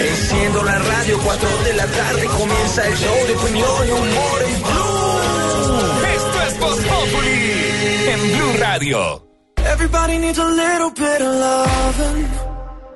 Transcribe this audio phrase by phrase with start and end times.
[0.00, 4.62] Enciendo la radio, 4 de la tarde comienza el show de opinión y humor en
[4.62, 5.20] Blue.
[6.14, 9.26] Esto es Voz Populi en Blue Radio.
[9.56, 12.28] Everybody needs a little bit of loving.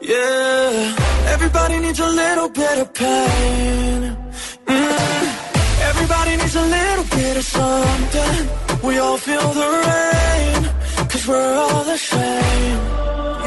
[0.00, 0.94] Yeah.
[1.32, 4.16] Everybody needs a little bit of pain.
[4.66, 4.94] Mm.
[5.88, 8.63] Everybody needs a little bit of something.
[8.86, 10.60] We all feel the rain.
[11.10, 12.80] Cause we're all the same.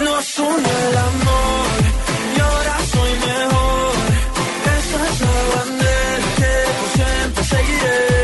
[0.06, 1.68] Nos une el amor.
[2.36, 3.94] Y ahora soy mejor.
[4.78, 8.17] Esa es la bandera que por siempre seguiré.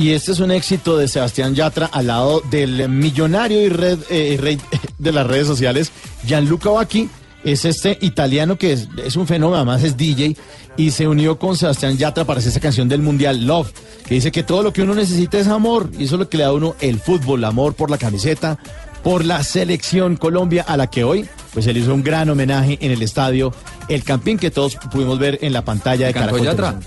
[0.00, 4.38] Y este es un éxito de Sebastián Yatra al lado del millonario y red, eh,
[4.40, 4.58] rey
[4.98, 5.92] de las redes sociales,
[6.24, 7.10] Gianluca Vacchi.
[7.44, 10.38] Es este italiano que es, es un fenómeno, además es DJ
[10.78, 13.72] y se unió con Sebastián Yatra para hacer esa canción del Mundial Love,
[14.06, 16.38] que dice que todo lo que uno necesita es amor y eso es lo que
[16.38, 18.58] le da a uno el fútbol, amor por la camiseta,
[19.02, 22.92] por la selección Colombia a la que hoy pues él hizo un gran homenaje en
[22.92, 23.52] el estadio
[23.88, 26.80] El Campín que todos pudimos ver en la pantalla de ¿Cantó Caracol Yatra?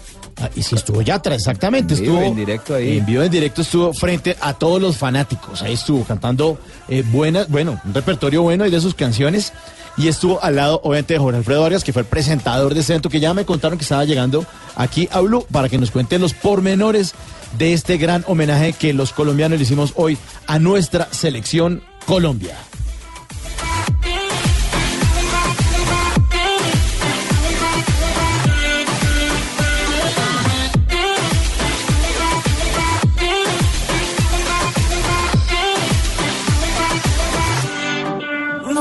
[0.44, 1.94] Ah, y sí estuvo Yatra, exactamente.
[1.94, 2.98] Estuvo en directo ahí.
[2.98, 5.62] En vivo, en directo estuvo frente a todos los fanáticos.
[5.62, 6.58] Ahí estuvo cantando
[6.90, 9.54] eh, buenas, bueno, un repertorio bueno y de sus canciones.
[9.96, 12.92] Y estuvo al lado, obviamente, de Jorge Alfredo Vargas, que fue el presentador de este
[12.92, 14.46] evento, que ya me contaron que estaba llegando
[14.76, 17.14] aquí a Blue para que nos cuenten los pormenores
[17.58, 20.18] de este gran homenaje que los colombianos le hicimos hoy
[20.48, 22.58] a nuestra selección Colombia.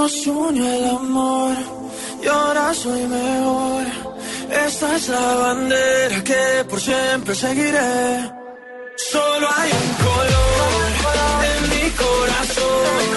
[0.03, 1.55] Nos unió el amor
[2.25, 3.85] y ahora soy mejor.
[4.67, 8.33] Esta es la bandera que por siempre seguiré.
[8.97, 10.91] Solo hay un color
[11.53, 13.15] en mi corazón y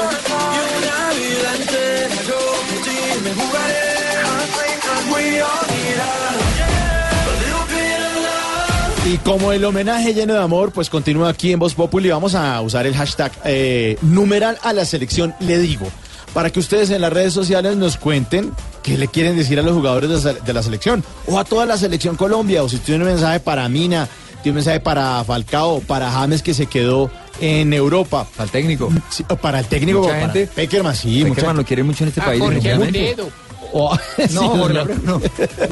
[0.77, 3.95] una vida entera yo por ti me jugaré.
[9.07, 12.09] Y como el homenaje lleno de amor, pues continúa aquí en Voz Populi.
[12.09, 15.87] Vamos a usar el hashtag eh, numeral a la selección, le digo,
[16.35, 18.51] para que ustedes en las redes sociales nos cuenten
[18.83, 22.15] qué le quieren decir a los jugadores de, la- selección o a toda la selección
[22.17, 22.61] Colombia.
[22.61, 24.07] O si tiene un mensaje para Mina,
[24.43, 27.09] tiene un mensaje para Falcao, para James que se quedó
[27.39, 28.27] en Europa.
[28.37, 28.91] Al técnico.
[29.09, 31.67] Sí, o para el técnico, Mucha para gente- Peckerman, sí, mucha Peckerman lo gente.
[31.67, 32.41] quiere mucho en este país.
[32.41, 32.75] Jorge
[33.75, 33.77] definitivamente.
[33.77, 33.77] Alfredo.
[33.77, 33.97] O-
[34.27, 35.21] sí, No, Jorge no.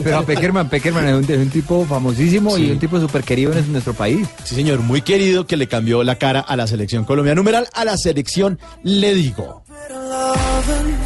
[0.04, 2.66] Pero a Peckerman, Peckerman es un, es un tipo famosísimo Sí.
[2.68, 4.28] y un tipo súper querido en nuestro país.
[4.44, 7.36] Sí, señor, muy querido que le cambió la cara a la selección colombiana.
[7.36, 9.64] Numeral a la selección, le digo.
[9.68, 10.98] bit of loving,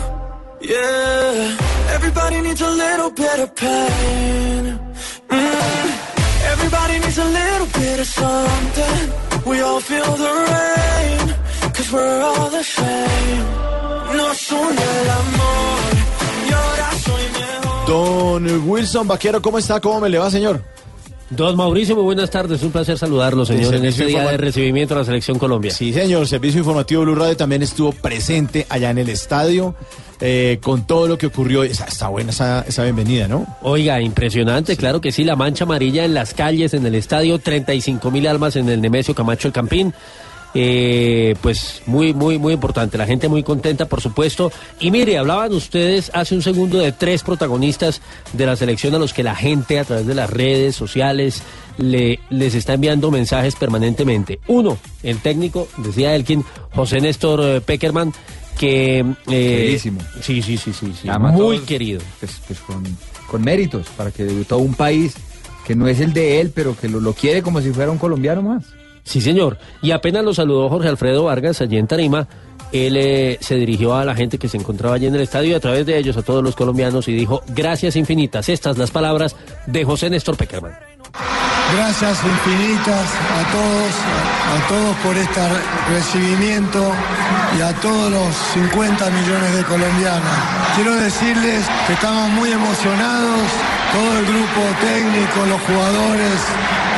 [0.62, 1.58] yeah.
[1.96, 4.80] Everybody needs a little bit of pain.
[6.54, 9.12] Everybody needs a little bit of something.
[9.46, 11.36] We all feel the rain,
[11.74, 13.46] cause we're all the same.
[14.18, 15.77] Nos une el amor,
[17.88, 19.80] Don Wilson Vaquero, ¿cómo está?
[19.80, 20.62] ¿Cómo me le va, señor?
[21.30, 22.62] Don Mauricio, muy buenas tardes.
[22.62, 25.72] Un placer saludarlo, señor, en este día de recibimiento a la Selección Colombia.
[25.72, 26.28] Sí, señor.
[26.28, 29.74] Servicio Informativo Blue Radio también estuvo presente allá en el estadio
[30.20, 31.64] eh, con todo lo que ocurrió.
[31.64, 33.48] Está, está buena esa, esa bienvenida, ¿no?
[33.62, 38.12] Oiga, impresionante, claro que sí, la mancha amarilla en las calles, en el estadio, 35
[38.12, 39.94] mil almas en el Nemesio Camacho El Campín.
[40.60, 42.98] Eh, pues muy, muy, muy importante.
[42.98, 44.52] La gente muy contenta, por supuesto.
[44.80, 48.02] Y mire, hablaban ustedes hace un segundo de tres protagonistas
[48.34, 51.44] de la selección a los que la gente a través de las redes sociales
[51.78, 54.40] le, les está enviando mensajes permanentemente.
[54.48, 56.44] Uno, el técnico, decía Elkin,
[56.74, 58.12] José Néstor eh, Peckerman,
[58.58, 59.00] que...
[59.00, 60.02] eh, Queridísimo.
[60.22, 60.92] Sí, sí, sí, sí,
[61.34, 62.02] muy querido.
[62.20, 62.84] Pues, pues con,
[63.30, 65.14] con méritos, para que debutó un país
[65.68, 68.00] que no es el de él, pero que lo, lo quiere como si fuera un
[68.00, 68.64] colombiano más.
[69.08, 69.58] Sí, señor.
[69.82, 72.28] Y apenas lo saludó Jorge Alfredo Vargas allí en Tarima,
[72.74, 75.54] él eh, se dirigió a la gente que se encontraba allí en el estadio y
[75.54, 78.50] a través de ellos a todos los colombianos y dijo gracias infinitas.
[78.50, 80.74] Estas las palabras de José Néstor Peckerman.
[81.76, 83.94] Gracias infinitas a todos,
[84.54, 85.42] a todos por este
[85.94, 86.92] recibimiento
[87.58, 90.34] y a todos los 50 millones de colombianos.
[90.76, 93.42] Quiero decirles que estamos muy emocionados,
[93.94, 96.40] todo el grupo técnico, los jugadores,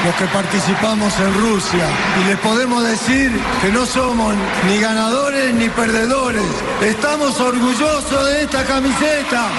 [0.05, 1.87] los que participamos en Rusia.
[2.21, 3.31] Y les podemos decir
[3.61, 4.33] que no somos
[4.67, 6.43] ni ganadores ni perdedores.
[6.81, 9.49] Estamos orgullosos de esta camiseta.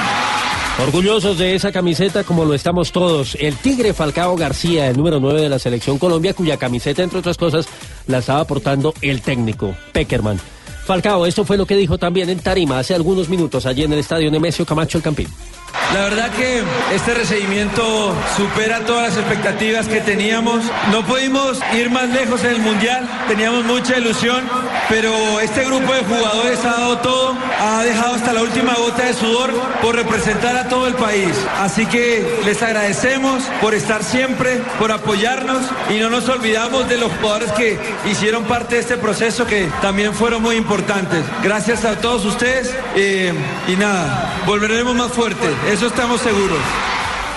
[0.83, 3.37] Orgullosos de esa camiseta como lo estamos todos.
[3.39, 7.37] El Tigre Falcao García, el número 9 de la selección Colombia, cuya camiseta, entre otras
[7.37, 7.67] cosas,
[8.07, 10.41] la estaba portando el técnico, Peckerman.
[10.87, 13.99] Falcao, esto fue lo que dijo también en Tarima hace algunos minutos allí en el
[13.99, 15.29] estadio Nemesio Camacho El Campín.
[15.93, 16.63] La verdad que
[16.95, 20.63] este recibimiento supera todas las expectativas que teníamos.
[20.93, 24.49] No pudimos ir más lejos en el Mundial, teníamos mucha ilusión,
[24.89, 29.15] pero este grupo de jugadores ha dado todo, ha dejado hasta la última gota de
[29.15, 29.51] sudor
[29.83, 31.33] por representar a todo el país.
[31.59, 37.11] Así que les agradecemos por estar siempre, por apoyarnos y no nos olvidamos de los
[37.15, 37.79] jugadores que
[38.09, 41.25] hicieron parte de este proceso que también fueron muy importantes.
[41.43, 43.33] Gracias a todos ustedes eh,
[43.67, 45.51] y nada, volveremos más fuertes.
[45.69, 46.59] Eso estamos seguros.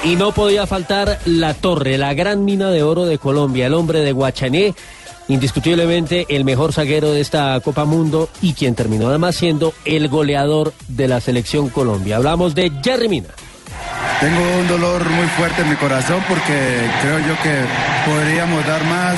[0.03, 3.99] Y no podía faltar la torre, la gran mina de oro de Colombia, el hombre
[3.99, 4.73] de Guachané,
[5.27, 10.73] indiscutiblemente el mejor zaguero de esta Copa Mundo y quien terminó además siendo el goleador
[10.87, 12.17] de la selección Colombia.
[12.17, 13.29] Hablamos de Jerry Mina.
[14.19, 17.65] Tengo un dolor muy fuerte en mi corazón porque creo yo que
[18.09, 19.17] podríamos dar más,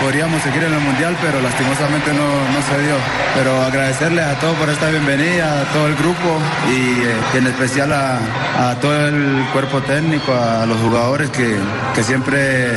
[0.00, 2.94] podríamos seguir en el Mundial, pero lastimosamente no, no se dio.
[3.34, 6.38] Pero agradecerles a todos por esta bienvenida, a todo el grupo
[6.70, 11.56] y, eh, en especial a, todo el cuerpo técnico, a los jugadores que,
[11.94, 12.68] que siempre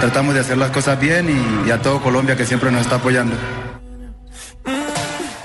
[0.00, 2.96] tratamos de hacer las cosas bien y, y a todo Colombia que siempre nos está
[2.96, 3.36] apoyando.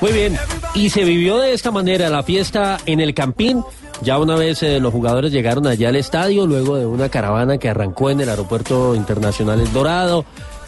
[0.01, 0.37] Muy bien,
[0.73, 3.63] y se vivió de esta manera la fiesta en el Campín.
[4.01, 7.69] Ya una vez eh, los jugadores llegaron allá al estadio, luego de una caravana que
[7.69, 10.25] arrancó en el Aeropuerto Internacional El Dorado,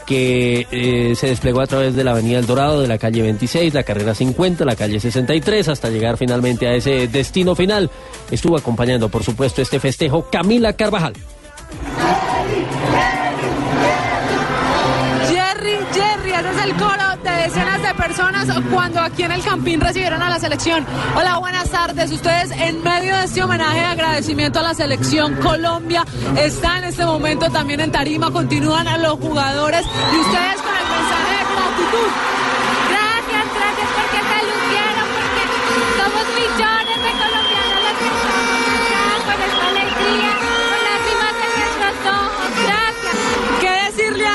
[0.07, 3.74] que eh, se desplegó a través de la Avenida El Dorado, de la calle 26,
[3.74, 7.92] la carrera 50, la calle 63, hasta llegar finalmente a ese destino final.
[8.31, 11.13] Estuvo acompañando, por supuesto, este festejo Camila Carvajal.
[16.63, 20.86] El coro de decenas de personas cuando aquí en el Campín recibieron a la selección.
[21.15, 22.12] Hola, buenas tardes.
[22.12, 26.06] Ustedes en medio de este homenaje y agradecimiento a la selección Colombia
[26.38, 31.31] está en este momento también en Tarima, continúan los jugadores y ustedes con el mensaje
[31.38, 32.09] de gratitud.
[32.89, 35.44] Gracias, gracias porque se lucieron, porque
[36.00, 40.36] somos millones de colombianos los que estamos con esta alegría,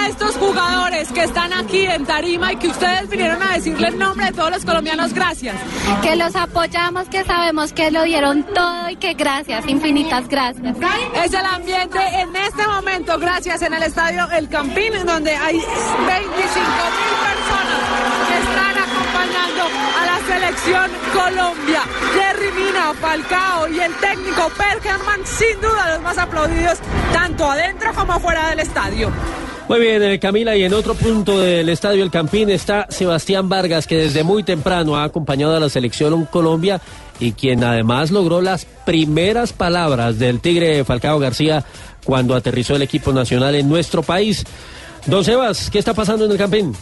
[0.03, 3.99] a estos jugadores que están aquí en Tarima y que ustedes vinieron a decirle en
[3.99, 5.57] nombre de todos los colombianos gracias?
[6.03, 10.77] Que los apoyamos, que sabemos que lo dieron todo y que gracias, infinitas gracias.
[11.15, 15.71] Es el ambiente en este momento, gracias, en el estadio El Campín, donde hay 25
[16.09, 17.83] mil personas
[18.29, 19.63] que están acompañando
[20.01, 21.83] a la selección Colombia.
[22.15, 26.79] Jerry Mina, Falcao y el técnico Perkerman, sin duda los más aplaudidos,
[27.13, 29.13] tanto adentro como fuera del estadio.
[29.73, 33.87] Muy bien, eh, Camila, y en otro punto del estadio El Campín está Sebastián Vargas,
[33.87, 36.79] que desde muy temprano ha acompañado a la selección Colombia
[37.19, 41.65] y quien además logró las primeras palabras del Tigre Falcao García
[42.05, 44.45] cuando aterrizó el equipo nacional en nuestro país.
[45.07, 46.75] Don Sebas, ¿qué está pasando en el Campín?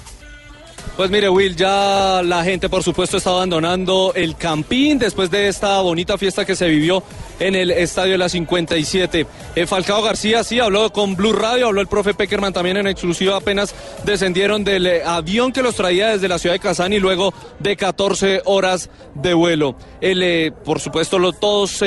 [0.96, 5.80] Pues mire, Will, ya la gente, por supuesto, está abandonando el campín después de esta
[5.80, 7.02] bonita fiesta que se vivió
[7.38, 9.26] en el estadio de la 57.
[9.56, 13.37] Eh, Falcao García sí habló con Blue Radio, habló el profe Peckerman también en exclusiva.
[13.37, 17.32] Apenas descendieron del eh, avión que los traía desde la ciudad de Kazán y luego
[17.58, 19.76] de 14 horas de vuelo.
[20.02, 21.82] Él, eh, por supuesto, lo, todos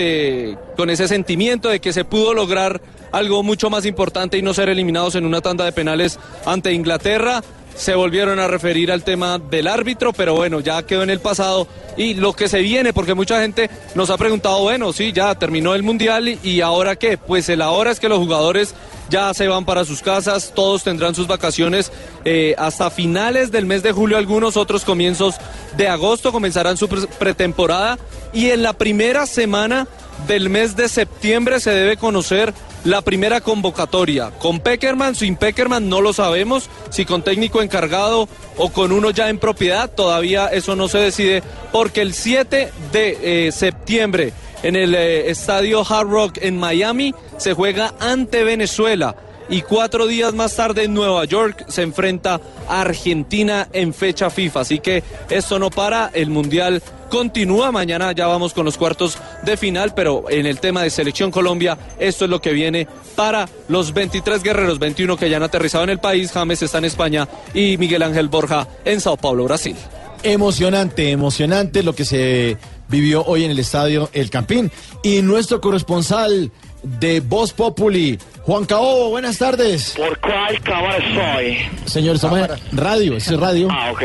[0.75, 2.81] con ese sentimiento de que se pudo lograr
[3.11, 7.43] algo mucho más importante y no ser eliminados en una tanda de penales ante Inglaterra
[7.75, 11.67] se volvieron a referir al tema del árbitro, pero bueno, ya quedó en el pasado.
[11.97, 15.75] Y lo que se viene, porque mucha gente nos ha preguntado, bueno, sí, ya terminó
[15.75, 18.73] el Mundial y ahora qué, pues el ahora es que los jugadores
[19.09, 21.91] ya se van para sus casas, todos tendrán sus vacaciones
[22.25, 25.35] eh, hasta finales del mes de julio, algunos otros comienzos
[25.77, 27.97] de agosto comenzarán su pretemporada
[28.33, 29.87] y en la primera semana
[30.27, 34.31] del mes de septiembre se debe conocer la primera convocatoria.
[34.39, 39.29] Con Peckerman, sin Peckerman no lo sabemos, si con técnico encargado o con uno ya
[39.29, 44.33] en propiedad, todavía eso no se decide, porque el 7 de eh, septiembre
[44.63, 49.15] en el eh, estadio Hard Rock en Miami se juega ante Venezuela.
[49.49, 54.61] y cuatro días más tarde en Nueva York se enfrenta a Argentina en fecha FIFA.
[54.61, 57.71] Así que esto no para, el Mundial continúa.
[57.71, 61.77] Mañana ya vamos con los cuartos de final, pero en el tema de Selección Colombia,
[61.99, 65.89] esto es lo que viene para los 23 guerreros, 21 que ya han aterrizado en
[65.89, 66.31] el país.
[66.31, 69.75] James está en España y Miguel Ángel Borja en Sao Paulo, Brasil.
[70.23, 72.57] Emocionante, emocionante lo que se
[72.89, 74.71] vivió hoy en el estadio El Campín.
[75.03, 76.51] Y nuestro corresponsal
[76.83, 79.93] de Voz Populi, Juan Caobo, buenas tardes.
[79.95, 81.59] ¿Por cuál cámara soy?
[81.85, 83.69] Señor, estamos en radio, es radio.
[83.71, 84.01] Ah, ok.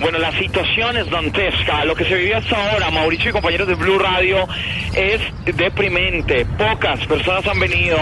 [0.00, 1.84] Bueno, la situación es dantesca.
[1.84, 4.48] Lo que se vivió hasta ahora, Mauricio y compañeros de Blue Radio,
[4.92, 5.20] es
[5.56, 6.44] deprimente.
[6.58, 7.96] Pocas personas han venido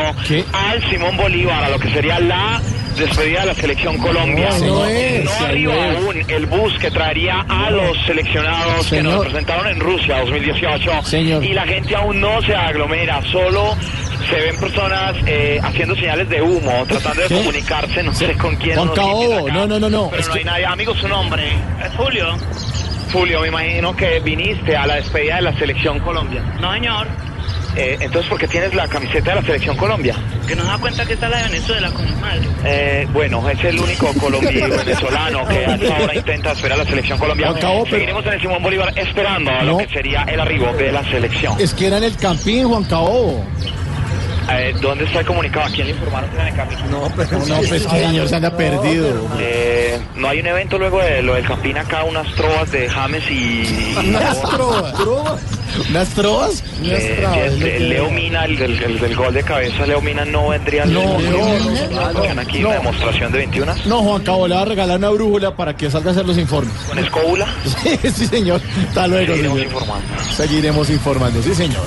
[0.55, 2.63] al Simón Bolívar, a lo que sería la
[2.97, 4.49] despedida de la selección Colombia.
[4.61, 9.23] No, no es, arriba no aún el bus que traería a los seleccionados que nos
[9.23, 11.03] presentaron en Rusia 2018.
[11.03, 11.45] Señor.
[11.45, 13.77] Y la gente aún no se aglomera, solo
[14.29, 17.35] se ven personas eh, haciendo señales de humo, tratando de ¿Qué?
[17.37, 18.77] comunicarse, no sé con quién.
[18.77, 20.09] Juan no Caobo, no, no, no, no.
[20.11, 20.67] Pero es no que- hay nadie.
[20.67, 21.43] Amigo, su nombre.
[21.85, 22.27] Es Julio.
[23.13, 26.43] Julio, me imagino que viniste a la despedida de la selección Colombia.
[26.61, 27.07] No, señor.
[27.77, 30.15] Eh, entonces, ¿por qué tienes la camiseta de la selección Colombia?
[30.47, 32.49] Que nos da cuenta que está la de Venezuela con el madre.
[32.65, 37.19] Eh, bueno, es el único colombiano venezolano que hasta ahora intenta esperar a la selección
[37.19, 37.53] Colombia.
[37.55, 41.03] Pero- Seguiremos en el Simón Bolívar esperando a lo que sería el arribo de la
[41.05, 41.61] selección.
[41.61, 43.45] Es que era en el Campín, Juan Caobo.
[44.51, 45.67] Eh, ¿Dónde está el comunicado?
[45.67, 46.79] ¿A quién le informaron que era en el Campín?
[46.91, 49.29] No, pero no, pues que señor se anda perdido.
[49.41, 53.23] Eh, no hay un evento luego de lo del Campín acá, unas trovas de James
[53.31, 53.95] y...
[54.09, 54.95] Unas trovas.
[55.91, 56.63] ¿Unas trovas?
[56.85, 61.19] Eh, Leo Mina, el del, el del gol de cabeza, Leo Mina no vendría No,
[61.19, 62.69] no, no, aquí no.
[62.69, 65.91] una demostración de 21 No, Juan Cabo, le va a regalar una brújula para que
[65.91, 66.73] salga a hacer los informes.
[66.89, 67.47] con escóbula.
[67.83, 68.61] Sí, sí, señor.
[68.89, 69.73] Hasta luego, Seguiremos señor.
[69.73, 70.07] informando.
[70.37, 71.83] Seguiremos informando, sí, señor.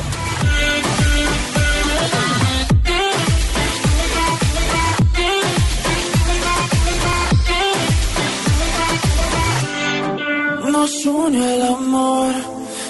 [10.88, 12.34] Nos unió el amor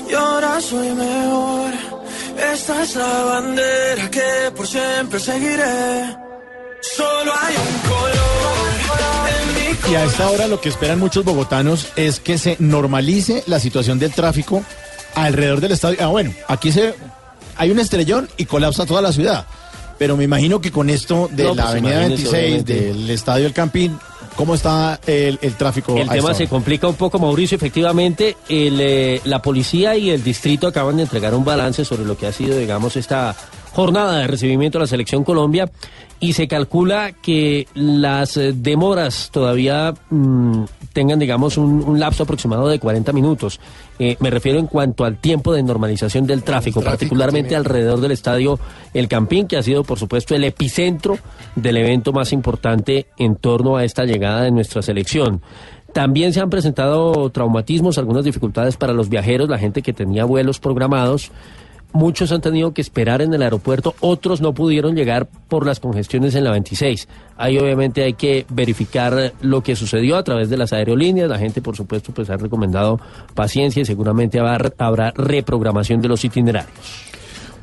[0.07, 1.71] y ahora soy mejor.
[2.53, 6.15] Esta es la bandera que por siempre seguiré.
[6.79, 8.69] Solo hay un color
[9.33, 13.43] en mi Y a esta hora lo que esperan muchos bogotanos es que se normalice
[13.47, 14.61] la situación del tráfico
[15.15, 15.97] alrededor del estadio.
[15.99, 16.93] Ah, bueno, aquí se
[17.55, 19.47] hay un estrellón y colapsa toda la ciudad.
[19.97, 22.73] Pero me imagino que con esto de No, la pues, avenida imagínese, 26, obviamente.
[22.99, 23.97] del estadio El Campín,
[24.37, 25.97] ¿cómo está el, el tráfico?
[25.97, 26.49] El tema se hora?
[26.49, 27.57] complica un poco, Mauricio.
[27.57, 32.15] Efectivamente, el, eh, la policía y el distrito acaban de entregar un balance sobre lo
[32.15, 33.35] que ha sido, digamos, esta
[33.73, 35.69] jornada de recibimiento de la Selección Colombia
[36.19, 42.67] y se calcula que las eh, demoras todavía mm, tengan, digamos, un, un lapso aproximado
[42.67, 43.59] de 40 minutos.
[43.99, 48.59] Eh, me refiero en cuanto al tiempo de normalización del tráfico, particularmente alrededor del estadio
[48.93, 51.17] El Campín, que ha sido, por supuesto, el epicentro
[51.55, 55.41] del evento más importante en torno a esta llegada de nuestra selección.
[55.93, 60.59] También se han presentado traumatismos, algunas dificultades para los viajeros, la gente que tenía vuelos
[60.59, 61.31] programados.
[61.93, 66.35] Muchos han tenido que esperar en el aeropuerto, otros no pudieron llegar por las congestiones
[66.35, 67.07] en la 26.
[67.37, 71.29] Ahí obviamente hay que verificar lo que sucedió a través de las aerolíneas.
[71.29, 72.99] La gente, por supuesto, pues ha recomendado
[73.33, 76.73] paciencia y seguramente habrá, reprogramación de los itinerarios.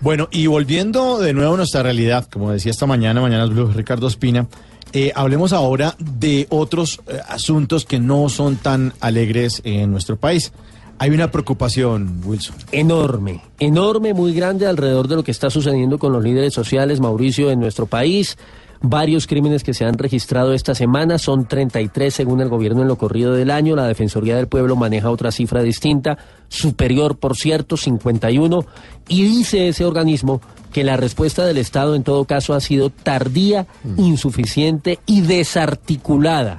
[0.01, 4.07] Bueno, y volviendo de nuevo a nuestra realidad, como decía esta mañana, mañana Blue, Ricardo
[4.07, 4.47] Espina,
[4.93, 10.53] eh, hablemos ahora de otros eh, asuntos que no son tan alegres en nuestro país.
[10.99, 12.57] Hay una preocupación, Wilson.
[12.73, 17.51] enorme, enorme, muy grande alrededor de lo que está sucediendo con los líderes sociales, Mauricio,
[17.51, 18.39] en nuestro país.
[18.87, 22.99] Varios crímenes que se han registrado esta semana, son 33 según el gobierno en lo
[22.99, 23.75] corrido del año.
[23.75, 28.67] La Defensoría del Pueblo maneja otra cifra distinta, superior, por cierto, 51.
[29.09, 33.67] Y dice ese organismo que la respuesta del Estado en todo caso ha sido tardía,
[33.97, 36.59] insuficiente y desarticulada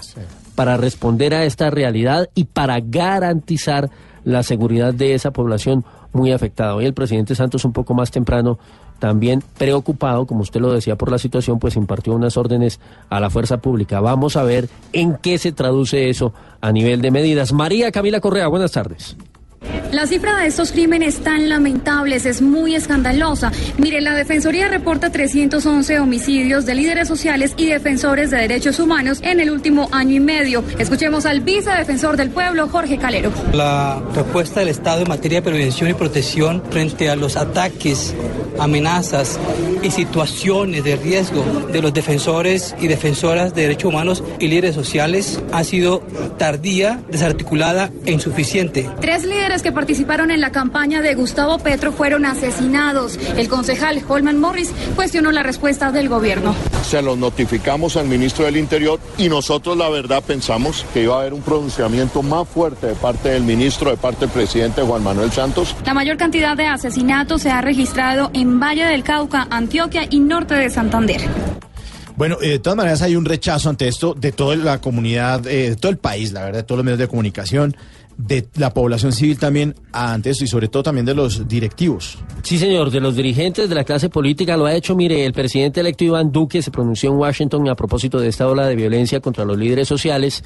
[0.56, 3.92] para responder a esta realidad y para garantizar
[4.26, 6.76] la seguridad de esa población muy afectada.
[6.76, 8.60] Hoy el presidente Santos un poco más temprano,
[9.00, 12.80] también preocupado, como usted lo decía, por la situación, pues impartió unas órdenes
[13.10, 14.02] a la fuerza pública.
[14.02, 17.54] Vamos a ver en qué se traduce eso a nivel de medidas.
[17.54, 19.16] María Camila Correa, buenas tardes.
[19.92, 23.52] La cifra de estos crímenes tan lamentables es muy escandalosa.
[23.78, 29.40] Mire, la Defensoría reporta 311 homicidios de líderes sociales y defensores de derechos humanos en
[29.40, 30.64] el último año y medio.
[30.80, 33.32] Escuchemos al vicedefensor del pueblo, Jorge Calero.
[33.54, 38.14] La respuesta del Estado en materia de prevención y protección frente a los ataques
[38.60, 39.40] amenazas
[39.84, 45.42] y situaciones de riesgo de los defensores y defensoras de derechos humanos y líderes sociales
[45.52, 46.02] ha sido
[46.38, 48.90] tardía, desarticulada e insuficiente.
[49.02, 53.20] Tres líderes que participaron en la campaña de Gustavo Petro fueron asesinados.
[53.38, 56.56] El concejal Holman Morris cuestionó la respuesta del gobierno.
[56.84, 61.20] Se lo notificamos al ministro del Interior y nosotros la verdad pensamos que iba a
[61.20, 65.32] haber un pronunciamiento más fuerte de parte del ministro, de parte del presidente Juan Manuel
[65.32, 65.76] Santos.
[65.86, 70.56] La mayor cantidad de asesinatos se ha registrado en Valle del Cauca, Antioquia y norte
[70.56, 71.22] de Santander.
[72.16, 75.72] Bueno, eh, de todas maneras hay un rechazo ante esto de toda la comunidad, eh,
[75.72, 77.76] de todo el país, la verdad, de todos los medios de comunicación,
[78.18, 82.18] de la población civil también ante esto y sobre todo también de los directivos.
[82.44, 84.96] Sí, señor, de los dirigentes de la clase política lo ha hecho.
[84.96, 88.68] Mire, el presidente electo Iván Duque se pronunció en Washington a propósito de esta ola
[88.68, 90.44] de violencia contra los líderes sociales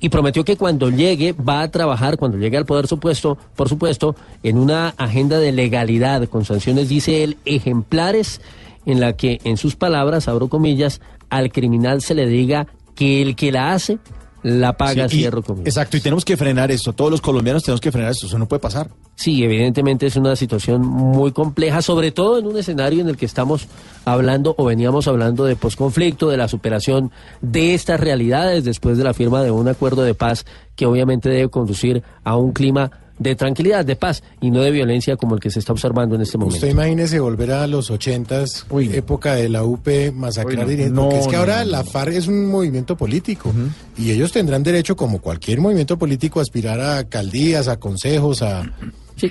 [0.00, 4.16] y prometió que cuando llegue va a trabajar, cuando llegue al poder supuesto, por supuesto,
[4.42, 8.40] en una agenda de legalidad con sanciones, dice él, ejemplares
[8.84, 11.00] en la que, en sus palabras, abro comillas,
[11.30, 13.98] al criminal se le diga que el que la hace
[14.42, 15.42] la paga, Sí, cierro.
[15.64, 16.92] Exacto, y tenemos que frenar esto.
[16.92, 18.26] Todos los colombianos tenemos que frenar esto.
[18.26, 18.88] Eso no puede pasar.
[19.14, 23.26] Sí, evidentemente es una situación muy compleja, sobre todo en un escenario en el que
[23.26, 23.68] estamos
[24.04, 29.14] hablando o veníamos hablando de posconflicto, de la superación de estas realidades después de la
[29.14, 30.44] firma de un acuerdo de paz
[30.74, 32.90] que obviamente debe conducir a un clima
[33.22, 36.22] de tranquilidad, de paz y no de violencia como el que se está observando en
[36.22, 36.56] este momento.
[36.56, 40.68] Usted imagínese volver a los ochentas, época de la UP, masacrar Uy, no.
[40.68, 41.70] dirigentes, No, porque es que no, ahora no.
[41.70, 43.52] la FARC es un movimiento político
[43.96, 48.70] y ellos tendrán derecho, como cualquier movimiento político, a aspirar a alcaldías, a consejos, a...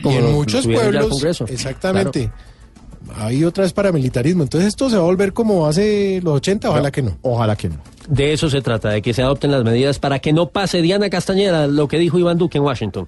[0.02, 1.46] como y en muchos pueblos, Congreso.
[1.48, 2.32] exactamente.
[3.16, 4.44] Hay otra vez paramilitarismo.
[4.44, 7.18] Entonces esto se va a volver como hace los 80, ojalá que no.
[7.24, 7.76] Ojalá que no.
[8.08, 11.10] De eso se trata, de que se adopten las medidas para que no pase Diana
[11.10, 13.08] Castañeda lo que dijo Iván Duque en Washington.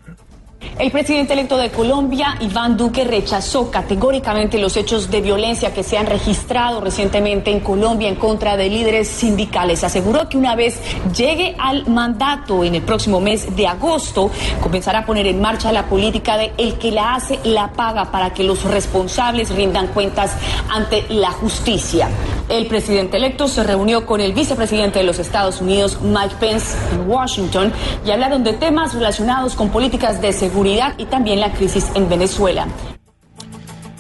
[0.80, 6.00] El presidente electo de Colombia, Iván Duque, rechazó categóricamente los hechos de violencia que se
[6.00, 9.84] han registrado recientemente en Colombia en contra de líderes sindicales.
[9.84, 10.82] Aseguró que una vez
[11.16, 15.86] llegue al mandato en el próximo mes de agosto, comenzará a poner en marcha la
[15.86, 20.36] política de el que la hace, la paga para que los responsables rindan cuentas
[20.72, 22.10] ante la justicia.
[22.50, 27.10] El presidente electo se reunió con el vicepresidente de los Estados Unidos, Mike Pence, en
[27.10, 27.72] Washington
[28.06, 30.53] y hablaron de temas relacionados con políticas de seguridad
[30.98, 32.68] y también la crisis en Venezuela.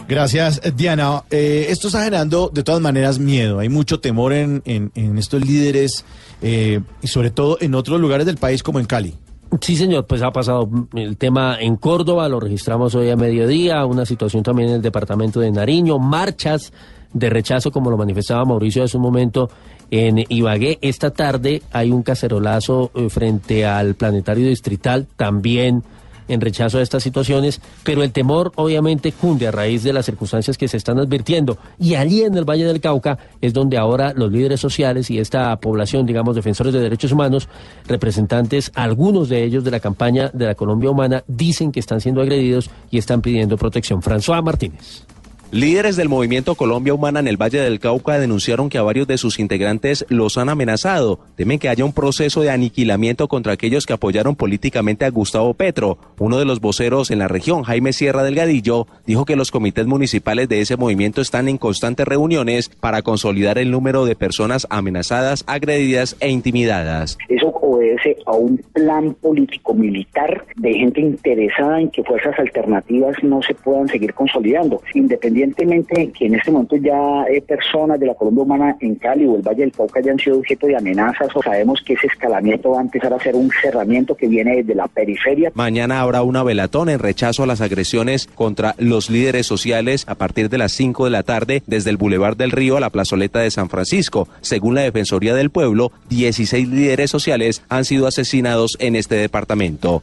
[0.08, 1.24] Gracias, Diana.
[1.32, 3.60] Eh, esto está generando de todas maneras miedo.
[3.60, 6.06] Hay mucho temor en, en- en estos líderes
[6.42, 9.16] eh, y sobre todo en otros lugares del país como en Cali.
[9.62, 14.06] Sí, señor, pues ha pasado el tema en Córdoba, lo registramos hoy a mediodía, una
[14.06, 16.74] situación también en el departamento de Nariño, marchas
[17.14, 19.50] de rechazo, como lo manifestaba Mauricio hace un momento
[19.92, 20.80] en Ibagué.
[20.82, 25.84] Esta tarde hay un cacerolazo eh, frente al planetario distrital, también
[26.28, 30.58] en rechazo a estas situaciones, pero el temor obviamente cunde a raíz de las circunstancias
[30.58, 31.58] que se están advirtiendo.
[31.80, 35.56] Y allí en el Valle del Cauca es donde ahora los líderes sociales y esta
[35.58, 37.48] población, digamos, defensores de derechos humanos,
[37.88, 42.22] representantes, algunos de ellos de la campaña de la Colombia Humana, dicen que están siendo
[42.22, 44.02] agredidos y están pidiendo protección.
[44.02, 45.13] François Martínez.
[45.54, 49.20] Líderes del movimiento Colombia Humana en el Valle del Cauca denunciaron que a varios de
[49.20, 51.20] sus integrantes los han amenazado.
[51.36, 56.00] Temen que haya un proceso de aniquilamiento contra aquellos que apoyaron políticamente a Gustavo Petro.
[56.18, 60.50] Uno de los voceros en la región, Jaime Sierra Delgadillo, dijo que los comités municipales
[60.50, 66.18] de ese movimiento están en constantes reuniones para consolidar el número de personas amenazadas, agredidas
[66.20, 67.20] e intimidadas.
[67.30, 73.44] Eso obedece a un plan político militar de gente interesada en que fuerzas alternativas no
[73.44, 78.16] se puedan seguir consolidando, independientemente de que en este momento ya eh, personas de la
[78.16, 81.42] Colombia Humana en Cali o el Valle del Cauca hayan sido objeto de amenazas o
[81.42, 84.88] sabemos que ese escalamiento va a empezar a ser un cerramiento que viene desde la
[84.88, 85.52] periferia.
[85.54, 90.50] Mañana habrá una velatón en rechazo a las agresiones contra los líderes sociales a partir
[90.50, 93.52] de las 5 de la tarde desde el Boulevard del Río a la plazoleta de
[93.52, 94.28] San Francisco.
[94.42, 100.02] Según la Defensoría del Pueblo, 16 líderes sociales han sido asesinados en este departamento.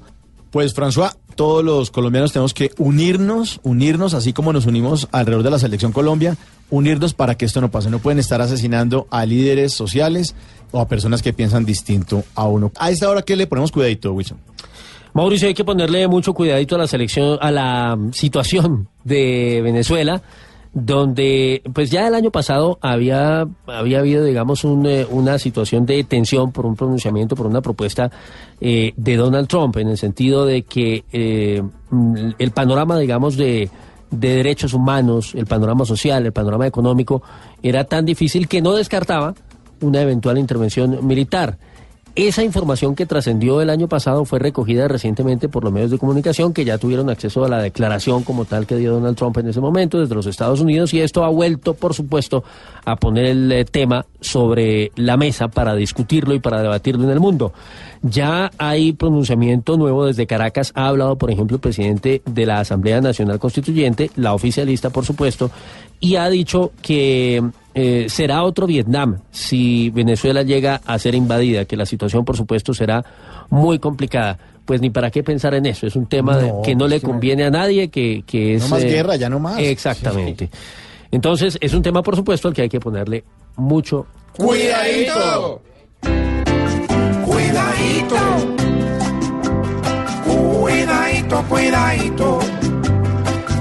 [0.50, 5.50] Pues François, todos los colombianos tenemos que unirnos, unirnos, así como nos unimos alrededor de
[5.50, 6.36] la selección Colombia,
[6.70, 7.88] unirnos para que esto no pase.
[7.88, 10.34] No pueden estar asesinando a líderes sociales
[10.72, 12.72] o a personas que piensan distinto a uno.
[12.78, 14.38] A esta hora, ¿qué le ponemos cuidadito, Wilson?
[15.12, 20.22] Mauricio, hay que ponerle mucho cuidadito a la selección, a la situación de Venezuela,
[20.72, 26.04] donde pues ya el año pasado había, había habido, digamos, un, eh, una situación de
[26.04, 28.10] tensión por un pronunciamiento, por una propuesta
[28.60, 33.68] eh, de Donald Trump, en el sentido de que eh, mm, el panorama, digamos, de,
[34.10, 37.22] de derechos humanos, el panorama social, el panorama económico,
[37.62, 39.34] era tan difícil que no descartaba
[39.80, 41.58] una eventual intervención militar.
[42.16, 46.52] Esa información que trascendió el año pasado fue recogida recientemente por los medios de comunicación
[46.52, 49.60] que ya tuvieron acceso a la declaración como tal que dio Donald Trump en ese
[49.60, 52.42] momento desde los Estados Unidos y esto ha vuelto, por supuesto,
[52.84, 57.20] a poner el eh, tema sobre la mesa para discutirlo y para debatirlo en el
[57.20, 57.52] mundo.
[58.02, 60.72] Ya hay pronunciamiento nuevo desde Caracas.
[60.74, 65.50] Ha hablado, por ejemplo, el presidente de la Asamblea Nacional Constituyente, la oficialista, por supuesto,
[66.00, 67.42] y ha dicho que
[67.74, 72.74] eh, será otro Vietnam si Venezuela llega a ser invadida, que la situación, por supuesto,
[72.74, 73.04] será
[73.50, 74.38] muy complicada.
[74.64, 75.86] Pues ni para qué pensar en eso.
[75.86, 78.54] Es un tema No, que no le es que no- conviene a nadie, que, que
[78.54, 78.62] es...
[78.62, 79.58] No más eh, guerra, ya no más.
[79.58, 80.48] Exactamente.
[81.10, 83.24] Entonces, es un tema, por supuesto, al que hay que ponerle
[83.56, 84.06] mucho
[84.36, 85.62] Cuidadito.
[87.24, 88.16] Cuidadito.
[90.26, 92.38] Cuidadito, cuidadito.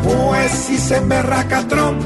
[0.04, 2.02] Pues si se emberraca Trump,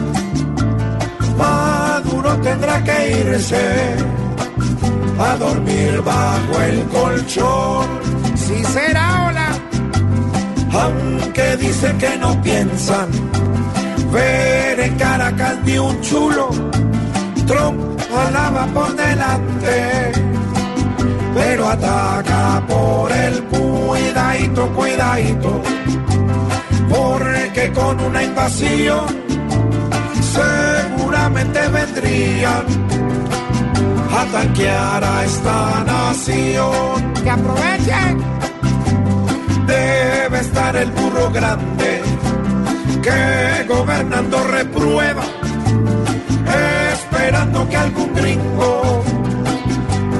[1.37, 3.95] Maduro tendrá que irse
[5.19, 7.87] a dormir bajo el colchón.
[8.35, 9.49] Si será ola,
[10.73, 13.09] aunque dice que no piensan
[14.11, 16.49] ver en Caracas ni un chulo.
[17.47, 20.11] Trump alaba por delante,
[21.33, 25.61] pero ataca por el cuidadito, cuidadito,
[26.89, 29.32] porque con una invasión
[31.23, 32.65] seguramente vendrían
[34.11, 37.13] a tanquear a esta nación.
[37.23, 38.21] Que aprovechen.
[39.65, 42.01] Debe estar el burro grande
[43.01, 45.23] que gobernando reprueba
[46.93, 49.03] esperando que algún gringo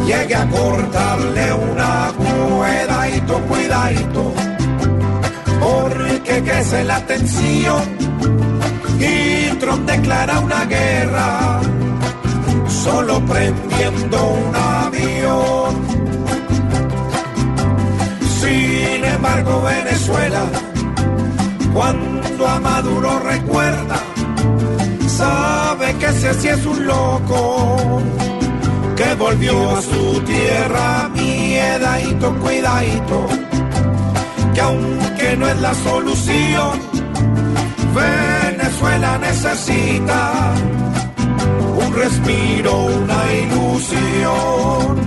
[0.05, 4.33] llegue a cortarle una cuidadito, cuidadito,
[5.59, 8.12] porque crece la tensión
[8.99, 11.61] y Trump declara una guerra
[12.67, 15.75] solo prendiendo un avión.
[18.41, 20.43] Sin embargo, Venezuela,
[21.73, 23.99] cuando a Maduro recuerda,
[25.07, 28.01] sabe que ese sí es un loco
[28.95, 33.27] que volvió a su tierra miedadito, cuidadito,
[34.53, 36.79] que aunque no es la solución,
[38.83, 40.53] Venezuela necesita
[41.77, 44.99] un respiro, una ilusión,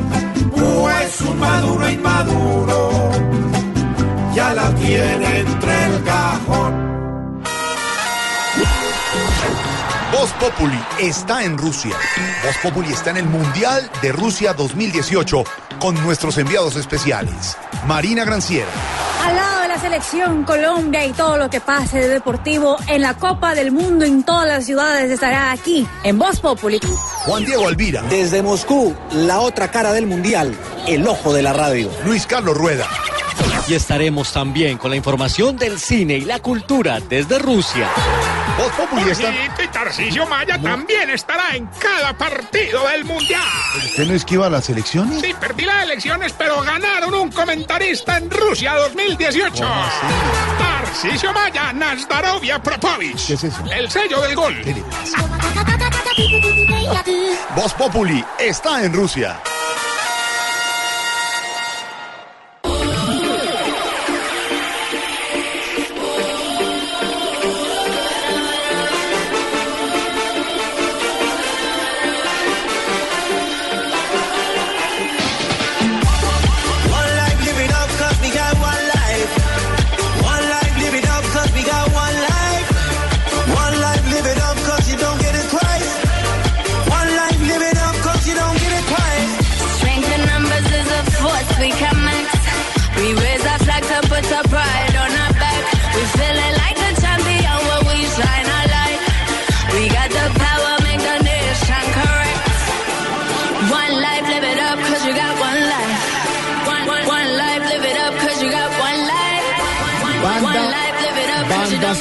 [0.50, 3.10] pues un maduro inmaduro
[4.34, 7.42] ya la tiene entre el cajón.
[10.10, 11.96] Voz Populi está en Rusia.
[12.44, 15.44] Voz Populi está en el Mundial de Rusia 2018
[15.78, 17.58] con nuestros enviados especiales.
[17.86, 18.70] Marina Granciera,
[19.76, 24.06] la selección Colombia y todo lo que pase de deportivo en la Copa del Mundo
[24.06, 26.80] en todas las ciudades estará aquí en Voz Populi.
[27.26, 28.02] Juan Diego Alvira.
[28.08, 30.54] Desde Moscú, la otra cara del mundial,
[30.86, 31.90] el ojo de la radio.
[32.06, 32.86] Luis Carlos Rueda.
[33.68, 37.88] Y estaremos también con la información del cine y la cultura desde Rusia.
[38.56, 39.24] Voz Populi está...
[39.32, 43.42] Jorgito y Tarcisio Maya también estará en cada partido del Mundial.
[43.84, 45.20] ¿Usted no esquiva las elecciones?
[45.20, 49.64] Sí, perdí las elecciones, pero ganaron un comentarista en Rusia 2018.
[50.58, 53.26] Tarcisio Maya, Nazdarovia Propovich.
[53.26, 53.64] ¿Qué es eso?
[53.72, 54.62] El sello del gol.
[57.56, 59.40] Voz Populi está en Rusia.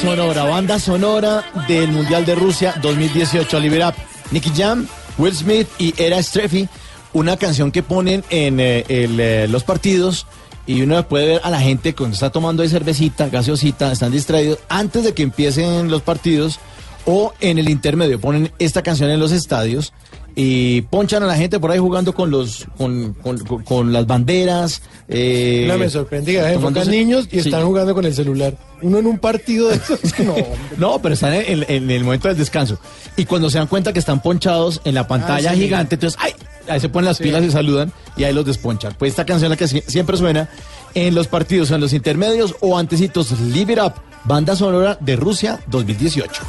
[0.05, 3.59] Sonora, banda sonora del Mundial de Rusia 2018.
[3.59, 3.95] Live Up.
[4.29, 4.87] Nicky Jam,
[5.17, 6.69] Will Smith y Era Streffy.
[7.13, 10.27] Una canción que ponen en eh, eh, los partidos
[10.67, 14.59] y uno puede ver a la gente cuando está tomando ahí cervecita, gaseosita, están distraídos
[14.69, 16.59] antes de que empiecen los partidos
[17.07, 18.21] o en el intermedio.
[18.21, 19.91] Ponen esta canción en los estadios
[20.35, 24.05] y ponchan a la gente por ahí jugando con los con, con- con- con las
[24.05, 24.81] banderas.
[25.07, 27.49] Eh, No me sorprende que enfocan tomándose- niños y Sí.
[27.49, 28.57] están jugando con el celular.
[28.81, 29.99] Uno en un partido de esos.
[30.19, 30.35] No,
[30.77, 32.77] No, pero están en, en- en el momento del descanso.
[33.15, 35.61] Y cuando se dan cuenta que están ponchados en la pantalla Ah, sí.
[35.61, 36.33] gigante, entonces, ¡ay!
[36.67, 38.95] ahí se ponen las pilas y saludan y ahí los desponchan.
[38.99, 40.49] Pues esta canción la que sie- siempre suena
[40.95, 43.93] en los partidos, en los intermedios o antecitos, Live It Up,
[44.25, 46.41] banda sonora de Rusia 2018.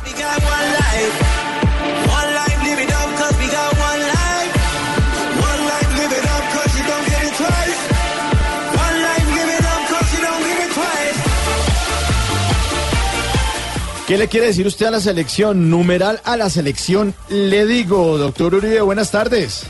[14.07, 15.69] ¿Qué le quiere decir usted a la selección?
[15.69, 17.13] Numeral a la selección.
[17.29, 19.65] Le digo, doctor Uribe, buenas tardes.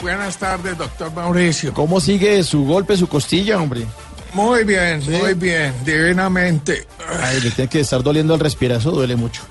[0.00, 1.74] Buenas tardes, doctor Mauricio.
[1.74, 3.86] ¿Cómo sigue su golpe, su costilla, hombre?
[4.34, 6.86] Muy bien, muy bien, divinamente.
[7.20, 9.42] Ay, le tiene que estar doliendo el respirar, eso duele mucho.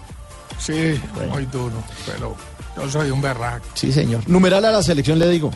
[0.59, 0.97] Sí,
[1.29, 2.37] muy duro, pero
[2.77, 3.65] yo soy un berraco.
[3.73, 4.21] Sí, señor.
[4.27, 5.51] Numeral a la selección, le digo.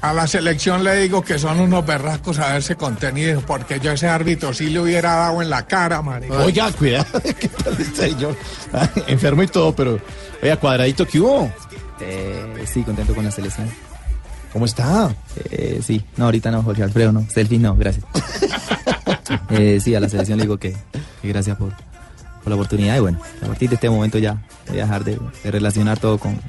[0.00, 3.94] A la selección le digo que son unos berracos a verse contenidos, porque yo a
[3.94, 6.36] ese árbitro sí le hubiera dado en la cara, marico.
[6.36, 7.06] Oiga, cuidado.
[7.40, 8.36] ¿Qué tal este señor?
[8.72, 9.98] Ah, Enfermo y todo, pero.
[10.42, 11.50] Oiga, cuadradito, ¿qué hubo?
[12.00, 13.68] Eh, sí, contento con la selección.
[14.52, 15.14] ¿Cómo está?
[15.50, 17.26] Eh, sí, no, ahorita no, Jorge Alfredo, no.
[17.28, 18.04] Selfie no, gracias.
[19.50, 20.72] Eh, sí, a la selección le digo que,
[21.22, 24.78] que gracias por, por la oportunidad y bueno, a partir de este momento ya voy
[24.78, 26.40] a dejar de, de relacionar todo con,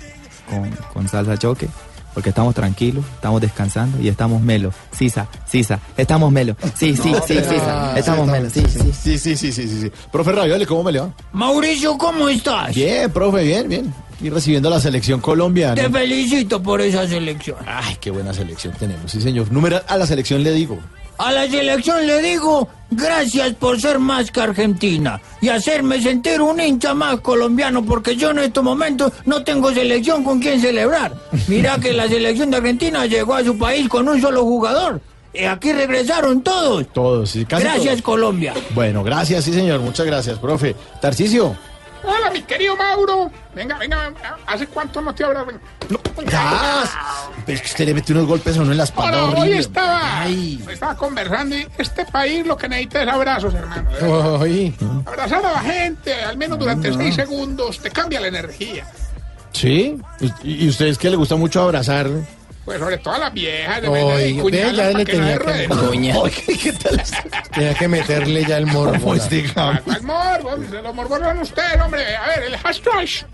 [0.49, 1.69] con, con salsa choque.
[2.17, 4.73] Porque estamos tranquilos, estamos descansando y estamos melo.
[4.91, 6.57] Sisa, Sisa, estamos melo.
[6.73, 8.49] Sí, sí, No, sí, Sisa, estamos melo.
[8.49, 8.91] Sí, sí.
[8.91, 9.91] Sí, sí, sí, sí.
[10.11, 11.13] Profe Ravioli, ¿cómo me le va?
[11.33, 12.73] Mauricio, ¿cómo estás?
[12.73, 13.93] Bien, profe, bien, bien.
[14.19, 15.75] Y recibiendo la selección colombiana.
[15.75, 17.57] Te felicito por esa selección.
[17.67, 19.51] Ay, qué buena selección tenemos, sí, señor.
[19.51, 20.79] Numeral a la selección le digo.
[21.17, 26.59] A la selección le digo, gracias por ser más que Argentina y hacerme sentir un
[26.59, 31.13] hincha más colombiano porque yo en estos momentos no tengo selección con quien celebrar.
[31.47, 35.01] Mira que la selección de Argentina llegó a su país con un solo jugador.
[35.33, 36.87] Y aquí regresaron todos.
[36.93, 38.01] Todos, sí, casi Gracias todos.
[38.01, 38.53] Colombia.
[38.73, 39.79] Bueno, gracias, sí, señor.
[39.81, 40.75] Muchas gracias, profe.
[41.01, 41.55] Tarcicio.
[42.03, 43.31] Hola, mi querido Mauro.
[43.55, 44.11] Venga, venga,
[44.45, 45.23] ¿hace cuánto no te?
[46.29, 46.83] Ya.
[47.45, 49.53] Pero es que usted le mete unos golpes a uno en la espalda Ahora, hoy
[49.53, 50.63] estaba, Ay.
[50.69, 53.89] estaba conversando y este país lo que necesita es abrazos, hermano.
[54.41, 54.75] Ay.
[55.05, 56.97] Abrazar a la gente, al menos durante No.
[56.97, 58.85] seis segundos, te cambia la energía.
[59.53, 59.97] ¿Sí?
[60.43, 62.07] ¿Y y ustedes que le gusta mucho abrazar?
[62.67, 67.01] Pues sobre todo a las viejas, de de ve, ya le tenía que ¿qué tal?
[67.55, 68.99] Tenía que meterle ya el morbo.
[69.05, 69.83] Pues digamos.
[69.85, 70.57] ¿Cuál morbo?
[70.69, 72.03] Se lo morbonan ustedes, hombre.
[72.17, 73.25] A ver, el hashtag.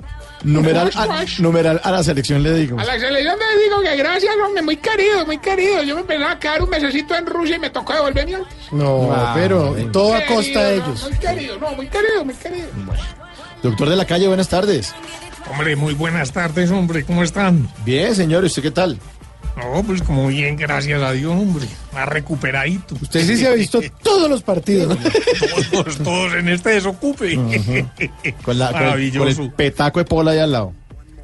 [0.43, 2.79] Numeral a, numeral a la selección le digo.
[2.79, 5.81] A la selección le digo que gracias, hombre, muy querido, muy querido.
[5.81, 8.53] Yo me pensaba quedar un mesecito en Rusia y me tocó devolverme antes.
[8.71, 11.09] No, pero todo a costa de no, ellos.
[11.09, 12.67] Muy querido, no, muy querido, muy querido.
[13.63, 14.93] Doctor de la calle, buenas tardes.
[15.49, 17.67] Hombre, muy buenas tardes, hombre, ¿cómo están?
[17.83, 18.99] Bien, señor, ¿y usted qué tal?
[19.55, 21.65] No, pues como bien, gracias a Dios, hombre.
[21.93, 22.95] Más recuperadito.
[23.01, 24.97] Usted sí se ha visto todos los partidos.
[25.71, 27.35] todos, todos en este desocupe.
[27.35, 29.41] Con, la, con, el, con Maravilloso.
[29.43, 30.73] el petaco de pola ahí al lado.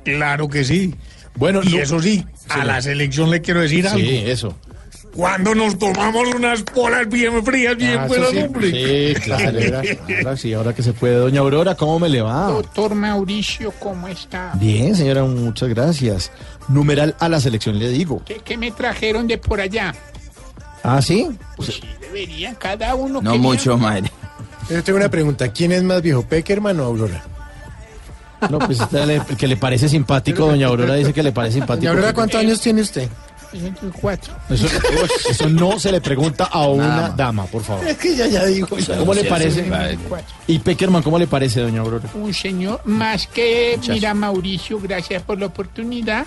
[0.04, 0.94] Claro que sí.
[1.36, 4.00] Bueno, Y no- eso sí, a la selección le quiero decir algo.
[4.00, 4.56] Sí, eso.
[5.16, 8.38] Cuando nos tomamos unas polas bien frías, bien Ah, buenas, sí.
[8.38, 8.72] hombre.
[9.16, 9.60] Sí, claro.
[10.20, 11.16] Ahora sí, ahora que se puede.
[11.16, 12.46] Doña Aurora, ¿cómo me le va?
[12.48, 14.52] Doctor Mauricio, ¿cómo está?
[14.56, 16.32] Bien, señora, muchas gracias.
[16.68, 18.22] Numeral a la selección le digo.
[18.26, 19.94] ¿Qué, qué me trajeron de por allá?
[20.84, 21.28] ¿Ah, sí?
[21.58, 23.16] Pues sí, deberían cada uno.
[23.22, 24.12] No quería- mucho, madre.
[24.70, 25.52] Yo tengo una pregunta.
[25.52, 27.24] ¿Quién es más viejo, Peckerman o Aurora?
[28.50, 31.56] No, pues este le- el que le parece simpático, doña Aurora dice que le parece
[31.56, 31.84] simpático.
[31.86, 33.10] ¿Y Aurora cuántos años tiene usted?
[33.52, 34.34] 64.
[34.50, 34.68] Eso,
[35.30, 37.88] eso no se le pregunta a una dama, por favor.
[37.88, 38.78] Es que ya ya dijo.
[38.78, 38.98] ya.
[38.98, 39.64] ¿Cómo le parece?
[39.64, 40.26] 64.
[40.48, 42.10] Y Peckerman, ¿cómo le parece, doña Aurora?
[42.14, 46.26] Un señor más que mira Mauricio, gracias por la oportunidad.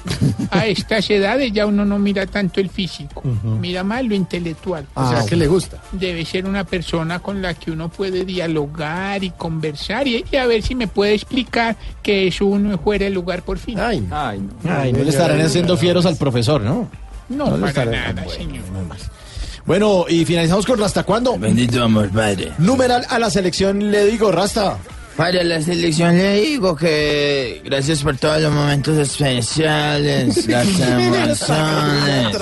[0.51, 3.23] A estas edades ya uno no mira tanto el físico,
[3.61, 4.87] mira más lo intelectual.
[4.95, 5.79] O sea, que le gusta.
[5.93, 10.47] Debe ser una persona con la que uno puede dialogar y conversar y, y a
[10.47, 13.79] ver si me puede explicar que eso uno fuera de lugar por fin.
[13.79, 14.73] Ay, Ay, no.
[14.75, 16.89] Ay, no le estarán haciendo fieros al profesor, ¿no?
[17.33, 18.63] No, no para nada, señor.
[19.65, 21.39] Bueno, y finalizamos con ¿Hasta cuándo?
[21.39, 22.53] Bendito amor, padre.
[22.59, 24.79] Numeral a la selección le digo, Rasta.
[25.17, 32.37] Para la selección le digo que gracias por todos los momentos especiales, las emociones.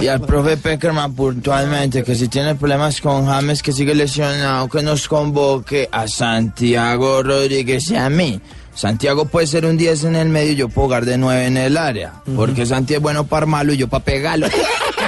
[0.00, 4.82] Y al profe Peckerman puntualmente, que si tiene problemas con James, que sigue lesionado, que
[4.82, 8.40] nos convoque a Santiago Rodríguez y a mí.
[8.74, 11.56] Santiago puede ser un 10 en el medio y yo puedo jugar de 9 en
[11.56, 12.14] el área.
[12.36, 14.46] Porque Santi es bueno para armarlo y yo para pegarlo.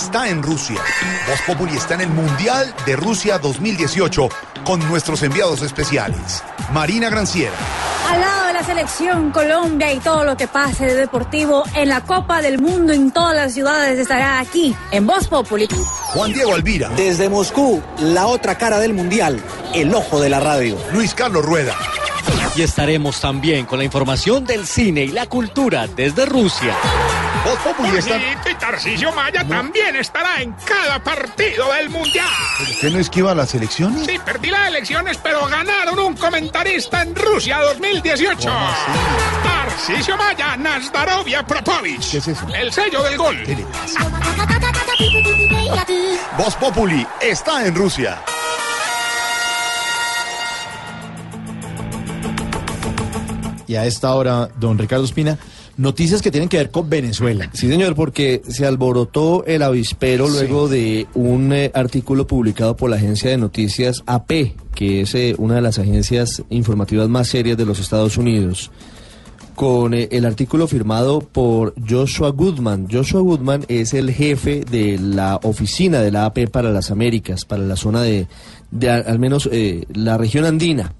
[0.00, 0.80] está en Rusia.
[1.28, 4.28] Voz Populi está en el Mundial de Rusia 2018
[4.64, 6.42] con nuestros enviados especiales.
[6.72, 7.52] Marina Granciera,
[8.08, 12.00] Al lado de la selección Colombia y todo lo que pase de deportivo en la
[12.00, 15.68] Copa del Mundo en todas las ciudades estará aquí en Voz Populi.
[16.14, 16.88] Juan Diego Alvira.
[16.96, 19.42] Desde Moscú, la otra cara del mundial,
[19.74, 20.78] el ojo de la radio.
[20.92, 21.76] Luis Carlos Rueda.
[22.56, 26.74] Y estaremos también con la información del cine y la cultura desde Rusia.
[27.44, 28.18] Voz Populi está...
[28.18, 32.28] Bonito y Tarcisio Maya también estará en cada partido del Mundial.
[32.60, 34.04] ¿Usted no esquiva las elecciones?
[34.04, 38.50] Sí, perdí las elecciones, pero ganaron un comentarista en Rusia 2018.
[39.42, 42.10] Tarcisio Maya, Nazdarovia Propovich.
[42.10, 42.46] ¿Qué es eso?
[42.54, 43.42] El sello del gol.
[46.36, 48.20] Voz Populi está en Rusia.
[53.70, 55.38] Y a esta hora, don Ricardo Espina,
[55.76, 57.48] noticias que tienen que ver con Venezuela.
[57.52, 62.96] Sí, señor, porque se alborotó el avispero luego de un eh, artículo publicado por la
[62.96, 67.64] agencia de noticias AP, que es eh, una de las agencias informativas más serias de
[67.64, 68.72] los Estados Unidos,
[69.54, 72.88] con eh, el artículo firmado por Joshua Goodman.
[72.90, 77.62] Joshua Goodman es el jefe de la oficina de la AP para las Américas, para
[77.62, 78.26] la zona de,
[78.72, 80.94] de al, al menos eh, la región andina.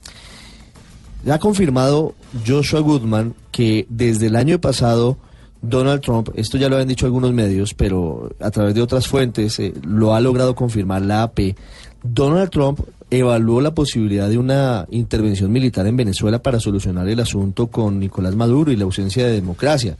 [1.28, 2.14] Ha confirmado
[2.46, 5.18] Joshua Goodman que desde el año pasado
[5.62, 9.58] Donald Trump, esto ya lo habían dicho algunos medios, pero a través de otras fuentes
[9.58, 11.54] eh, lo ha logrado confirmar la AP,
[12.02, 12.80] Donald Trump
[13.10, 18.36] evaluó la posibilidad de una intervención militar en Venezuela para solucionar el asunto con Nicolás
[18.36, 19.96] Maduro y la ausencia de democracia.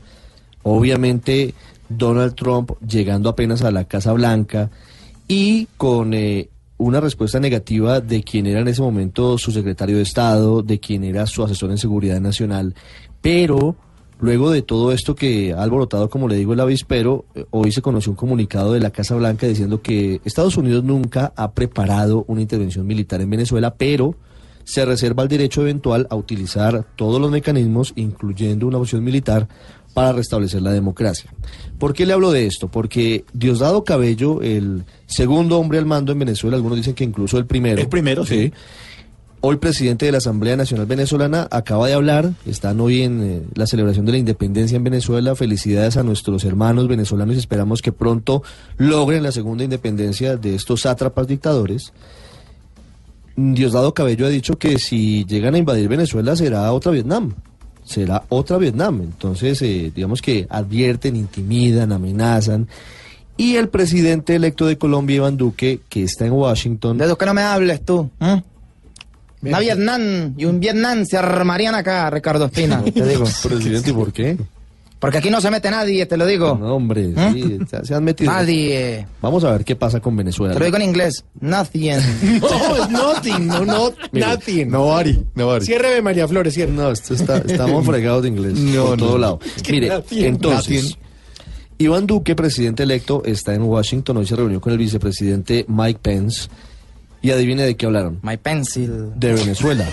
[0.63, 1.53] Obviamente
[1.89, 4.69] Donald Trump llegando apenas a la Casa Blanca
[5.27, 6.49] y con eh,
[6.81, 11.03] una respuesta negativa de quien era en ese momento su secretario de Estado, de quien
[11.03, 12.73] era su asesor en seguridad nacional,
[13.21, 13.75] pero
[14.19, 17.83] luego de todo esto que ha alborotado, como le digo, el avispero, eh, hoy se
[17.83, 22.41] conoció un comunicado de la Casa Blanca diciendo que Estados Unidos nunca ha preparado una
[22.41, 24.15] intervención militar en Venezuela, pero
[24.63, 29.47] se reserva el derecho eventual a utilizar todos los mecanismos, incluyendo una opción militar,
[29.93, 31.33] para restablecer la democracia.
[31.77, 32.67] ¿Por qué le hablo de esto?
[32.67, 37.45] Porque Diosdado Cabello, el segundo hombre al mando en Venezuela, algunos dicen que incluso el
[37.45, 37.81] primero.
[37.81, 38.51] El primero, sí.
[39.43, 43.65] Hoy presidente de la Asamblea Nacional Venezolana acaba de hablar, están hoy en eh, la
[43.65, 48.43] celebración de la independencia en Venezuela, felicidades a nuestros hermanos venezolanos y esperamos que pronto
[48.77, 51.91] logren la segunda independencia de estos sátrapas dictadores.
[53.35, 57.33] Diosdado Cabello ha dicho que si llegan a invadir Venezuela será otra Vietnam,
[57.91, 59.01] será otra Vietnam.
[59.01, 62.67] Entonces, eh, digamos que advierten, intimidan, amenazan.
[63.37, 66.97] Y el presidente electo de Colombia, Iván Duque, que está en Washington.
[66.97, 68.09] De que no me hables tú.
[68.19, 68.41] ¿eh?
[69.43, 73.23] Una Vietnam y un Vietnam se armarían acá, Ricardo Espina, te digo.
[73.43, 74.37] Presidente, ¿y por qué?
[75.01, 76.55] Porque aquí no se mete nadie, te lo digo.
[76.61, 78.31] No, hombre, sí, se, han metido.
[78.31, 79.07] Nadie.
[79.19, 80.53] Vamos a ver qué pasa con Venezuela.
[80.53, 81.25] Te lo digo en inglés.
[81.39, 81.81] Nothing.
[82.39, 84.69] No, es nothing, no, no, Mire, nothing.
[84.69, 85.65] No, Ari, no, Ari.
[85.65, 86.71] Cierre María Flores, cierre.
[86.71, 88.53] No, esto está, estamos fregados de inglés.
[88.53, 89.39] No, por no, todo lado.
[89.57, 90.97] Es que Mire, nothing, entonces, nothing.
[91.79, 94.17] Iván Duque, presidente electo, está en Washington.
[94.17, 96.47] Hoy se reunió con el vicepresidente Mike Pence.
[97.23, 98.19] Y adivine de qué hablaron.
[98.21, 99.13] My pencil.
[99.15, 99.87] De Venezuela.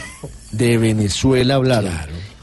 [0.53, 1.93] De Venezuela hablaron.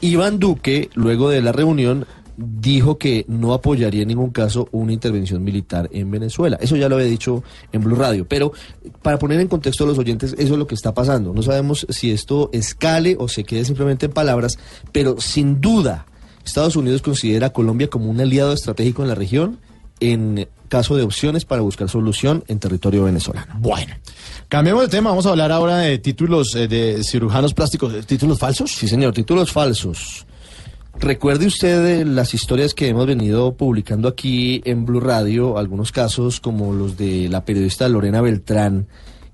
[0.00, 5.42] Iván Duque, luego de la reunión, dijo que no apoyaría en ningún caso una intervención
[5.42, 6.58] militar en Venezuela.
[6.60, 8.26] Eso ya lo había dicho en Blue Radio.
[8.28, 8.52] Pero
[9.02, 11.32] para poner en contexto a los oyentes, eso es lo que está pasando.
[11.32, 14.58] No sabemos si esto escale o se quede simplemente en palabras,
[14.92, 16.06] pero sin duda
[16.44, 19.58] Estados Unidos considera a Colombia como un aliado estratégico en la región
[20.00, 23.54] en caso de opciones para buscar solución en territorio venezolano.
[23.58, 23.94] Bueno,
[24.48, 25.10] cambiemos de tema.
[25.10, 27.94] Vamos a hablar ahora de títulos eh, de cirujanos plásticos.
[27.94, 28.72] ¿eh, ¿Títulos falsos?
[28.72, 30.26] Sí, señor, títulos falsos.
[30.98, 36.72] Recuerde usted las historias que hemos venido publicando aquí en Blue Radio, algunos casos como
[36.72, 38.86] los de la periodista Lorena Beltrán,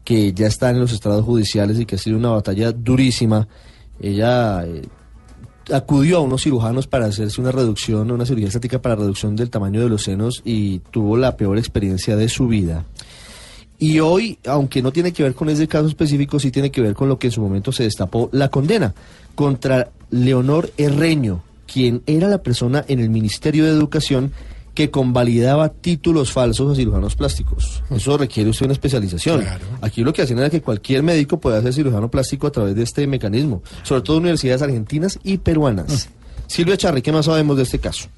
[0.04, 3.46] que ya está en los estrados judiciales y que ha sido una batalla durísima.
[4.00, 4.82] Ella eh,
[5.72, 9.80] acudió a unos cirujanos para hacerse una reducción, una cirugía estética para reducción del tamaño
[9.80, 12.84] de los senos y tuvo la peor experiencia de su vida.
[13.78, 16.94] Y hoy, aunque no tiene que ver con ese caso específico, sí tiene que ver
[16.94, 18.94] con lo que en su momento se destapó la condena
[19.34, 21.42] contra Leonor Herreño,
[21.72, 24.32] quien era la persona en el Ministerio de Educación
[24.74, 27.82] que convalidaba títulos falsos a cirujanos plásticos.
[27.90, 29.44] Eso requiere usted una especialización.
[29.82, 32.82] Aquí lo que hacían era que cualquier médico pueda ser cirujano plástico a través de
[32.82, 36.08] este mecanismo, sobre todo universidades argentinas y peruanas.
[36.46, 38.08] Silvia Charri, ¿qué más sabemos de este caso?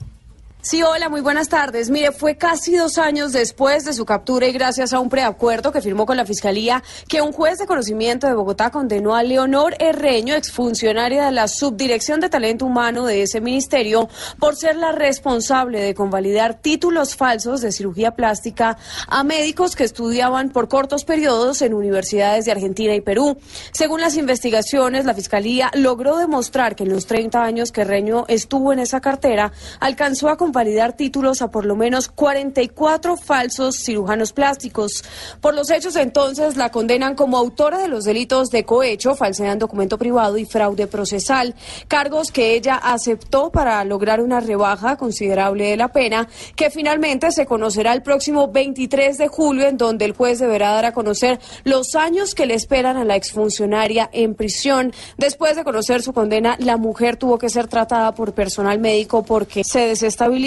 [0.67, 1.91] Sí, hola, muy buenas tardes.
[1.91, 5.83] Mire, fue casi dos años después de su captura y gracias a un preacuerdo que
[5.83, 10.35] firmó con la Fiscalía que un juez de conocimiento de Bogotá condenó a Leonor Herreño,
[10.35, 14.09] exfuncionaria de la Subdirección de Talento Humano de ese ministerio,
[14.39, 20.49] por ser la responsable de convalidar títulos falsos de cirugía plástica a médicos que estudiaban
[20.49, 23.37] por cortos periodos en universidades de Argentina y Perú.
[23.73, 28.73] Según las investigaciones, la Fiscalía logró demostrar que en los 30 años que Herreño estuvo
[28.73, 35.05] en esa cartera, alcanzó a validar títulos a por lo menos 44 falsos cirujanos plásticos.
[35.43, 39.59] Por los hechos entonces la condenan como autora de los delitos de cohecho, falsedad en
[39.59, 41.55] documento privado y fraude procesal,
[41.89, 47.47] cargos que ella aceptó para lograr una rebaja considerable de la pena, que finalmente se
[47.47, 51.97] conocerá el próximo 23 de julio, en donde el juez deberá dar a conocer los
[51.97, 54.93] años que le esperan a la exfuncionaria en prisión.
[55.19, 59.65] Después de conocer su condena, la mujer tuvo que ser tratada por personal médico porque
[59.65, 60.44] se desestabilizó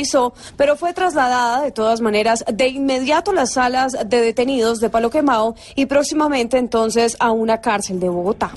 [0.56, 5.10] pero fue trasladada de todas maneras de inmediato a las salas de detenidos de Palo
[5.10, 8.52] Quemado y próximamente entonces a una cárcel de Bogotá.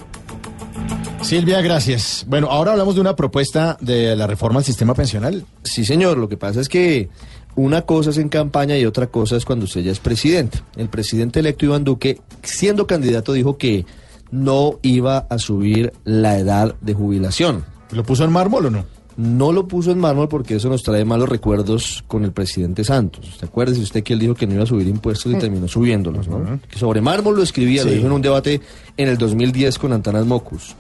[1.23, 2.25] Silvia, gracias.
[2.27, 5.45] Bueno, ahora hablamos de una propuesta de la reforma al sistema pensional.
[5.63, 6.17] Sí, señor.
[6.17, 7.11] Lo que pasa es que
[7.57, 10.61] una cosa es en campaña y otra cosa es cuando usted ya es presidente.
[10.77, 13.85] El presidente electo Iván Duque, siendo candidato, dijo que
[14.31, 17.65] no iba a subir la edad de jubilación.
[17.91, 19.00] ¿Lo puso en mármol o no?
[19.21, 23.37] No lo puso en mármol porque eso nos trae malos recuerdos con el presidente Santos.
[23.39, 26.27] ¿Se acuerda usted que él dijo que no iba a subir impuestos y terminó subiéndolos,
[26.27, 26.59] ¿no?
[26.71, 28.63] Que sobre mármol lo escribía, lo dijo en un debate
[28.97, 30.75] en el 2010 con Antanas Mocus.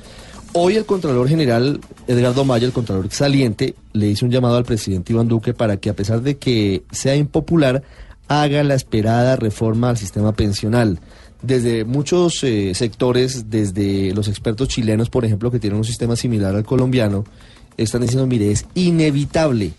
[0.54, 5.12] Hoy el Contralor General Edgardo Maya, el Contralor saliente, le hizo un llamado al presidente
[5.12, 7.82] Iván Duque para que a pesar de que sea impopular,
[8.26, 10.98] haga la esperada reforma al sistema pensional
[11.42, 16.54] desde muchos eh, sectores, desde los expertos chilenos, por ejemplo, que tienen un sistema similar
[16.54, 17.24] al colombiano,
[17.84, 19.72] están diciendo, mire, es inevitable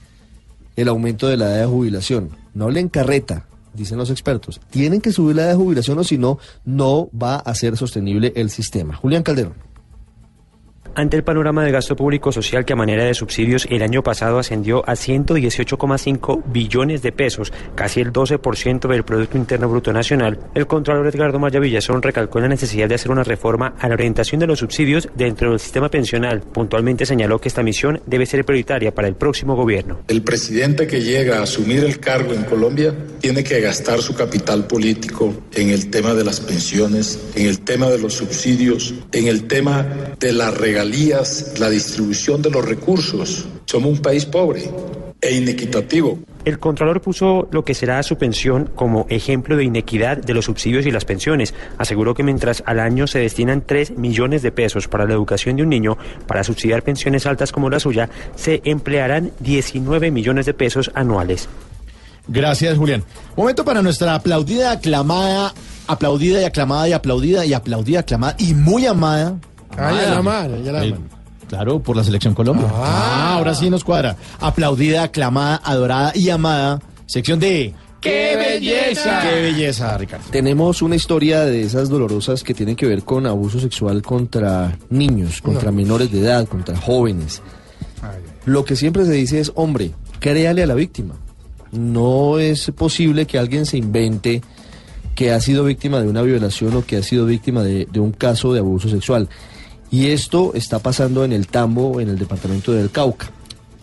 [0.76, 2.30] el aumento de la edad de jubilación.
[2.54, 4.60] No le encarreta, dicen los expertos.
[4.70, 8.34] Tienen que subir la edad de jubilación o si no, no va a ser sostenible
[8.36, 8.96] el sistema.
[8.96, 9.71] Julián Calderón.
[10.94, 14.40] Ante el panorama de gasto público social que a manera de subsidios el año pasado
[14.40, 20.68] ascendió a 118,5 billones de pesos, casi el 12% del Producto Interno Bruto Nacional, el
[20.68, 24.48] Contralor Edgardo Maya Villazón recalcó la necesidad de hacer una reforma a la orientación de
[24.48, 26.42] los subsidios dentro del sistema pensional.
[26.42, 30.02] Puntualmente señaló que esta misión debe ser prioritaria para el próximo gobierno.
[30.10, 34.68] El presidente que llega a asumir el cargo en Colombia tiene que gastar su capital
[34.68, 39.48] político en el tema de las pensiones, en el tema de los subsidios, en el
[39.48, 39.88] tema
[40.20, 40.52] de la
[40.84, 43.48] regulación la distribución de los recursos.
[43.66, 44.64] Somos un país pobre
[45.22, 46.18] e inequitativo.
[46.44, 50.88] El Contralor puso lo que será su pensión como ejemplo de inequidad de los subsidios
[50.88, 51.54] y las pensiones.
[51.78, 55.64] Aseguró que mientras al año se destinan 3 millones de pesos para la educación de
[55.64, 60.90] un niño, para subsidiar pensiones altas como la suya, se emplearán 19 millones de pesos
[60.96, 61.48] anuales.
[62.28, 63.04] Gracias, Julián.
[63.36, 65.54] Momento para nuestra aplaudida, aclamada,
[65.86, 69.38] aplaudida y aclamada y aplaudida y aplaudida, aclamada y muy amada
[69.78, 70.96] Ah, ya la ya la eh,
[71.48, 72.68] Claro, por la selección Colombia.
[72.72, 72.84] Ah.
[72.84, 74.16] ah, ahora sí nos cuadra.
[74.40, 76.80] Aplaudida, aclamada, adorada y amada.
[77.06, 79.22] Sección de ¡Qué belleza!
[79.22, 80.26] ¡Qué belleza, Ricardo!
[80.32, 85.42] Tenemos una historia de esas dolorosas que tienen que ver con abuso sexual contra niños,
[85.42, 87.44] contra menores de edad, contra jóvenes.
[88.46, 91.14] Lo que siempre se dice es, hombre, créale a la víctima.
[91.72, 94.42] No es posible que alguien se invente
[95.14, 98.52] que ha sido víctima de una violación o que ha sido víctima de un caso
[98.52, 99.30] de abuso sexual.
[99.92, 103.30] Y esto está pasando en el Tambo, en el departamento del Cauca.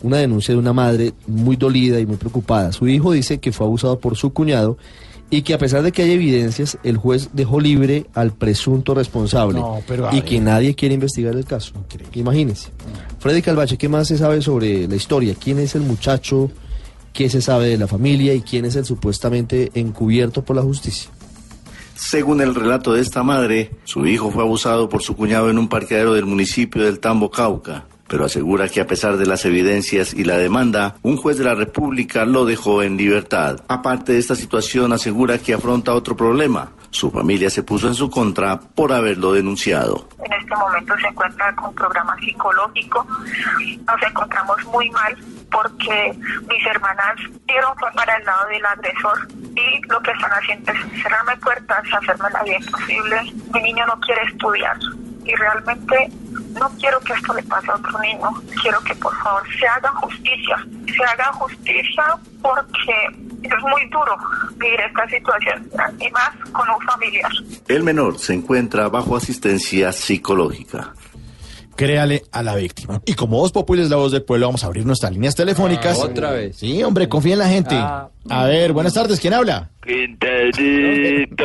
[0.02, 2.72] Una denuncia de una madre muy dolida y muy preocupada.
[2.72, 4.78] Su hijo dice que fue abusado por su cuñado
[5.28, 9.60] y que a pesar de que hay evidencias, el juez dejó libre al presunto responsable
[10.12, 11.74] y que nadie quiere investigar el caso.
[12.14, 12.70] Imagínense.
[13.18, 15.34] Freddy Calvache, ¿qué más se sabe sobre la historia?
[15.38, 16.50] ¿Quién es el muchacho?
[17.12, 18.32] ¿Qué se sabe de la familia?
[18.32, 21.10] ¿Y quién es el supuestamente encubierto por la justicia?
[21.98, 25.68] Según el relato de esta madre, su hijo fue abusado por su cuñado en un
[25.68, 30.24] parqueadero del municipio del Tambo Cauca pero asegura que a pesar de las evidencias y
[30.24, 33.60] la demanda, un juez de la República lo dejó en libertad.
[33.68, 36.72] Aparte de esta situación, asegura que afronta otro problema.
[36.90, 40.08] Su familia se puso en su contra por haberlo denunciado.
[40.24, 43.06] En este momento se encuentra con programa psicológico.
[43.86, 45.16] Nos encontramos muy mal
[45.50, 46.12] porque
[46.48, 51.02] mis hermanas dieron fue para el lado del agresor y lo que están haciendo es
[51.02, 53.34] cerrarme puertas, hacerme la vida imposible.
[53.52, 54.78] Mi niño no quiere estudiar
[55.28, 56.10] y realmente
[56.58, 58.30] no quiero que esto le pase a otro niño.
[58.62, 60.66] Quiero que por favor se haga justicia.
[60.86, 62.04] Se haga justicia
[62.42, 62.94] porque
[63.42, 64.16] es muy duro
[64.56, 65.70] vivir esta situación
[66.00, 67.30] y más con un familiar.
[67.68, 70.94] El menor se encuentra bajo asistencia psicológica.
[71.78, 73.00] Créale a la víctima.
[73.06, 76.00] Y como Voz Popular es la voz del pueblo, vamos a abrir nuestras líneas telefónicas.
[76.02, 76.56] Ah, otra vez.
[76.56, 77.76] Sí, hombre, confía en la gente.
[77.76, 78.08] Ah.
[78.28, 79.70] A ver, buenas tardes, ¿quién habla?
[79.86, 81.44] Quinterito.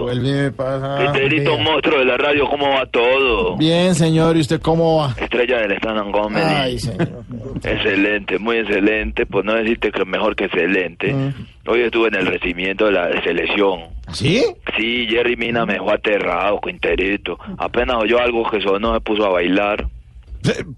[0.00, 0.98] Vuelve, pasa.
[1.04, 3.58] Quinterito, monstruo de la radio, ¿cómo va todo?
[3.58, 5.14] Bien, señor, ¿y usted cómo va?
[5.20, 6.42] Estrella del stand comedy.
[6.42, 7.22] Ay, señor.
[7.62, 11.12] Excelente, muy excelente, pues no decirte que mejor que excelente.
[11.12, 11.34] Mm.
[11.68, 13.80] Hoy estuve en el recibimiento de la selección.
[14.12, 14.44] ¿Sí?
[14.76, 17.38] Sí, Jerry Mina me dejó aterrado, Quinterito.
[17.58, 19.88] Apenas oyó algo que sonó, se puso a bailar.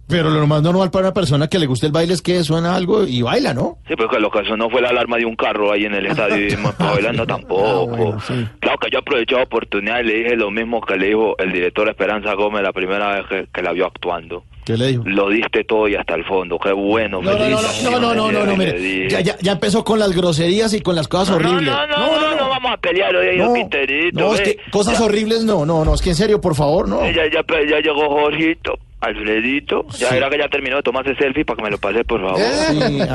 [0.09, 2.75] Pero lo más normal para una persona que le guste el baile es que suena
[2.75, 3.79] algo y baila, ¿no?
[3.87, 6.07] Sí, pues que lo que sonó fue la alarma de un carro ahí en el
[6.07, 8.17] estadio y pues, bailando tampoco.
[8.59, 11.53] Claro que yo aproveché la oportunidad y le dije lo mismo que le dijo el
[11.53, 14.45] director Esperanza Gómez la primera vez que, que la vio actuando.
[14.65, 15.03] ¿Qué le dijo?
[15.07, 16.59] Lo diste todo y hasta el fondo.
[16.59, 17.21] Qué bueno.
[17.21, 19.09] No, no, no, no, no, no, no, mire.
[19.09, 21.67] Ya, ya, ya, empezó con las groserías y con las cosas horribles.
[21.67, 24.21] No, no, no, no, vamos a pelear hoy, no, Piterito.
[24.21, 25.95] No, es que cosas horribles no, no, no.
[25.95, 27.05] Es que en serio, por favor, no.
[27.11, 28.79] Ya, ya, pues, ya llegó Jorgito.
[29.01, 32.21] Alfredito, ya era que ya terminó de tomarse selfie para que me lo pase, por
[32.21, 32.41] favor.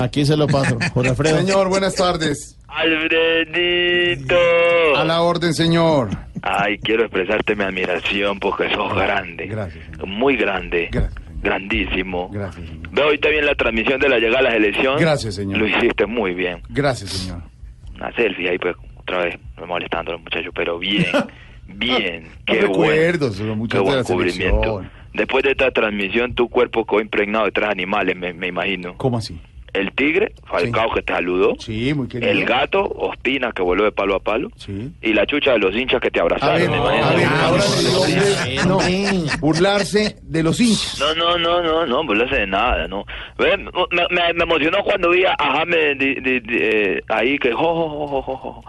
[0.04, 1.38] Aquí se lo paso, Jorge Alfredo.
[1.38, 2.58] Señor, buenas tardes.
[2.68, 4.36] Alfredito.
[4.98, 6.10] A la orden, señor.
[6.42, 9.48] Ay, quiero expresarte mi admiración porque sos grande.
[9.48, 9.86] Gracias.
[10.06, 10.90] Muy grande.
[10.92, 11.27] Gracias.
[11.42, 12.30] Grandísimo.
[12.32, 12.66] Gracias.
[12.92, 15.00] Veo ahorita bien la transmisión de la llegada a la selección.
[15.00, 15.60] Gracias, señor.
[15.60, 16.62] Lo hiciste muy bien.
[16.70, 17.42] Gracias, señor.
[17.96, 21.06] Una selfie ahí, pues, otra vez, me molestando a los muchachos, pero bien,
[21.68, 22.24] bien.
[22.24, 24.62] No Qué buen, recuerdos, qué muchos de buen la cubrimiento.
[24.62, 24.92] selección.
[25.14, 28.96] Después de esta transmisión, tu cuerpo quedó impregnado de tres animales, me, me imagino.
[28.98, 29.40] ¿Cómo así?
[29.74, 30.96] El Tigre, Falcao sí.
[30.96, 31.56] que te saludó.
[31.60, 32.32] Sí, muy querido.
[32.32, 34.50] El Gato, Ospina que volvió de palo a palo.
[34.56, 34.92] Sí.
[35.02, 36.72] Y la chucha de los hinchas que te abrazaron.
[38.68, 38.80] no,
[39.40, 41.00] burlarse de los hinchas.
[41.00, 43.06] No, no, no, no, no, burlarse de nada, no.
[43.38, 47.52] Me, me, me emocionó cuando vi a James di, di, di, eh, ahí que...
[47.54, 48.66] Jo, jo,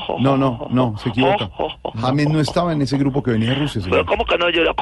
[0.00, 1.48] jo, no, no, no, se equivoca.
[1.94, 3.82] James no estaba en ese grupo que venía de Rusia.
[3.88, 4.50] Pero ¿cómo que no?
[4.50, 4.74] Yo era...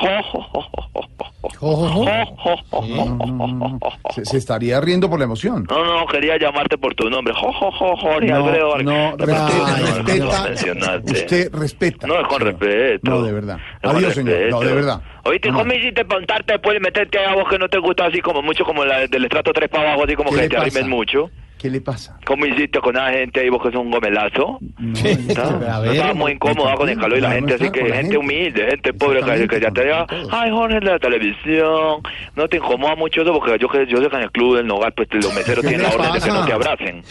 [4.15, 5.60] Se, se estaría riendo por la emoción.
[5.69, 7.35] No, no, quería llamarte por tu nombre.
[7.35, 8.79] Jo, jo, jo, Jorge No, Alfredo.
[8.79, 11.01] no, respeta.
[11.05, 12.07] Usted respeta.
[12.07, 13.11] No, es con respeto.
[13.11, 13.59] No, de verdad.
[13.83, 14.51] Adiós, señor.
[14.51, 15.03] No, de verdad.
[15.25, 15.51] Oíste.
[15.53, 18.85] ¿cómo hiciste preguntarte de meterte a vos que no te gusta así como mucho, como
[18.85, 21.31] la del estrato 3 para abajo, así como ¿Qué que te arrimen mucho?
[21.61, 22.19] ¿Qué le pasa?
[22.25, 24.59] ¿Cómo hiciste con la gente ahí vos que sos un gomelazo?
[24.79, 27.81] No ver, estaba muy incómoda con el calor y la no, gente no así que
[27.81, 28.17] gente gente.
[28.17, 32.01] humilde, gente pobre que, que ya te diga, ay Jorge de la televisión,
[32.35, 34.67] no te incomoda mucho eso porque yo que yo sé que en el club del
[34.67, 37.03] Nogal pues los meseros ¿Qué tienen la orden de que no te abracen,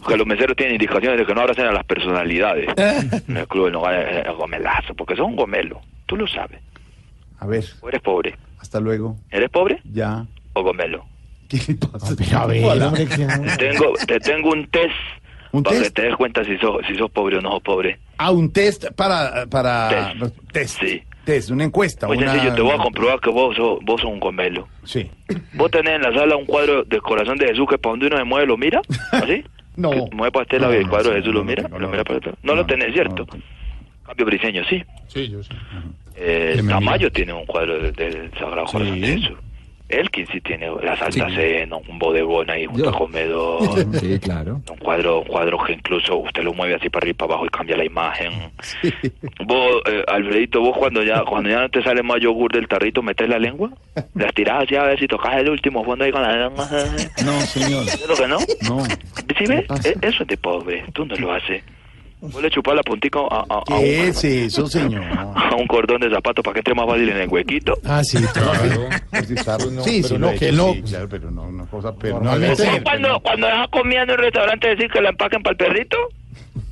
[0.00, 2.68] porque los meseros tienen indicaciones de que no abracen a las personalidades.
[3.28, 6.60] En el club del Nogal es es gomelazo, porque son un gomelo, tú lo sabes.
[7.40, 9.16] A ver, O eres pobre, hasta luego.
[9.30, 10.24] ¿eres pobre Ya.
[10.52, 11.04] o gomelo?
[11.48, 12.14] ¿Qué le pasa?
[12.42, 12.88] A ver, Hola.
[12.88, 14.92] hombre, que- Te tengo, te tengo un test
[15.52, 17.98] ¿Un para que te des cuenta si sos, si sos pobre o no sos pobre.
[18.18, 19.46] Ah, un test para...
[19.46, 20.36] para Test.
[20.52, 20.80] test.
[20.82, 21.02] Sí.
[21.24, 22.06] Test, una encuesta.
[22.06, 22.32] Muy una...
[22.32, 24.68] sencillo, te voy a comprobar que vos sos, vos sos un gomelo.
[24.84, 25.10] Sí.
[25.54, 28.16] Vos tenés en la sala un cuadro del corazón de Jesús que para donde uno
[28.18, 28.80] se mueve lo mira,
[29.12, 29.44] ¿así?
[29.76, 29.90] No.
[29.90, 32.16] Que mueve para este lado y el cuadro de Jesús lo mira, lo mira para
[32.18, 32.38] este lado.
[32.42, 33.24] No lo tenés, ¿cierto?
[34.04, 34.82] Cambio briseño, sí.
[35.06, 35.52] Sí, yo sé.
[36.16, 39.38] Eh, Tamayo tiene un cuadro del del Sagrado Corazón de Jesús.
[39.88, 41.34] Elkin sí tiene la Santa Sí.
[41.36, 42.88] Cena, un bodegón ahí junto Yo.
[42.90, 43.98] al comedor.
[44.00, 44.60] Sí, claro.
[44.70, 47.46] Un cuadro, un cuadro que incluso usted lo mueve así para arriba y para abajo
[47.46, 48.32] y cambia la imagen.
[49.46, 53.02] Vos, eh, Alfredito, vos cuando ya cuando ya no te sale más yogur del tarrito,
[53.02, 53.70] metes la lengua,
[54.14, 56.68] las tirás así a ver si tocas el último fondo ahí con la lengua.
[57.24, 57.84] No, señor.
[57.86, 58.38] ¿Es lo que no?
[58.68, 58.84] No.
[59.38, 59.64] ¿Sí ves?
[59.84, 61.62] Eh, Eso es de pobre, tú no lo haces.
[62.20, 65.04] Vos le chupás la puntica a, a- a ¿Qué un, es eso, señor?
[65.34, 67.74] a un cordón de zapato para que entre más fácil en el huequito.
[67.84, 68.88] Ah, sí, claro.
[69.10, 69.30] Pues
[69.70, 70.72] no, sí, pero sí, no, no, que no.
[70.74, 74.18] Sí, claro, pero no, una cosa, pero no Vos ser, cuando, cuando vas comiendo en
[74.20, 75.96] un restaurante decir que la empaquen para el perrito,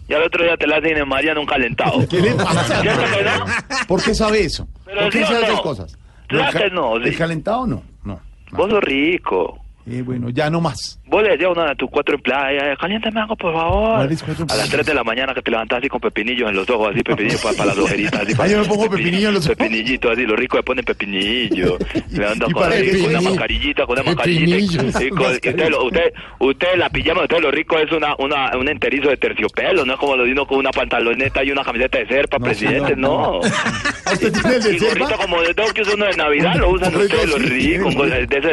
[0.08, 2.06] y al otro día te la hacen en María en un calentado.
[2.08, 2.80] ¿Qué le pasa?
[2.82, 3.44] ¿Cierto que no?
[3.88, 4.66] ¿Por qué sabe eso?
[4.84, 5.46] Pero ¿Por qué sabe no.
[5.46, 5.98] esas cosas?
[6.28, 7.08] Claro ¿El ca- que no, sí.
[7.08, 7.82] ¿El calentado no?
[8.04, 8.20] No.
[8.52, 9.58] Vos sos rico.
[9.88, 10.98] Eh, bueno, ya no más.
[11.06, 13.94] Vos le decías a una de tus cuatro empleadas, caliéntame algo, por favor.
[13.98, 16.56] ¿Cuáles cuatro A las 3 de la mañana que te levantás así con pepinillos en
[16.56, 18.20] los ojos, así pepinillos para, las ojeritas.
[18.20, 19.56] Así, yo me pongo pepinillo en los ojos.
[19.56, 21.78] Pepinillito, así, los ricos le ponen pepinillo.
[22.10, 24.58] Le andan y con, con una mascarillita, con una mascarillita.
[25.04, 28.68] y- con- usted, usted, usted, la pijama de usted, lo rico es una, una, un
[28.68, 31.98] enterizo de terciopelo, no es como lo de uno con una pantaloneta y una camiseta
[31.98, 33.40] de serpa, presidente, no.
[33.40, 33.40] no.
[33.40, 36.70] ¿Usted tiene el de Y gorrito como de dos que usa uno de Navidad, lo
[36.70, 37.94] usan ustedes los ricos,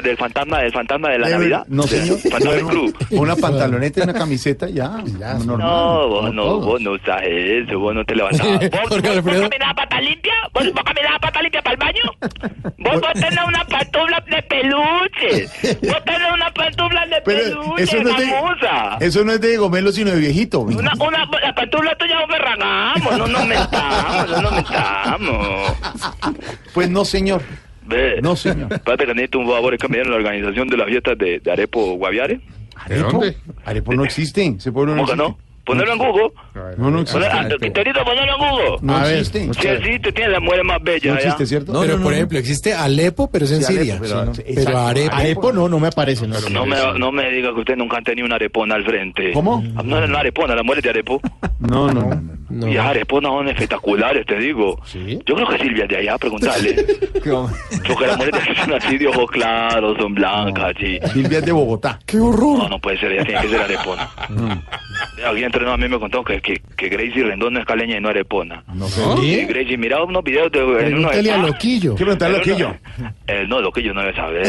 [0.04, 1.66] del fantasma, del fantasma de la De ver- Navidad.
[1.70, 2.18] No, señor.
[2.44, 2.98] Bueno, club.
[3.12, 5.04] Una pantaloneta y una camiseta, ya.
[5.20, 5.60] ya normal.
[5.60, 6.66] No, vos no, todos.
[6.66, 8.48] vos no usas eso, vos no te levantas.
[8.48, 8.60] ¿Vos,
[8.90, 10.34] vos, vos caminás a pata limpia?
[10.54, 12.02] ¿Vos, vos caminás a pata limpia para el baño?
[12.78, 15.48] Vos, vos tenés una pantufla de peluche.
[15.88, 18.18] Vos tenés una pantufla de Pero peluche, eso no, es
[19.00, 20.60] de, eso no es de gomelo, sino de viejito.
[20.62, 25.74] Una, una, la pantufla tuya vos ferragamos, no nos mentamos, no nos mentamos.
[26.74, 27.42] Pues no, señor.
[27.86, 28.20] Ve.
[28.22, 28.72] No, señor.
[28.74, 31.40] Espérate que necesito un favor, es que me dieron la organización de las fiestas de,
[31.40, 32.42] de Arepo Guaviare.
[32.76, 33.22] ¿Arepo?
[33.66, 34.46] Arepo no existe.
[34.58, 35.38] Ese pueblo no ¿Cómo que existe.
[35.48, 35.53] no?
[35.66, 36.32] Ponelo en Google.
[36.78, 37.26] No, no existe.
[37.30, 38.78] Poner- Quinterito, ponelo en Google.
[38.82, 39.49] No A ver, existe.
[39.53, 41.22] Sí existe, tiene las mujeres más bellas No allá.
[41.22, 41.72] existe, ¿cierto?
[41.74, 42.16] No, pero, no, por no.
[42.18, 44.24] ejemplo, existe Alepo, pero es en Sí, Alepo, Siria.
[44.24, 44.43] pero- Sí,
[44.76, 45.16] Arepo...
[45.16, 46.28] Arepo no, no me aparece.
[46.28, 49.32] No, No me, no me diga que usted nunca han tenido una arepona al frente.
[49.32, 49.64] ¿Cómo?
[49.78, 51.22] Ah, No, no arepona, las mujeres de Arepo.
[51.59, 52.22] No, no.
[52.49, 52.68] no.
[52.68, 54.80] Y las areponas son espectaculares, te digo.
[55.26, 56.76] Yo creo que Silvia es de allá, preguntarle.
[57.24, 60.99] Porque las mujeres son así de ojos claros, son blancas, así.
[61.14, 61.99] Silvia es de Bogotá.
[62.05, 62.57] ¡Qué horror!
[62.59, 64.09] No, no puede ser, ella tiene que ser arepona.
[65.26, 67.97] Aquí entre nos a mí me contó que, que, que Gracie Rendón no es caleña
[67.97, 68.64] y no arepona.
[68.74, 69.01] No sé.
[69.22, 70.60] Y Gracie, miraba unos videos de...
[70.64, 71.38] Pregúntale a.
[71.38, 71.93] Loquillo.
[71.95, 72.76] ¿Qué preguntarle a Loquillo?
[73.28, 74.47] Eh, no, lo que yo no debe saber.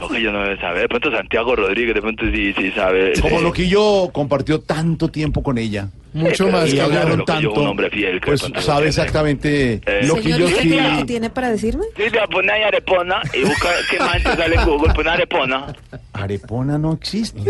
[0.00, 0.82] Lo que yo no debe saber.
[0.82, 3.12] De pronto Santiago Rodríguez, de pronto sí, sí sabe.
[3.20, 3.44] Como Sí.
[3.44, 5.88] lo que yo compartió tanto tiempo con ella.
[6.14, 7.60] Mucho pero más sí, que hablaron Loquillo, tanto.
[7.60, 8.20] un hombre fiel.
[8.20, 10.70] que Pues sabe exactamente Eh, lo que yo sí.
[10.98, 11.84] ¿qué tiene para decirme?
[11.96, 14.94] Silvia, pone ahí arepona y busca qué más te sale en Google.
[14.94, 15.66] Pone arepona.
[16.14, 17.40] Arepona no existe.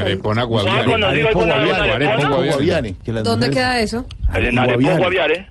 [0.00, 2.96] Arepona ¿No ha conocido Guaviare.
[3.22, 4.06] ¿Dónde queda eso?
[4.34, 4.98] En Guaviare.
[4.98, 5.48] Guaviare.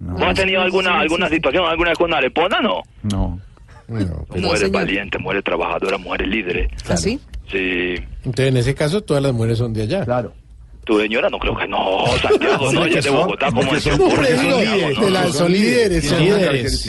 [0.00, 2.60] ¿Vos has tenido alguna, alguna situación alguna vez con arepona?
[2.60, 2.82] No.
[3.02, 3.40] No.
[3.88, 4.72] Mujeres señor.
[4.72, 6.70] valientes, mujeres trabajadoras, mujeres líderes.
[6.88, 7.20] ¿Así?
[7.50, 7.94] Sí.
[8.24, 10.04] Entonces, en ese caso, todas las mujeres son de allá.
[10.04, 10.32] Claro.
[10.90, 13.86] Tu señora no creo que no, Santiago, no, ella es de Bogotá, como es
[15.52, 16.86] líderes, son líderes.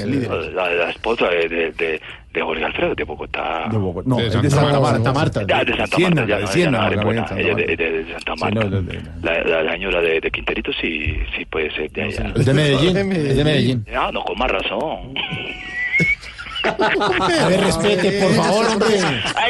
[0.55, 2.01] La, la esposa de, de, de,
[2.33, 3.67] de Jorge Alfredo, de Bogotá.
[3.71, 4.09] De Bogotá.
[4.09, 5.45] No, De es de Santa Marta.
[5.45, 7.35] De Santa Siena, Marta, ya de Santa Marta.
[7.35, 8.59] de, de Santa Sí, Marta.
[8.63, 12.01] no, de- de- La, la, la señora de, de Quinterito sí, sí puede ser de
[12.01, 12.33] allá.
[12.35, 12.97] Es de Medellín.
[12.97, 13.85] Es de Medellín.
[13.95, 15.13] Ah, no, con más razón.
[16.63, 18.87] A ver, respete, por favor, hombre.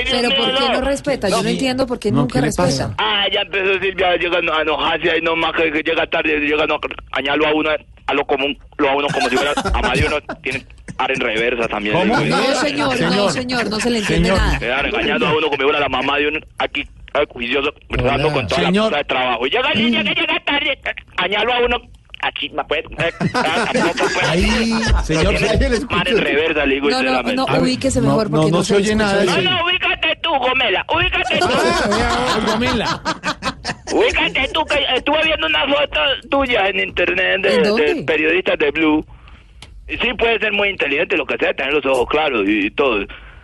[0.09, 1.29] Pero ¿por qué no respeta?
[1.29, 2.93] Yo no entiendo por qué nunca respeta.
[2.97, 6.79] Ah, ya empezó Silvia llega a enojarse ahí nomás que, que llega tarde, llega no,
[7.11, 7.69] añalo a uno
[8.07, 10.65] a lo común, lo a uno como si fuera a Mario uno tiene
[10.97, 11.95] ar en reversa también.
[11.95, 12.17] ¿Cómo?
[12.19, 14.41] No, señor, no, señor, no se le entiende Señor.
[14.41, 14.81] nada.
[14.87, 16.81] Engañado a uno como si fuera la mamá de uno aquí
[17.13, 18.85] eh, juicioso, con toda Señor.
[18.85, 19.47] la cosa de trabajo.
[19.47, 19.81] Y llega que
[20.15, 20.79] llega tarde,
[21.17, 21.77] añalo a uno
[22.21, 24.29] aquí, me puede, eh, tampoco, pues.
[24.29, 24.45] Ahí,
[25.03, 25.95] señor, Tiene ahí le escucho.
[25.95, 28.95] mar en reversa, le digo No, no, ubíquese mejor no, porque no no, se oye
[28.95, 29.23] nada.
[29.23, 31.47] No, no, ubícate tú, Gomela, ubícate tú.
[32.51, 33.01] Gomela.
[33.93, 35.99] Ubícate tú, que estuve viendo una foto
[36.29, 37.93] tuya en internet de, ¿En dónde?
[37.95, 39.05] de periodistas de Blue.
[39.87, 42.71] Y sí, puede ser muy inteligente, lo que sea, tener los ojos claros y, y
[42.71, 42.99] todo.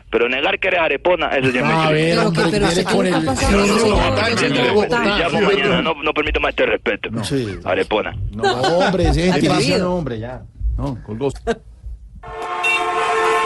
[0.09, 2.67] Pero negar que eres arepona, eso ya es muy A ver, Pero, hombre, que- pero
[2.67, 3.57] viene ¿qué con le está el- pasando?
[3.57, 5.81] No, mañana,
[6.13, 7.09] permito más este respeto.
[7.23, 7.59] Sí.
[7.65, 8.15] Arepona.
[8.31, 9.11] No, hombre,
[9.49, 10.41] pasa, no, hombre, ya.
[10.77, 11.29] No, colgó.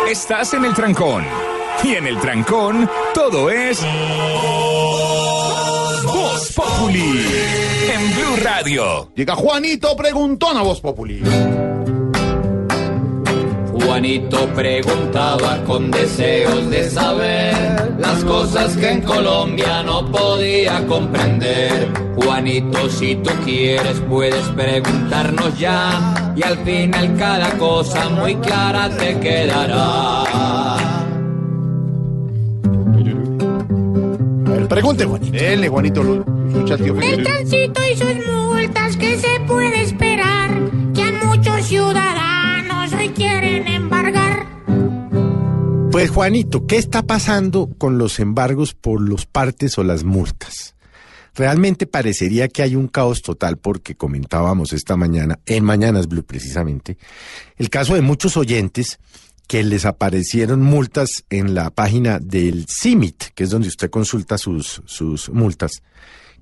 [0.10, 1.24] Estás en el trancón.
[1.84, 3.82] Y en el trancón, todo es.
[6.04, 7.26] Voz Populi.
[7.92, 9.12] En Blue Radio.
[9.16, 11.22] Llega Juanito Preguntón a Voz Populi.
[13.86, 21.92] Juanito preguntaba con deseos de saber las cosas que en Colombia no podía comprender.
[22.16, 29.20] Juanito, si tú quieres puedes preguntarnos ya y al final cada cosa muy clara te
[29.20, 30.24] quedará.
[34.72, 35.32] Pregunte, Juanito.
[35.38, 36.24] Dele, Juanito, el
[36.82, 40.01] tío El tránsito y sus multas que se puede esperar,
[45.92, 50.76] Pues Juanito, ¿qué está pasando con los embargos por los partes o las multas?
[51.36, 56.98] Realmente parecería que hay un caos total porque comentábamos esta mañana, en Mañanas Blue precisamente,
[57.58, 59.00] el caso de muchos oyentes
[59.48, 64.82] que les aparecieron multas en la página del CIMIT, que es donde usted consulta sus,
[64.86, 65.84] sus multas,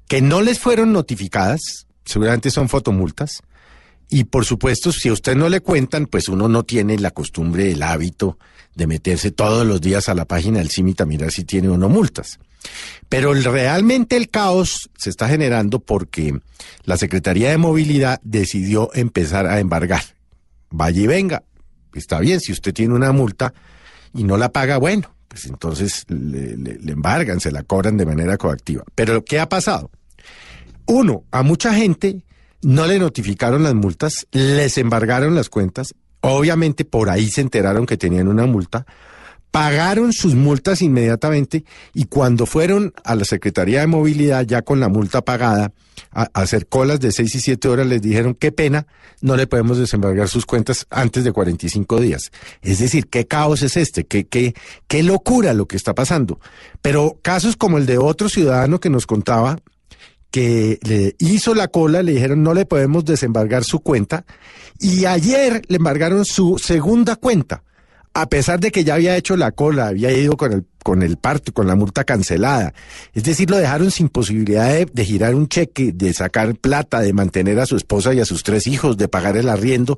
[0.08, 3.41] que no les fueron notificadas, seguramente son fotomultas,
[4.10, 7.72] y por supuesto, si a usted no le cuentan, pues uno no tiene la costumbre,
[7.72, 8.38] el hábito
[8.76, 11.78] de meterse todos los días a la página del CIMIT a mirar si tiene o
[11.78, 12.39] no multas.
[13.07, 16.39] Pero realmente el caos se está generando porque
[16.84, 20.03] la Secretaría de Movilidad decidió empezar a embargar.
[20.70, 21.43] Vaya y venga.
[21.93, 23.53] Está bien, si usted tiene una multa
[24.14, 28.05] y no la paga, bueno, pues entonces le, le- le embargan, se la cobran de
[28.05, 28.84] manera coactiva.
[28.95, 29.89] Pero ¿qué ha pasado?
[30.86, 32.24] Uno, a mucha gente
[32.62, 37.97] no le notificaron las multas, les embargaron las cuentas, obviamente por ahí se enteraron que
[37.97, 38.86] tenían una multa,
[39.51, 44.89] pagaron sus multas inmediatamente y cuando fueron a la Secretaría de Movilidad ya con la
[44.89, 45.72] multa pagada
[46.12, 48.86] a, hacer colas de 6 y 7 horas les dijeron qué pena,
[49.22, 52.32] no le podemos desembargar sus cuentas antes de 45 días.
[52.62, 54.53] Es decir, qué caos es este, qué, qué,
[54.88, 56.39] qué locura lo que está pasando.
[56.82, 59.57] Pero casos como el de otro ciudadano que nos contaba
[60.32, 64.25] que le hizo la cola, le dijeron no le podemos desembargar su cuenta
[64.80, 67.63] y ayer le embargaron su segunda cuenta,
[68.13, 71.17] a pesar de que ya había hecho la cola, había ido con el con el
[71.17, 72.73] parto, con la multa cancelada.
[73.13, 77.13] Es decir, lo dejaron sin posibilidad de, de girar un cheque, de sacar plata, de
[77.13, 79.97] mantener a su esposa y a sus tres hijos, de pagar el arriendo.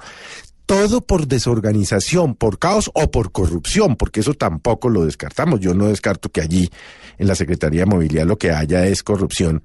[0.65, 5.59] Todo por desorganización, por caos o por corrupción, porque eso tampoco lo descartamos.
[5.59, 6.69] Yo no descarto que allí,
[7.17, 9.63] en la Secretaría de Movilidad, lo que haya es corrupción.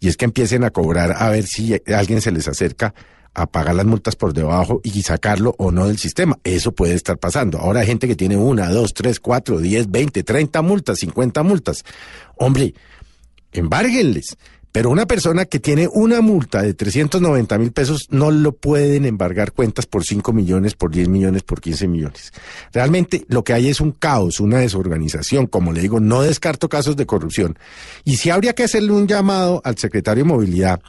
[0.00, 2.94] Y es que empiecen a cobrar a ver si alguien se les acerca
[3.34, 6.38] a pagar las multas por debajo y sacarlo o no del sistema.
[6.42, 7.58] Eso puede estar pasando.
[7.58, 11.84] Ahora hay gente que tiene una, dos, tres, cuatro, diez, veinte, treinta multas, cincuenta multas.
[12.36, 12.74] Hombre,
[13.52, 14.36] embárguenles.
[14.76, 19.52] Pero una persona que tiene una multa de 390 mil pesos no lo pueden embargar
[19.52, 22.30] cuentas por 5 millones, por 10 millones, por 15 millones.
[22.74, 25.46] Realmente lo que hay es un caos, una desorganización.
[25.46, 27.58] Como le digo, no descarto casos de corrupción.
[28.04, 30.82] Y si habría que hacerle un llamado al secretario de Movilidad,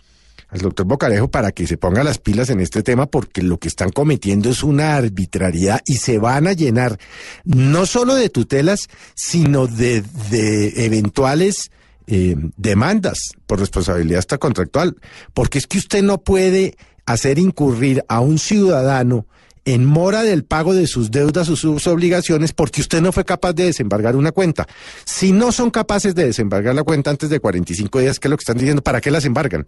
[0.49, 3.69] al doctor Bocarejo, para que se ponga las pilas en este tema, porque lo que
[3.69, 6.99] están cometiendo es una arbitrariedad y se van a llenar
[7.45, 11.71] no solo de tutelas, sino de, de eventuales
[12.07, 14.95] eh, demandas por responsabilidad hasta contractual,
[15.33, 19.25] porque es que usted no puede hacer incurrir a un ciudadano
[19.67, 23.51] en mora del pago de sus deudas o sus obligaciones porque usted no fue capaz
[23.51, 24.65] de desembargar una cuenta.
[25.03, 28.37] Si no son capaces de desembargar la cuenta antes de 45 días, ¿qué es lo
[28.37, 28.81] que están diciendo?
[28.81, 29.65] ¿Para qué las embargan?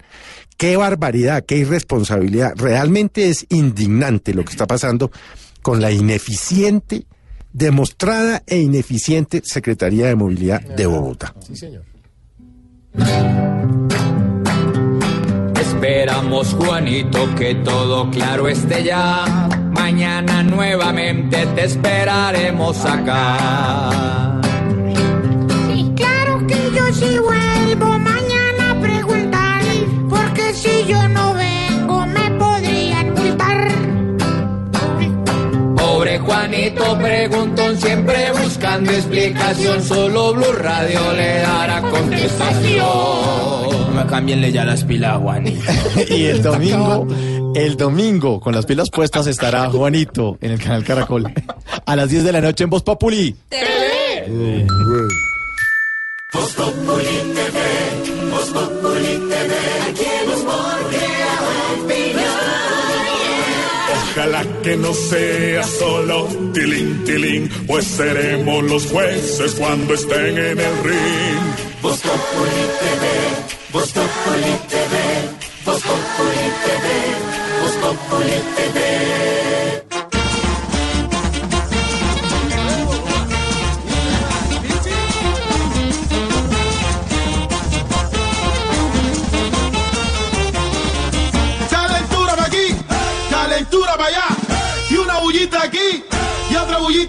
[0.55, 2.53] Qué barbaridad, qué irresponsabilidad.
[2.55, 5.11] Realmente es indignante lo que está pasando
[5.61, 7.05] con la ineficiente,
[7.51, 11.35] demostrada e ineficiente Secretaría de Movilidad de Bogotá.
[11.45, 11.88] Sí, señor.
[15.59, 19.49] Esperamos, Juanito, que todo claro esté ya.
[19.71, 24.39] Mañana nuevamente te esperaremos acá.
[36.09, 39.83] Pobre Juanito preguntón, siempre buscando explicación.
[39.83, 42.79] Solo Blue Radio le dará contestación.
[42.79, 45.71] No me cámbienle ya las pilas, Juanito.
[46.09, 47.07] y el domingo,
[47.53, 51.31] el domingo, con las pilas puestas, estará Juanito en el canal Caracol.
[51.85, 53.35] A las 10 de la noche en Voz Populi.
[53.51, 54.65] Eh,
[56.33, 57.05] Voz Populi
[57.35, 59.55] TV, Voz Populi TV,
[59.91, 60.29] aquí en
[64.11, 70.83] Ojalá que no sea solo tilín, tilín, pues seremos los jueces cuando estén en el
[70.83, 71.43] ring.
[71.81, 73.05] Voz Populi TV,
[73.73, 74.95] Voz Populi TV,
[75.65, 76.87] Voz Populi TV,
[77.61, 79.38] Voz Populi TV.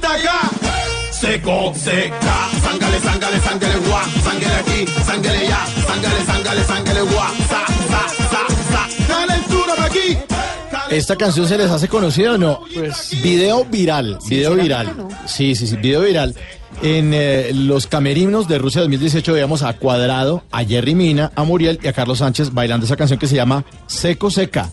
[0.09, 0.51] Acá.
[1.11, 7.66] Seco, seca, sángale, sángale, sángale, guá, sángale aquí, sángale allá, sángale, sángale, sángale, guá, sa,
[7.90, 8.42] sa, sa,
[8.72, 9.66] sa.
[9.76, 10.18] Para aquí.
[10.90, 12.61] ¿Esta canción se les hace conocida o no?
[12.74, 15.09] Pues video viral, video viral.
[15.26, 16.34] Sí, sí, sí, video viral.
[16.82, 21.78] En eh, los camerinos de Rusia 2018 veíamos a Cuadrado, a Jerry Mina, a Muriel
[21.82, 24.70] y a Carlos Sánchez bailando esa canción que se llama Seco Seca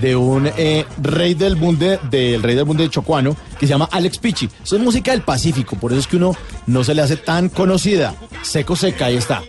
[0.00, 4.18] de un eh, rey del bunde, del rey del bunde chocuano que se llama Alex
[4.18, 4.48] Pichi.
[4.62, 6.36] Eso es música del Pacífico, por eso es que uno
[6.66, 8.14] no se le hace tan conocida.
[8.42, 9.42] Seco Seca, ahí está.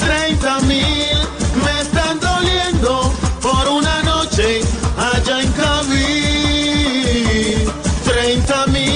[0.00, 0.82] 30 mil
[1.64, 4.60] me están doliendo por una noche
[4.98, 6.22] allá en Cabí.
[8.04, 8.92] 30 mil,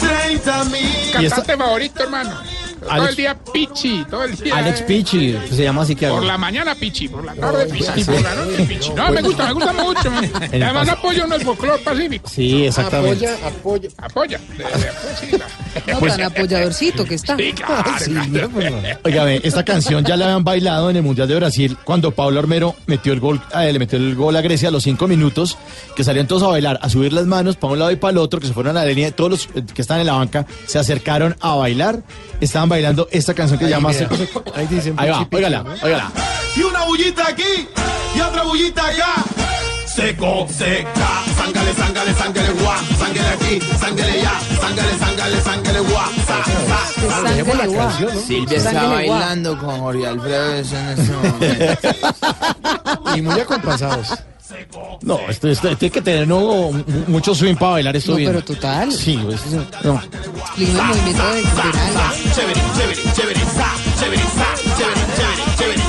[0.00, 1.10] 30 mil.
[1.12, 2.55] Cantante favorito, hermano.
[2.86, 4.56] Todo el día Pichi, todo el día.
[4.56, 8.20] Alex Pichi, se llama así que Por la mañana Pichi, por la tarde Pichi, por
[8.22, 8.90] la noche Pichi.
[8.90, 10.10] No, me gusta, me gusta mucho.
[10.52, 12.28] Además apoyo uno el folclore pacífico.
[12.28, 13.26] Sí, exactamente.
[13.44, 13.88] apoya.
[13.98, 14.40] Apoya.
[14.58, 14.66] La-
[15.92, 17.36] No, Pues- tan apoyadorcito que está.
[17.36, 17.84] Sí, claro,
[18.50, 18.50] claro.
[19.04, 22.74] Óigame, esta canción ya la habían bailado en el Mundial de Brasil cuando Pablo Armero
[22.86, 25.58] metió el gol, eh, le metió el gol a Grecia a los cinco minutos,
[25.94, 28.18] que salían todos a bailar, a subir las manos para un lado y para el
[28.18, 30.46] otro, que se fueron a la línea, todos los eh, que están en la banca
[30.66, 32.02] se acercaron a bailar,
[32.40, 34.00] estaban bailando esta canción que se llama mira.
[34.00, 34.44] Seco Seco.
[34.54, 35.70] Ahí dicen Ahí va, óigala, ¿no?
[35.82, 36.10] óigala.
[36.56, 37.68] Y una bullita aquí
[38.14, 39.14] y otra bullita acá.
[39.86, 46.44] Seco, seca, sángale, sángale, sángale, guá, sángale aquí, sángale allá, sángale, sángale, sángale, guá, sa,
[46.44, 47.16] sa, sa.
[47.22, 47.86] Sángale, la guá.
[47.88, 48.20] canción, ¿no?
[48.20, 51.88] Silvia está Sángale, bailando con Jorge Alfredo en este momento.
[53.16, 54.08] Y muy acompasados.
[55.02, 56.40] No, esto, esto- tiene que tener no,
[56.70, 58.30] mu- mucho swing para bailar esto No, bien.
[58.30, 58.92] pero total.
[58.92, 59.40] Sí, pues,
[59.84, 60.00] no.
[60.84, 61.42] movimiento de.
[61.42, 63.40] Chévere, chévere, chévere,
[63.98, 64.20] chévere,
[64.78, 64.96] chévere,
[65.58, 65.82] chévere.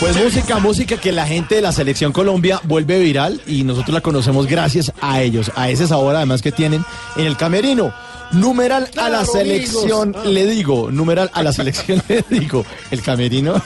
[0.00, 4.00] Pues música, música que la gente de la selección Colombia vuelve viral y nosotros la
[4.00, 6.84] conocemos gracias a ellos, a ese sabor además que tienen
[7.16, 7.94] en el camerino.
[8.32, 10.26] Numeral a la selección, amigos.
[10.26, 13.62] le digo, numeral a la selección, le digo, el camerino.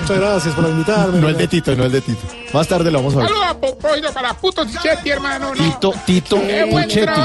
[0.00, 1.20] Muchas gracias por invitarme.
[1.20, 2.26] No el de Tito, no el de Tito.
[2.52, 3.28] Más tarde lo vamos a ver.
[3.28, 5.54] Saludos a Popoido para Puto Tichetti, hermano.
[5.54, 5.64] ¿no?
[5.64, 6.36] Tito, Tito
[6.70, 7.20] Puchetti.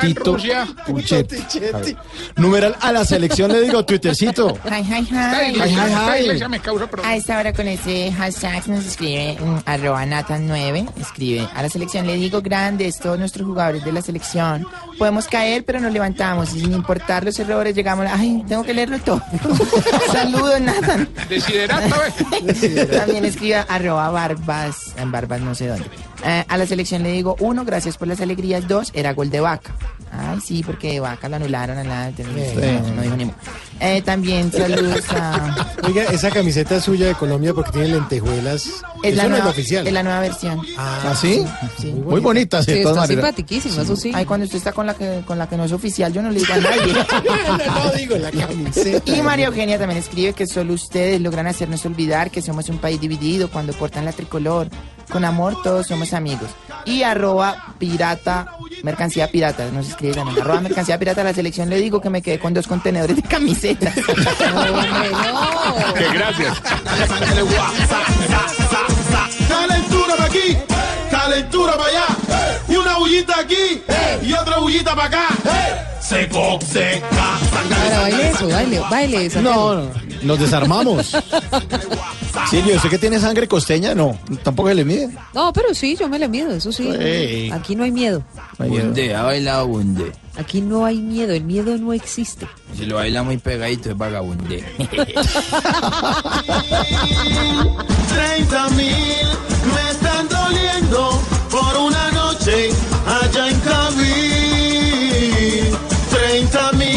[0.00, 0.36] Tito.
[0.86, 1.96] Puchetti.
[2.36, 4.58] Numeral a la selección, le digo, Twittercito.
[4.70, 6.40] Ay, ay, ay.
[7.04, 12.06] A esta hora con ese hashtag nos escribe mm, arroba Nathan9, escribe a la selección
[12.06, 14.66] le digo grandes, todos nuestros jugadores de la selección.
[14.98, 18.98] Podemos caer, pero nos levantamos y sin importar los errores llegamos, ay, tengo que leerlo
[18.98, 19.22] todo.
[20.12, 21.08] Saludos, Nathan.
[21.28, 21.96] Desiderato.
[22.92, 26.11] También escribe arroba barbas, en barbas no sé dónde.
[26.24, 29.40] Eh, a la selección le digo, uno, gracias por las alegrías, dos, era gol de
[29.40, 29.74] vaca.
[30.12, 32.10] Ay, sí, porque de vaca lo anularon a la...
[32.10, 33.30] No, no dijo ni.
[33.80, 35.74] Eh, también saludos a...
[35.84, 38.66] Oiga, esa camiseta es suya de Colombia porque tiene lentejuelas.
[39.02, 39.86] Es la, Eso no es nueva, lo oficial.
[39.86, 40.60] es la nueva versión.
[40.76, 41.44] ¿Ah, sí?
[41.78, 41.92] Sí.
[41.92, 43.34] Muy bonita, sí, de todas maneras.
[43.38, 44.12] eso sí.
[44.14, 46.30] Ay, cuando usted está con la que con la que no es oficial, yo no
[46.30, 46.92] le digo a nadie.
[46.92, 49.10] no, no, digo, la camiseta.
[49.10, 53.00] y María Eugenia también escribe que solo ustedes logran hacernos olvidar que somos un país
[53.00, 54.68] dividido cuando portan la tricolor.
[55.12, 56.48] Con amor todos somos amigos.
[56.86, 60.40] Y arroba pirata, mercancía pirata, nos escribe también.
[60.40, 63.94] Arroba mercancía pirata, la selección le digo que me quedé con dos contenedores de camisetas.
[65.94, 66.60] Que gracias.
[69.48, 70.56] Calentura para aquí,
[71.10, 72.06] calentura para allá.
[72.68, 73.82] Y una bullita aquí
[74.22, 75.91] y otra bullita para acá.
[76.12, 76.58] Seca,
[77.50, 79.40] sángale, Ahora baile eso, baile, baile eso.
[79.40, 79.90] No, no,
[80.22, 81.06] nos desarmamos.
[82.50, 83.94] Silvio, ¿usted que tiene sangre costeña?
[83.94, 85.08] No, tampoco se le mide.
[85.32, 86.86] No, pero sí, yo me le mido, eso sí.
[86.86, 87.50] Ey.
[87.50, 88.22] Aquí no hay miedo.
[88.58, 90.12] Bunde, ha bailado bunde.
[90.36, 92.46] Aquí no hay miedo, el miedo no existe.
[92.76, 94.62] Si lo baila muy pegadito es vagabunde.
[98.14, 99.26] 30 mil
[99.74, 102.68] me están doliendo por una noche
[103.06, 104.52] allá en Cabil.
[106.32, 106.88] 30 mil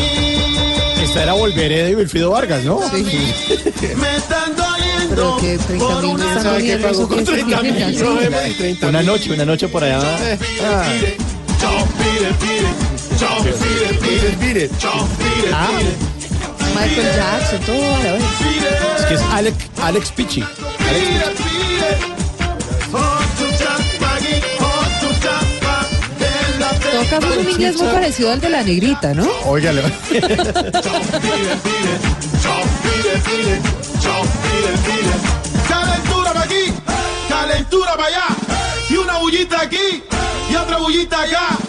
[1.03, 2.79] Esta era Volveré de Wilfrido Vargas, ¿no?
[2.91, 6.99] me están doliendo Pero que 30 por mil me una están ¿Sabe qué doliendo, pagó
[7.01, 7.73] eso con que es 30 mil?
[7.75, 8.23] significa, No sí.
[8.23, 9.07] vemos ni 30 Una mil.
[9.07, 9.99] noche, una noche por allá.
[10.63, 10.85] Ah.
[16.75, 18.23] Michael Jackson, todo a la vez.
[18.99, 20.41] Es que es Alex, Alex Pichi.
[20.41, 21.07] Alex
[26.95, 29.27] todo caso es un inglés muy parecido al de la negrita, ¿no?
[34.85, 35.11] Pire.
[35.67, 36.73] Calentura para aquí,
[37.27, 38.27] calentura para allá.
[38.89, 40.03] Y una bullita aquí
[40.49, 41.64] y otra bullita acá.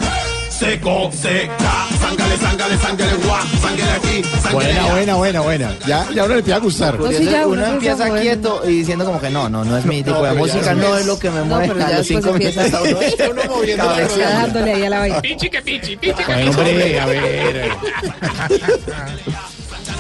[0.59, 4.93] Seco, seca, sángale, sángale, sángale, guá, sángale aquí, sángale Buena, allá.
[4.93, 5.75] buena, buena, buena.
[5.87, 6.99] Ya, ya uno le empieza a gustar.
[6.99, 9.77] No, sí, ya, uno uno empieza a quieto y diciendo como que no, no, no
[9.77, 11.05] es mi tipo de música, no no es.
[11.07, 13.15] lo que me No, mueve pero a ya los cinco empieza minutos.
[13.31, 15.21] uno moviendo la dándole ahí a la vaina.
[15.21, 16.49] Pichi que pichi, pichi que pichi.
[16.49, 17.71] hombre, a ver.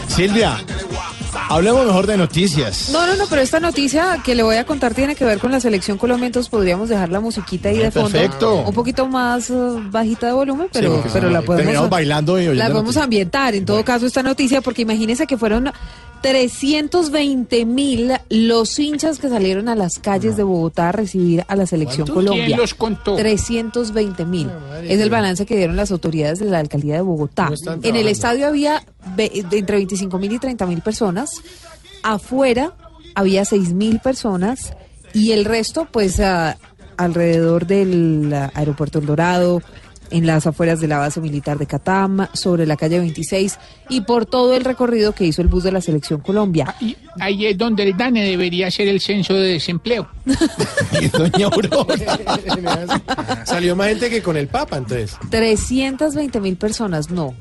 [0.16, 0.56] Silvia,
[1.48, 2.90] hablemos mejor de noticias.
[2.90, 5.50] No, no, no, pero esta noticia que le voy a contar tiene que ver con
[5.50, 8.10] la selección Colombia, entonces podríamos dejar la musiquita ahí de fondo.
[8.10, 8.62] Perfecto.
[8.62, 9.54] Un poquito más eh,
[9.90, 13.64] bajita de volumen, pero, pero la podemos, terminamos bailando y oyendo la podemos ambientar en
[13.64, 15.72] todo caso esta noticia, porque imagínense que fueron
[16.26, 21.66] 320 mil los hinchas que salieron a las calles de Bogotá a recibir a la
[21.66, 22.08] selección.
[22.08, 22.46] Colombia.
[22.46, 23.14] ¿Quién los contó?
[23.14, 24.50] 320 mil.
[24.82, 27.52] Es el balance que dieron las autoridades de la alcaldía de Bogotá.
[27.64, 28.84] No en el estadio había
[29.16, 31.30] entre 25 mil y 30 mil personas.
[32.02, 32.74] Afuera
[33.14, 34.74] había 6 mil personas
[35.14, 36.20] y el resto, pues,
[36.96, 39.62] alrededor del aeropuerto El Dorado,
[40.10, 44.26] en las afueras de la base militar de Catam, sobre la calle 26 y por
[44.26, 46.74] todo el recorrido que hizo el bus de la Selección Colombia.
[46.80, 50.08] Y ahí es donde el DANE debería hacer el censo de desempleo.
[51.00, 52.18] Y doña Aurora.
[53.44, 55.16] Salió más gente que con el Papa, entonces.
[55.30, 57.34] 320 mil personas, no.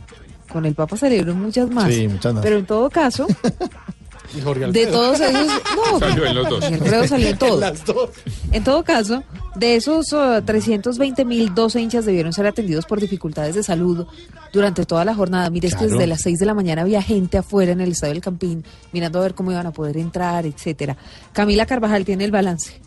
[0.52, 1.94] Con el Papa salieron muchas más.
[1.94, 2.44] Sí, muchas más.
[2.44, 3.28] Pero en todo caso,
[4.36, 5.48] Y Jorge de todos esos.
[5.92, 6.60] No, Salió en los dos.
[6.64, 7.60] Jorge Alfredo salió en todos.
[7.60, 8.10] Las dos.
[8.52, 9.24] En todo caso,
[9.56, 14.06] de esos uh, 320 mil, 12 hinchas debieron ser atendidos por dificultades de salud
[14.54, 15.50] durante toda la jornada.
[15.50, 15.94] Mire, es que Claro.
[15.94, 19.20] desde las 6 de la mañana había gente afuera en el estadio del Campín, mirando
[19.20, 20.96] a ver cómo iban a poder entrar, etcétera.
[21.34, 22.82] Camila Carvajal tiene el balance.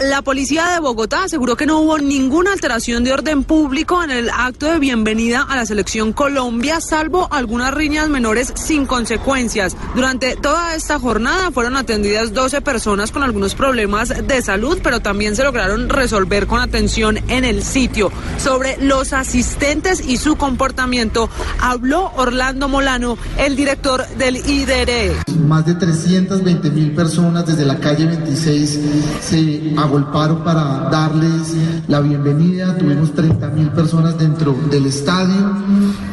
[0.00, 4.30] La policía de Bogotá aseguró que no hubo ninguna alteración de orden público en el
[4.30, 9.76] acto de bienvenida a la selección Colombia, salvo algunas riñas menores sin consecuencias.
[9.94, 15.36] Durante toda esta jornada fueron atendidas 12 personas con algunos problemas de salud, pero también
[15.36, 18.10] se lograron resolver con atención en el sitio.
[18.38, 21.28] Sobre los asistentes y su comportamiento,
[21.60, 25.16] habló Orlando Molano, el director del IDRE.
[25.46, 28.80] Más de 320 mil personas desde la calle 26
[29.20, 31.56] se agolparon para darles
[31.88, 32.78] la bienvenida.
[32.78, 35.52] Tuvimos 30 mil personas dentro del estadio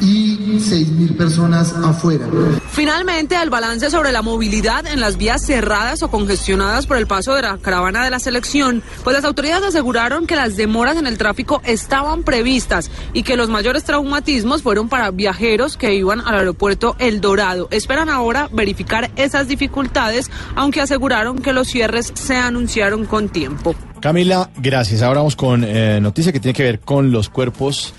[0.02, 2.28] y 6 mil personas afuera.
[2.72, 7.34] Finalmente, el balance sobre la movilidad en las vías cerradas o congestionadas por el paso
[7.34, 11.18] de la caravana de la selección, pues las autoridades aseguraron que las demoras en el
[11.18, 16.96] tráfico estaban previstas y que los mayores traumatismos fueron para viajeros que iban al aeropuerto
[17.00, 17.68] El Dorado.
[17.72, 23.76] Esperan ahora verificar esas dificultades, aunque aseguraron que los cierres se anunciaron con tiempo.
[24.00, 25.02] Camila, gracias.
[25.02, 27.94] Ahora vamos con eh, noticia que tiene que ver con los cuerpos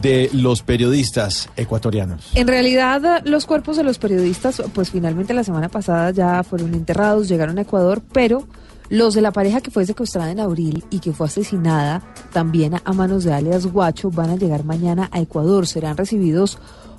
[0.00, 2.30] de los periodistas ecuatorianos.
[2.34, 7.28] En realidad, los cuerpos de los periodistas, pues finalmente la semana pasada ya fueron enterrados,
[7.28, 8.46] llegaron a Ecuador, pero
[8.88, 12.92] los de la pareja que fue secuestrada en abril y que fue asesinada también a
[12.92, 15.66] manos de alias Guacho van a llegar mañana a Ecuador.
[15.66, 16.58] Serán recibidos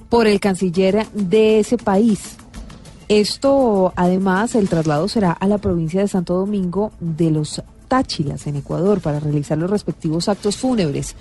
[0.09, 2.37] por el canciller de ese país.
[3.09, 8.55] Esto, además, el traslado será a la provincia de Santo Domingo de los Táchilas, en
[8.55, 11.15] Ecuador, para realizar los respectivos actos fúnebres.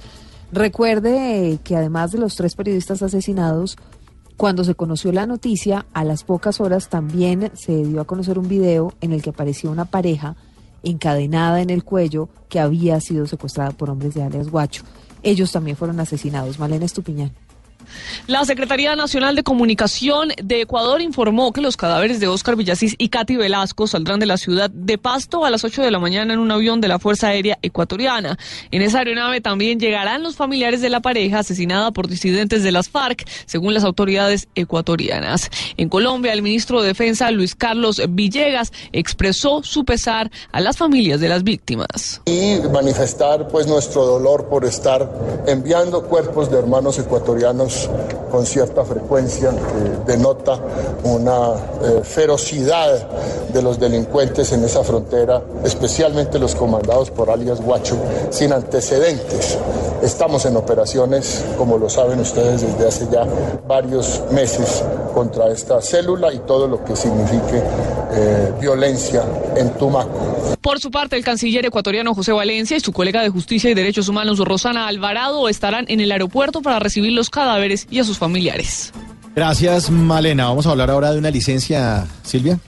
[0.53, 3.77] Recuerde que además de los tres periodistas asesinados,
[4.37, 8.49] cuando se conoció la noticia, a las pocas horas también se dio a conocer un
[8.49, 10.35] video en el que aparecía una pareja
[10.83, 14.83] encadenada en el cuello que había sido secuestrada por hombres de alias Guacho.
[15.23, 16.59] Ellos también fueron asesinados.
[16.59, 17.33] Malena Estupiñán.
[18.27, 23.09] La Secretaría Nacional de Comunicación de Ecuador informó que los cadáveres de Óscar Villasís y
[23.09, 26.41] Katy Velasco saldrán de la ciudad de Pasto a las 8 de la mañana en
[26.41, 28.39] un avión de la Fuerza Aérea Ecuatoriana.
[28.71, 32.89] En esa aeronave también llegarán los familiares de la pareja asesinada por disidentes de las
[32.89, 35.51] FARC, según las autoridades ecuatorianas.
[35.77, 41.21] En Colombia, el ministro de Defensa, Luis Carlos Villegas, expresó su pesar a las familias
[41.21, 42.21] de las víctimas.
[42.27, 45.11] Y manifestar pues nuestro dolor por estar
[45.47, 47.70] enviando cuerpos de hermanos ecuatorianos
[48.31, 49.51] con cierta frecuencia
[50.07, 50.59] denota
[51.05, 53.09] una eh, ferocidad
[53.53, 57.97] de los delincuentes en esa frontera, especialmente los comandados por alias Guacho,
[58.31, 59.59] sin antecedentes.
[60.03, 63.27] Estamos en operaciones, como lo saben ustedes, desde hace ya
[63.67, 67.63] varios meses contra esta célula y todo lo que signifique
[68.13, 69.25] eh, violencia
[69.57, 70.57] en Tumaco.
[70.61, 74.09] Por su parte, el canciller ecuatoriano José Valencia y su colega de Justicia y Derechos
[74.09, 77.60] Humanos Rosana Alvarado estarán en el aeropuerto para recibir los cadáveres
[77.91, 78.93] y a sus familiares.
[79.35, 80.47] Gracias, Malena.
[80.47, 82.59] Vamos a hablar ahora de una licencia, Silvia.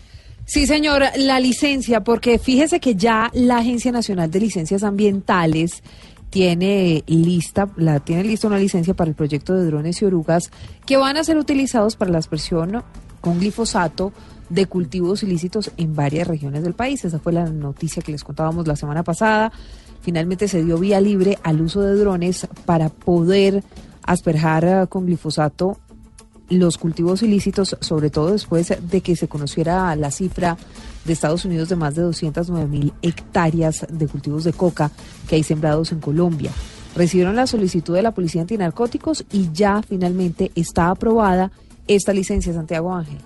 [0.44, 5.82] Sí, señor, la licencia, porque fíjese que ya la Agencia Nacional de Licencias Ambientales
[6.30, 10.50] tiene lista, la tiene lista una licencia para el proyecto de drones y orugas
[10.86, 12.82] que van a ser utilizados para la aspersión
[13.20, 14.12] con glifosato
[14.48, 17.04] de cultivos ilícitos en varias regiones del país.
[17.04, 19.52] Esa fue la noticia que les contábamos la semana pasada.
[20.00, 23.62] Finalmente se dio vía libre al uso de drones para poder
[24.04, 25.78] asperjar eh, con glifosato
[26.48, 30.56] los cultivos ilícitos, sobre todo después de que se conociera la cifra
[31.04, 34.90] de Estados Unidos de más de 209 mil hectáreas de cultivos de coca
[35.28, 36.50] que hay sembrados en Colombia.
[36.94, 41.50] Recibieron la solicitud de la Policía Antinarcóticos y ya finalmente está aprobada
[41.88, 43.18] esta licencia, Santiago Ángel.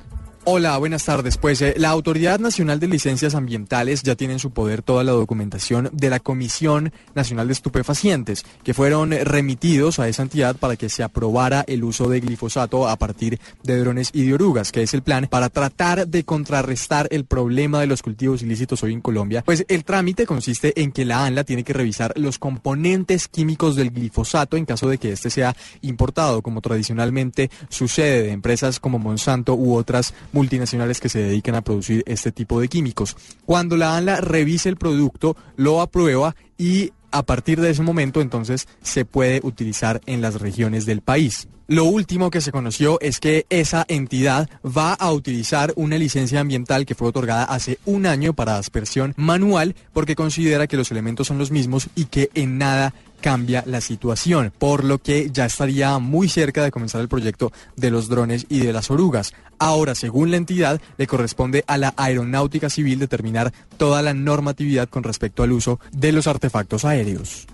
[0.49, 1.39] Hola, buenas tardes.
[1.39, 5.11] Pues eh, la Autoridad Nacional de Licencias Ambientales ya tiene en su poder toda la
[5.11, 10.77] documentación de la Comisión Nacional de Estupefacientes, que fueron eh, remitidos a esa entidad para
[10.77, 14.85] que se aprobara el uso de glifosato a partir de drones y de orugas, que
[14.85, 19.01] es el plan para tratar de contrarrestar el problema de los cultivos ilícitos hoy en
[19.01, 19.43] Colombia.
[19.45, 23.91] Pues el trámite consiste en que la ANLA tiene que revisar los componentes químicos del
[23.91, 29.57] glifosato en caso de que éste sea importado, como tradicionalmente sucede de empresas como Monsanto
[29.57, 33.17] u otras multinacionales que se dedican a producir este tipo de químicos.
[33.47, 38.69] Cuando la ANLA revise el producto, lo aprueba y a partir de ese momento entonces
[38.83, 41.49] se puede utilizar en las regiones del país.
[41.69, 46.87] Lo último que se conoció es que esa entidad va a utilizar una licencia ambiental
[46.87, 51.39] que fue otorgada hace un año para aspersión manual porque considera que los elementos son
[51.39, 56.29] los mismos y que en nada cambia la situación, por lo que ya estaría muy
[56.29, 59.33] cerca de comenzar el proyecto de los drones y de las orugas.
[59.59, 65.03] Ahora, según la entidad, le corresponde a la Aeronáutica Civil determinar toda la normatividad con
[65.03, 67.47] respecto al uso de los artefactos aéreos.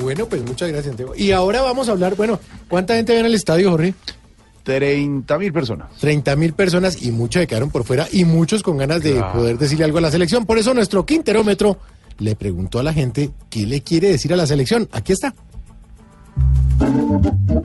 [0.00, 1.14] Bueno, pues muchas gracias, Santiago.
[1.16, 3.94] Y ahora vamos a hablar, bueno, ¿cuánta gente ve en el estadio, Jorge?
[4.68, 5.88] 30 mil personas.
[5.98, 9.56] 30 mil personas y muchos se quedaron por fuera y muchos con ganas de poder
[9.56, 10.44] decirle algo a la selección.
[10.44, 11.78] Por eso nuestro quinterómetro
[12.18, 14.88] le preguntó a la gente qué le quiere decir a la selección.
[14.92, 15.34] Aquí está.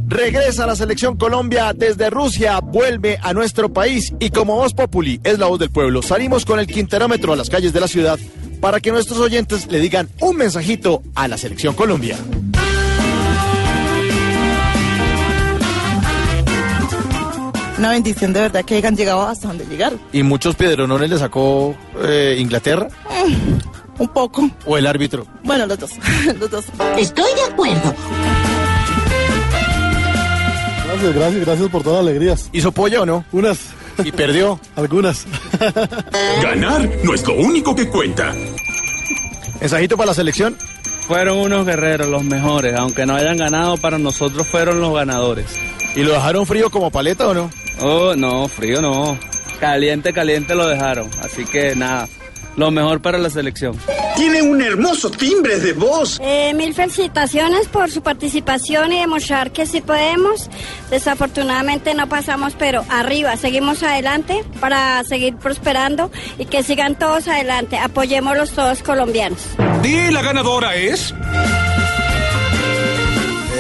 [0.08, 5.40] Regresa la selección Colombia desde Rusia, vuelve a nuestro país y como Voz Populi es
[5.40, 8.20] la voz del pueblo, salimos con el quinterómetro a las calles de la ciudad
[8.60, 12.18] para que nuestros oyentes le digan un mensajito a la selección Colombia.
[17.78, 20.00] Una bendición de verdad que hayan llegado hasta donde llegaron.
[20.14, 22.88] ¿Y muchos piedronones le sacó eh, Inglaterra?
[24.00, 24.50] Un poco.
[24.66, 25.26] ¿O el árbitro?
[25.44, 25.92] Bueno, los dos.
[26.40, 26.66] los dos.
[26.98, 27.94] Estoy de acuerdo.
[30.86, 32.50] Gracias, gracias, gracias por todas las alegrías.
[32.54, 33.26] ¿Hizo pollo o no?
[33.32, 33.60] Unas.
[34.04, 34.60] ¿Y perdió?
[34.76, 35.26] Algunas.
[36.42, 38.34] Ganar no es lo único que cuenta.
[39.60, 40.58] ¿Mensajito para la selección?
[41.08, 45.46] Fueron unos guerreros los mejores, aunque no hayan ganado, para nosotros fueron los ganadores.
[45.96, 47.50] ¿Y lo dejaron frío como paleta o no?
[47.82, 49.18] Oh, no, frío no.
[49.60, 51.10] Caliente, caliente lo dejaron.
[51.22, 52.08] Así que nada,
[52.56, 53.78] lo mejor para la selección.
[54.16, 56.20] Tiene un hermoso timbre de voz.
[56.22, 60.50] Eh, mil felicitaciones por su participación y demostrar que sí podemos.
[60.92, 67.78] Desafortunadamente no pasamos, pero arriba, seguimos adelante para seguir prosperando y que sigan todos adelante.
[67.78, 69.40] Apoyémoslos todos colombianos.
[69.84, 71.14] Y la ganadora es...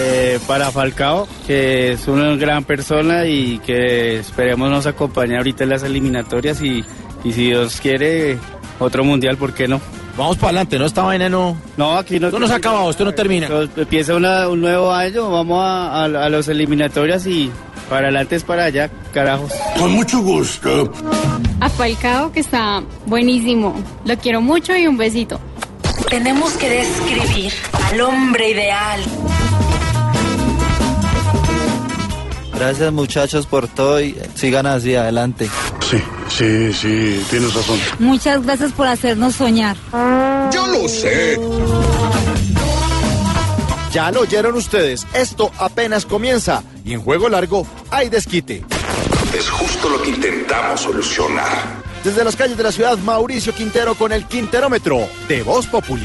[0.06, 5.70] Eh, para Falcao, que es una gran persona y que esperemos nos acompañe ahorita en
[5.70, 6.84] las eliminatorias y,
[7.24, 8.38] y si Dios quiere,
[8.80, 9.80] otro mundial, ¿por qué no?
[10.18, 10.86] Vamos para adelante, ¿no?
[10.86, 11.58] Esta vaina no...
[11.76, 12.28] No, aquí no...
[12.28, 13.48] Esto no se ha acabado, esto no termina.
[13.76, 17.50] Empieza una- un nuevo año, vamos a, a, a las eliminatorias y
[17.90, 19.52] para adelante es para allá, carajos.
[19.78, 20.92] Con mucho gusto.
[21.62, 23.74] A Falcao, que está buenísimo.
[24.06, 25.40] Lo quiero mucho y un besito.
[26.10, 27.52] Tenemos que describir
[27.92, 29.02] al hombre ideal.
[32.56, 35.50] Gracias muchachos por todo y sigan así adelante.
[35.90, 35.98] Sí,
[36.30, 37.80] sí, sí, tienes razón.
[38.00, 39.76] Muchas gracias por hacernos soñar.
[40.54, 41.40] Yo lo sé.
[43.92, 48.64] Ya lo oyeron ustedes, esto apenas comienza y en juego largo hay desquite.
[49.38, 51.84] Es justo lo que intentamos solucionar.
[52.04, 56.04] Desde las calles de la ciudad, Mauricio Quintero con el Quinterómetro de Voz Populi.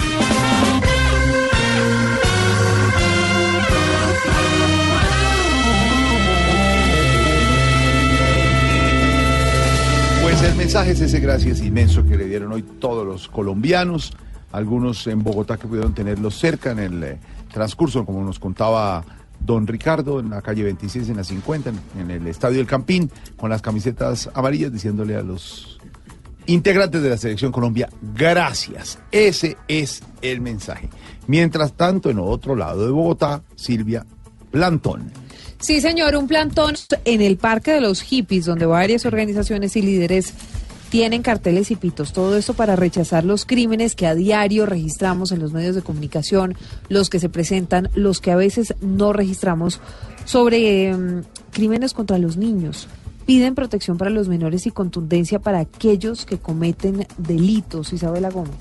[10.43, 14.12] El mensaje es ese gracias inmenso que le dieron hoy todos los colombianos,
[14.53, 17.18] algunos en Bogotá que pudieron tenerlos cerca en el eh,
[17.53, 19.05] transcurso, como nos contaba
[19.41, 23.11] don Ricardo, en la calle 26, en la 50, en, en el Estadio del Campín,
[23.36, 25.80] con las camisetas amarillas, diciéndole a los
[26.47, 28.99] integrantes de la Selección Colombia, gracias.
[29.11, 30.89] Ese es el mensaje.
[31.26, 34.07] Mientras tanto, en otro lado de Bogotá, Silvia
[34.51, 35.12] Plantón.
[35.61, 40.33] Sí, señor, un plantón en el Parque de los Hippies, donde varias organizaciones y líderes
[40.89, 42.13] tienen carteles y pitos.
[42.13, 46.55] Todo esto para rechazar los crímenes que a diario registramos en los medios de comunicación,
[46.89, 49.81] los que se presentan, los que a veces no registramos,
[50.25, 52.89] sobre mm, crímenes contra los niños.
[53.27, 57.93] Piden protección para los menores y contundencia para aquellos que cometen delitos.
[57.93, 58.57] Isabela Gómez.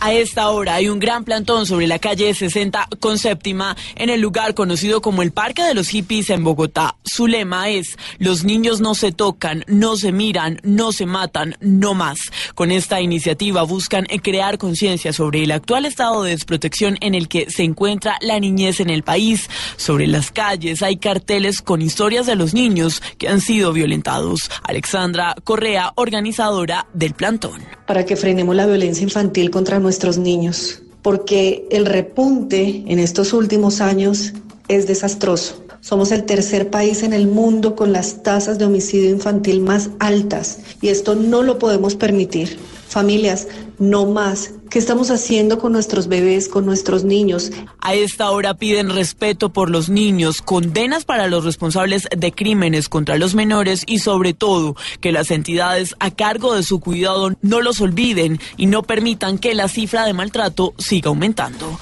[0.00, 4.20] A esta hora hay un gran plantón sobre la calle 60 con séptima en el
[4.20, 6.96] lugar conocido como el Parque de los Hippies en Bogotá.
[7.04, 11.94] Su lema es, los niños no se tocan, no se miran, no se matan, no
[11.94, 12.18] más.
[12.54, 17.50] Con esta iniciativa buscan crear conciencia sobre el actual estado de desprotección en el que
[17.50, 19.50] se encuentra la niñez en el país.
[19.76, 24.48] Sobre las calles hay carteles con historias de los niños que han sido violentados.
[24.62, 27.66] Alexandra Correa, organizadora del plantón.
[27.88, 33.80] para que frenemos la violencia infantil contra nuestros niños, porque el repunte en estos últimos
[33.80, 34.34] años
[34.68, 35.64] es desastroso.
[35.80, 40.58] Somos el tercer país en el mundo con las tasas de homicidio infantil más altas
[40.82, 42.58] y esto no lo podemos permitir.
[42.86, 44.50] Familias, no más.
[44.70, 47.50] ¿Qué estamos haciendo con nuestros bebés, con nuestros niños?
[47.80, 53.16] A esta hora piden respeto por los niños, condenas para los responsables de crímenes contra
[53.16, 57.80] los menores y sobre todo que las entidades a cargo de su cuidado no los
[57.80, 61.78] olviden y no permitan que la cifra de maltrato siga aumentando.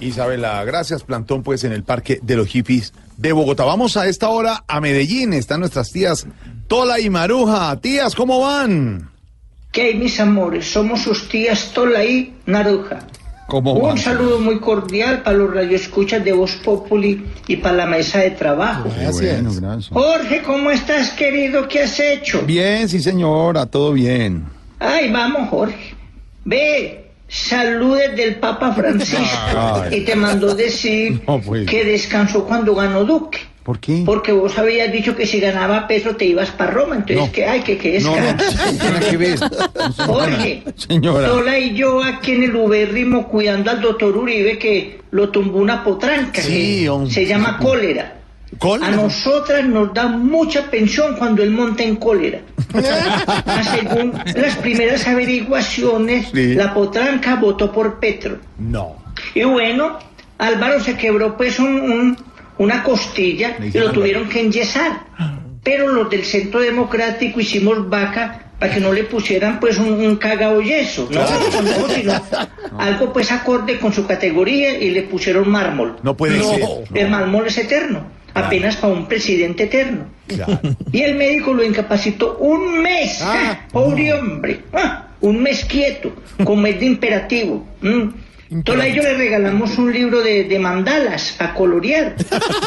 [0.00, 1.04] Isabela, gracias.
[1.04, 3.64] Plantón, pues, en el Parque de los Hippies de Bogotá.
[3.64, 5.32] Vamos a esta hora a Medellín.
[5.32, 6.26] Están nuestras tías
[6.66, 7.80] Tola y Maruja.
[7.80, 9.13] Tías, ¿cómo van?
[9.74, 10.70] ¿Qué hay, mis amores?
[10.70, 13.00] Somos sus tías Tola y Naruja.
[13.48, 13.98] ¿Cómo Un van?
[13.98, 18.88] saludo muy cordial para los radioescuchas de Voz Populi y para la mesa de trabajo.
[18.88, 19.88] Bueno, gracias.
[19.90, 21.66] Jorge, ¿cómo estás, querido?
[21.66, 22.42] ¿Qué has hecho?
[22.46, 24.44] Bien, sí, señora, todo bien.
[24.78, 25.94] Ay, vamos, Jorge.
[26.44, 29.18] Ve, saludes del Papa Francisco.
[29.56, 29.96] Ay.
[29.98, 31.68] Y te mandó decir No, pues.
[31.68, 33.40] que descansó cuando ganó Duque.
[33.64, 34.02] ¿Por qué?
[34.04, 36.96] Porque vos habías dicho que si ganaba Petro te ibas para Roma.
[36.96, 37.32] Entonces, No.
[37.32, 37.60] ¿qué hay?
[37.62, 38.04] ¿Qué, qué es?
[38.04, 39.38] No, no, nada que ver.
[40.06, 41.28] Jorge, Señora.
[41.28, 45.82] sola y yo aquí en el ubérrimo cuidando al doctor Uribe que lo tumbó una
[45.82, 47.10] potranca Sí, que hombre.
[47.12, 48.16] se llama cólera.
[48.58, 48.92] ¿Cólera?
[48.92, 52.40] A nosotras nos da mucha pensión cuando él monta en cólera.
[53.74, 56.54] Según las primeras averiguaciones, Sí.
[56.54, 58.38] la potranca votó por Petro.
[58.58, 58.96] No.
[59.34, 59.98] Y bueno,
[60.38, 62.16] Álvaro se quebró pues un- un-
[62.58, 65.04] una costilla y lo tuvieron que enyesar.
[65.62, 70.16] Pero los del Centro Democrático hicimos vaca para que no le pusieran pues un, un
[70.16, 71.20] cagao yeso, ¿no?
[71.20, 72.12] No, sino
[72.78, 75.96] algo pues acorde con su categoría y le pusieron mármol.
[76.02, 76.60] No puede ser.
[76.94, 78.04] El mármol es eterno,
[78.34, 80.06] apenas para un presidente eterno.
[80.92, 83.18] Y el médico lo incapacitó un mes.
[83.20, 83.66] ¡Ja!
[83.72, 84.60] Pobre hombre.
[84.72, 85.08] ¡Ah!
[85.20, 86.12] Un mes quieto,
[86.44, 87.66] con mes de imperativo.
[87.80, 88.08] Mm.
[88.54, 92.14] Entonces a ellos le regalamos un libro de, de mandalas para colorear,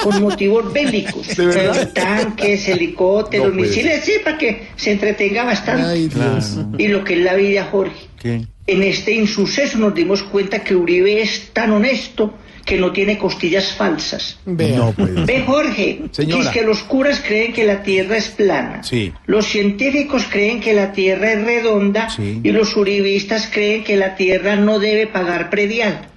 [0.03, 1.27] con motivos bélicos.
[1.37, 1.93] ¿De verdad?
[1.93, 5.83] Tanques, helicópteros, No misiles, sí, para que se entretenga bastante.
[5.83, 6.57] Ay, Dios.
[6.77, 8.07] Y lo que es la vida, Jorge.
[8.19, 8.45] ¿Qué?
[8.67, 12.33] En este insuceso nos dimos cuenta que Uribe es tan honesto
[12.67, 14.37] que no tiene costillas falsas.
[14.45, 15.43] No puede Ve.
[15.47, 16.41] Jorge, Señora.
[16.41, 18.83] que es que los curas creen que la Tierra es plana.
[18.83, 19.13] Sí.
[19.25, 22.41] Los científicos creen que la Tierra es redonda Sí.
[22.43, 26.09] y los uribistas creen que la Tierra no debe pagar predial.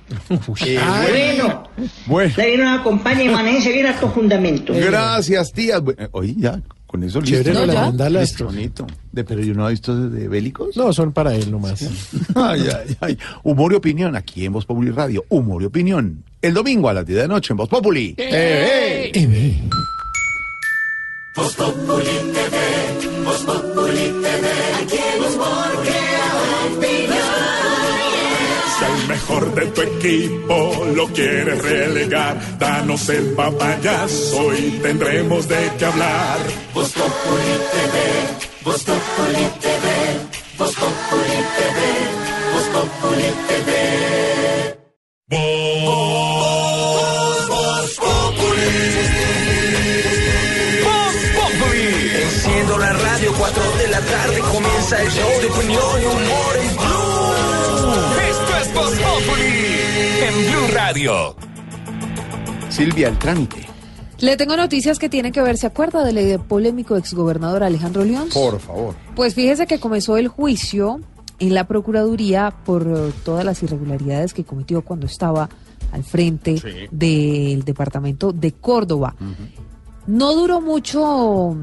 [0.67, 0.77] Eh,
[1.09, 1.69] bueno,
[2.07, 2.35] Bueno.
[2.59, 4.73] la acompaña y manéjense bien a tu fundamento.
[4.75, 5.77] Gracias, tía.
[6.11, 6.61] Oye, ya,
[6.91, 7.45] con eso listo.
[7.45, 8.31] Chévere mandalas.
[8.31, 8.85] Listo, bonito.
[9.13, 10.77] De, pero yo no he visto de, bélicos.
[10.77, 11.83] No, son para él nomás.
[12.35, 13.19] Ay, ay, ay.
[13.45, 15.25] Humor y opinión aquí en Voz Populi Radio.
[15.29, 16.25] Humor y opinión.
[16.43, 18.17] El domingo a las 10 de la noche en Voz Populi.
[18.19, 19.61] Eh, eh.
[21.33, 21.63] Si
[23.47, 23.70] al
[29.11, 36.39] mejor de tu equipo lo quieres relegar, danos el papayazo y tendremos de qué hablar.
[36.73, 37.97] Voz Populi TV,
[38.65, 39.87] Voz Populi TV,
[40.59, 41.79] Voz Populi TV,
[42.53, 43.71] Voz Populi TV.
[45.87, 46.29] Voz,
[47.49, 48.73] Voz Populi.
[50.87, 51.89] Voz Populi.
[52.23, 56.77] Enciendo la radio, 4 de la tarde comienza el show de opinión y humor en
[56.77, 57.10] Blue.
[60.23, 61.35] En Blue Radio.
[62.69, 63.67] Silvia, el trámite.
[64.19, 68.29] Le tengo noticias que tienen que ver, ¿se acuerda del polémico exgobernador Alejandro León?
[68.33, 68.95] Por favor.
[69.17, 71.01] Pues fíjese que comenzó el juicio
[71.39, 75.49] en la Procuraduría por eh, todas las irregularidades que cometió cuando estaba
[75.91, 79.17] al frente del departamento de Córdoba.
[80.07, 81.57] No duró mucho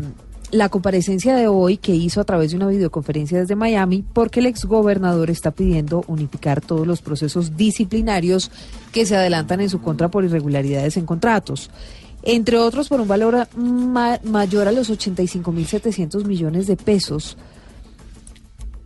[0.51, 4.45] la comparecencia de hoy que hizo a través de una videoconferencia desde Miami porque el
[4.45, 8.49] exgobernador está pidiendo unificar todos los procesos disciplinarios
[8.93, 11.69] que se adelantan en su contra por irregularidades en contratos.
[12.23, 17.37] Entre otros, por un valor ma- mayor a los 85.700 millones de pesos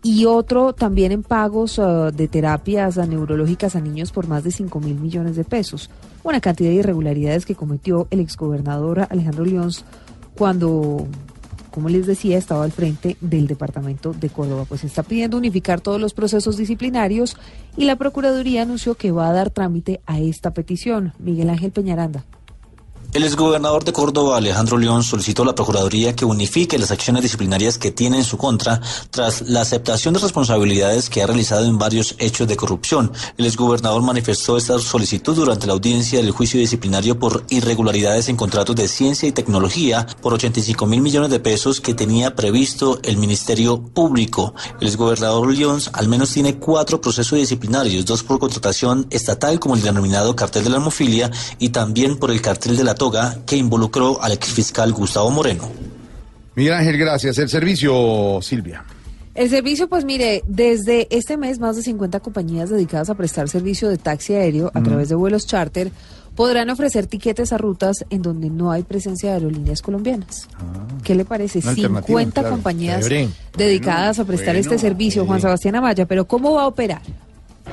[0.03, 1.83] y otro también en pagos eh,
[2.13, 5.89] de terapias neurológicas a niños por más de 5 mil millones de pesos.
[6.23, 9.69] Una cantidad de irregularidades que cometió el exgobernador Alejandro León
[10.35, 11.05] cuando,
[11.71, 14.65] como les decía, estaba al frente del departamento de Córdoba.
[14.67, 17.37] Pues está pidiendo unificar todos los procesos disciplinarios
[17.77, 21.13] y la Procuraduría anunció que va a dar trámite a esta petición.
[21.19, 22.25] Miguel Ángel Peñaranda.
[23.13, 27.77] El exgobernador de Córdoba, Alejandro León, solicitó a la Procuraduría que unifique las acciones disciplinarias
[27.77, 28.79] que tiene en su contra
[29.09, 33.11] tras la aceptación de responsabilidades que ha realizado en varios hechos de corrupción.
[33.37, 38.77] El exgobernador manifestó esta solicitud durante la audiencia del juicio disciplinario por irregularidades en contratos
[38.77, 43.81] de ciencia y tecnología por 85 mil millones de pesos que tenía previsto el Ministerio
[43.81, 44.55] Público.
[44.79, 49.81] El exgobernador León al menos tiene cuatro procesos disciplinarios, dos por contratación estatal como el
[49.81, 51.29] denominado cartel de la hemofilia
[51.59, 55.67] y también por el cartel de la toga que involucró al exfiscal Gustavo Moreno.
[56.53, 57.35] Miguel Ángel, gracias.
[57.39, 58.85] El servicio, Silvia.
[59.33, 63.89] El servicio, pues mire, desde este mes más de 50 compañías dedicadas a prestar servicio
[63.89, 64.83] de taxi aéreo a Mm.
[64.83, 65.91] través de vuelos charter
[66.35, 70.47] podrán ofrecer tiquetes a rutas en donde no hay presencia de aerolíneas colombianas.
[71.03, 71.57] ¿Qué le parece?
[71.57, 71.61] Ah.
[71.63, 72.55] Una alternativa, 50 claro.
[72.55, 73.09] compañías
[73.57, 77.01] dedicadas a prestar este servicio, Juan Sebastián Amaya, pero ¿cómo va a operar?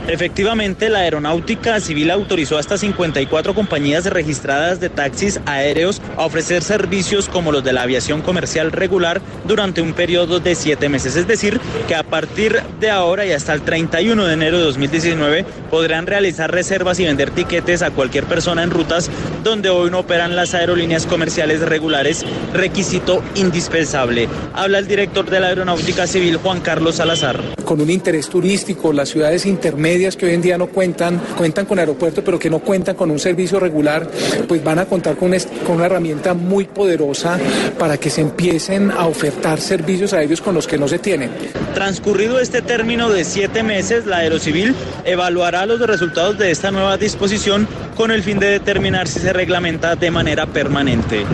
[0.08, 7.28] Efectivamente, la Aeronáutica Civil autorizó hasta 54 compañías registradas de taxis aéreos a ofrecer servicios
[7.28, 11.14] como los de la aviación comercial regular durante un periodo de siete meses.
[11.14, 15.44] Es decir, que a partir de ahora y hasta el 31 de enero de 2019
[15.70, 19.10] podrán realizar reservas y vender tiquetes a cualquier persona en rutas
[19.44, 22.24] donde hoy no operan las aerolíneas comerciales regulares,
[22.54, 24.26] requisito indispensable.
[24.54, 27.42] Habla el director de la Aeronáutica Civil, Juan Carlos Salazar.
[27.64, 31.64] con un interés turístico, las ciudades internacionales intermedias que hoy en día no cuentan, cuentan
[31.64, 34.10] con aeropuerto, pero que no cuentan con un servicio regular,
[34.48, 35.32] pues van a contar con,
[35.64, 37.38] con una herramienta muy poderosa
[37.78, 41.30] para que se empiecen a ofertar servicios a ellos con los que no se tienen.
[41.74, 44.74] Transcurrido este término de siete meses, la Aerocivil
[45.04, 49.94] evaluará los resultados de esta nueva disposición con el fin de determinar si se reglamenta
[49.94, 51.24] de manera permanente.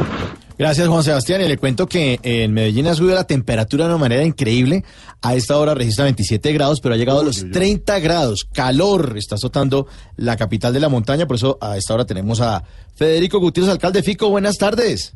[0.56, 1.40] Gracias, Juan Sebastián.
[1.40, 4.84] Y le cuento que en Medellín ha subido la temperatura de una manera increíble.
[5.22, 8.46] A esta hora registra 27 grados, pero ha llegado a los 30 grados.
[8.52, 9.86] Calor está azotando
[10.16, 11.26] la capital de la montaña.
[11.26, 12.62] Por eso a esta hora tenemos a
[12.94, 14.28] Federico Gutiérrez, alcalde Fico.
[14.30, 15.14] Buenas tardes.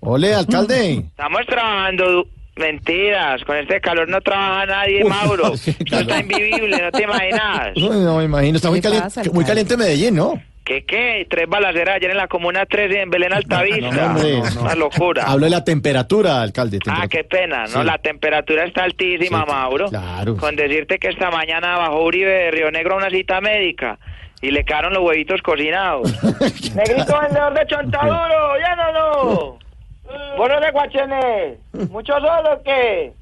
[0.00, 0.92] Ole, alcalde.
[1.10, 2.26] Estamos trabajando.
[2.58, 5.52] Mentiras, con este calor no trabaja nadie, Uy, Mauro.
[5.54, 6.02] Esto calor.
[6.10, 7.76] está invivible, no te imaginas.
[7.76, 8.56] Uy, no me imagino.
[8.56, 10.42] Está muy, ¿Qué cali- pasa, muy caliente Medellín, ¿no?
[10.66, 11.24] ¿Qué qué?
[11.30, 13.88] Tres balaceras ayer en la Comuna 13 en Belén Altavista.
[13.88, 14.42] No, hombre.
[14.60, 15.22] Una locura.
[15.24, 16.80] Hablo de la temperatura, alcalde.
[16.88, 17.80] Ah, qué pena, ¿no?
[17.82, 17.84] Sí.
[17.84, 19.88] La temperatura está altísima, Sí, Mauro.
[19.90, 20.36] claro.
[20.36, 23.96] Con decirte que esta mañana bajó Uribe de Río Negro a una cita médica
[24.42, 26.12] y le quedaron los huevitos cocinados.
[26.74, 29.58] Negrito vendedor de chontaduro, ya no, no.
[30.36, 31.56] Bueno de Guachené,
[31.90, 33.12] ¿mucho solo o qué?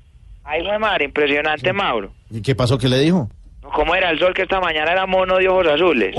[0.45, 2.11] Ay, fue madre, impresionante, Mauro.
[2.31, 2.77] ¿Y qué pasó?
[2.79, 3.29] ¿Qué le dijo?
[3.73, 6.15] ¿Cómo era el sol que esta mañana era mono de ojos azules?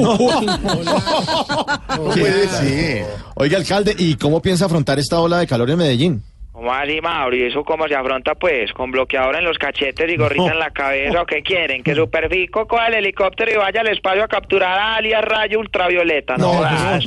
[2.13, 3.05] ¿Qué?
[3.35, 6.23] Oiga, alcalde, ¿y cómo piensa afrontar esta ola de calor en Medellín?
[6.56, 7.36] ¿Cómo así, Mauro?
[7.36, 8.72] ¿Y eso cómo se afronta, pues?
[8.72, 11.84] ¿Con bloqueador en los cachetes y gorrita en la cabeza o qué quieren?
[11.84, 16.38] ¿Que Superfico coja el helicóptero y vaya al espacio a capturar a alias rayo ultravioleta?
[16.38, 17.06] No, jodas.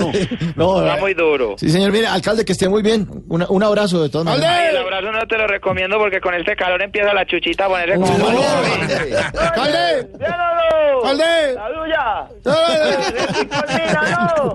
[0.55, 1.55] No, Está muy duro.
[1.57, 3.09] Sí, señor, mire, alcalde, que esté muy bien.
[3.29, 4.69] Una- un abrazo de todas maneras.
[4.69, 7.95] El abrazo no te lo recomiendo porque con este calor empieza la chuchita a ponerse
[7.95, 8.15] como...
[9.39, 10.09] ¡Alcalde!
[11.05, 11.55] ¡Alcalde!
[11.55, 12.29] ¡La duya!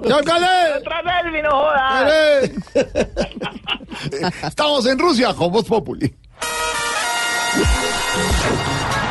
[0.07, 0.47] ¡Ya, alcalde!
[0.77, 2.51] ¡Otra selfie, no jodas!
[4.43, 6.13] Estamos en Rusia con Voz Populi.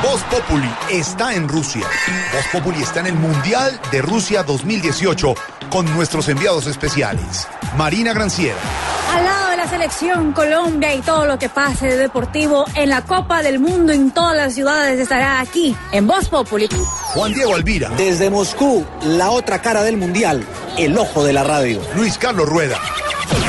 [0.02, 1.86] Voz Populi está en Rusia.
[2.32, 5.34] Voz Populi está en el Mundial de Rusia 2018
[5.70, 7.46] con nuestros enviados especiales.
[7.76, 8.58] Marina Granciera,
[9.72, 14.10] selección Colombia y todo lo que pase de deportivo en la Copa del Mundo en
[14.10, 16.68] todas las ciudades estará aquí en Voz Populi.
[17.14, 20.44] Juan Diego Alvira, Desde Moscú, la otra cara del mundial,
[20.76, 21.80] el ojo de la radio.
[21.96, 22.78] Luis Carlos Rueda.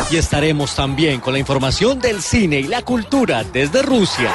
[0.10, 4.32] Y estaremos también con la información del cine y la cultura desde Rusia.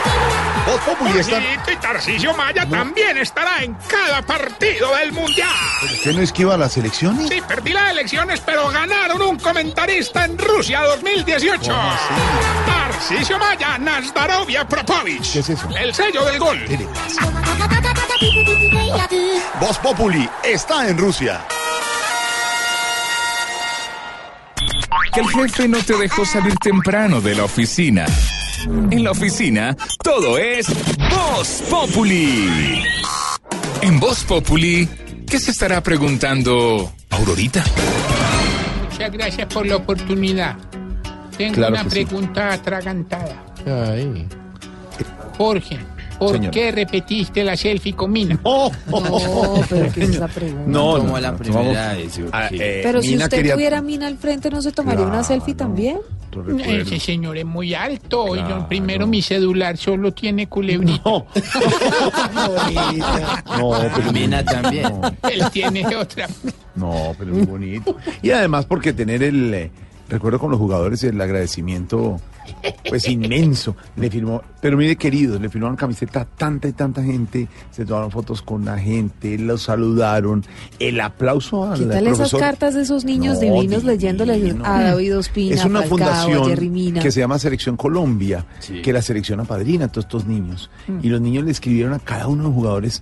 [0.66, 1.40] Voz Populi está...
[1.40, 5.48] y Tarcisio Maya también estará en cada partido del Mundial.
[5.82, 7.28] ¿Usted no esquiva las elecciones?
[7.28, 11.72] Sí, perdí las elecciones, pero ganaron un comentarista en Rusia 2018.
[12.66, 15.32] Tarcisio Maya, Nazdarovia Propovich.
[15.32, 15.68] ¿Qué es eso?
[15.76, 16.58] El sello del gol.
[19.60, 21.40] Voz Populi está en Rusia.
[25.12, 28.06] Que el jefe no te dejó salir temprano de la oficina.
[28.90, 30.66] En la oficina, todo es
[31.10, 32.82] Voz Populi.
[33.80, 34.88] En Voz Populi,
[35.28, 37.64] ¿qué se estará preguntando Aurorita?
[38.90, 40.56] Muchas gracias por la oportunidad.
[41.38, 41.88] Tengo Claro una sí.
[41.90, 43.44] pregunta atragantada.
[45.36, 45.78] Jorge,
[46.18, 46.50] ¿por Señor.
[46.50, 48.38] qué repetiste la selfie con Mina?
[48.44, 48.70] No,
[49.68, 50.64] pero ¿qué es esa pregunta?
[50.66, 51.96] No, Como no, la no, primera
[52.32, 55.22] Ah, eh, Pero si Mina usted quería- tuviera mina al frente, ¿no se tomaría una
[55.22, 55.98] selfie también?
[56.66, 58.34] Ese señor es muy alto.
[58.36, 61.00] y yo, primero, mi celular solo tiene culebrita.
[61.04, 61.26] No,
[63.96, 64.92] pero Mina también.
[65.30, 66.28] Él tiene otra.
[66.74, 67.96] No, pero muy bonito.
[68.22, 69.70] Y además porque tener el eh,
[70.08, 72.20] recuerdo con los jugadores el agradecimiento
[72.88, 73.76] pues inmenso.
[73.96, 78.10] Le firmó, pero mire queridos, le firmaron camiseta a tanta y tanta gente, se tomaron
[78.10, 80.44] fotos con la gente, los saludaron,
[80.78, 82.40] el aplauso al ¿Qué tal esas profesor.
[82.40, 86.94] cartas de esos niños No, divinos leyéndoles a David Ospina, es una Falcao, a fundación
[86.94, 88.46] que se llama Selección Colombia,
[88.82, 90.70] que la selección apadrina a todos estos niños.
[90.86, 90.98] Mm.
[91.02, 93.00] Y los niños le escribieron a cada uno de los jugadores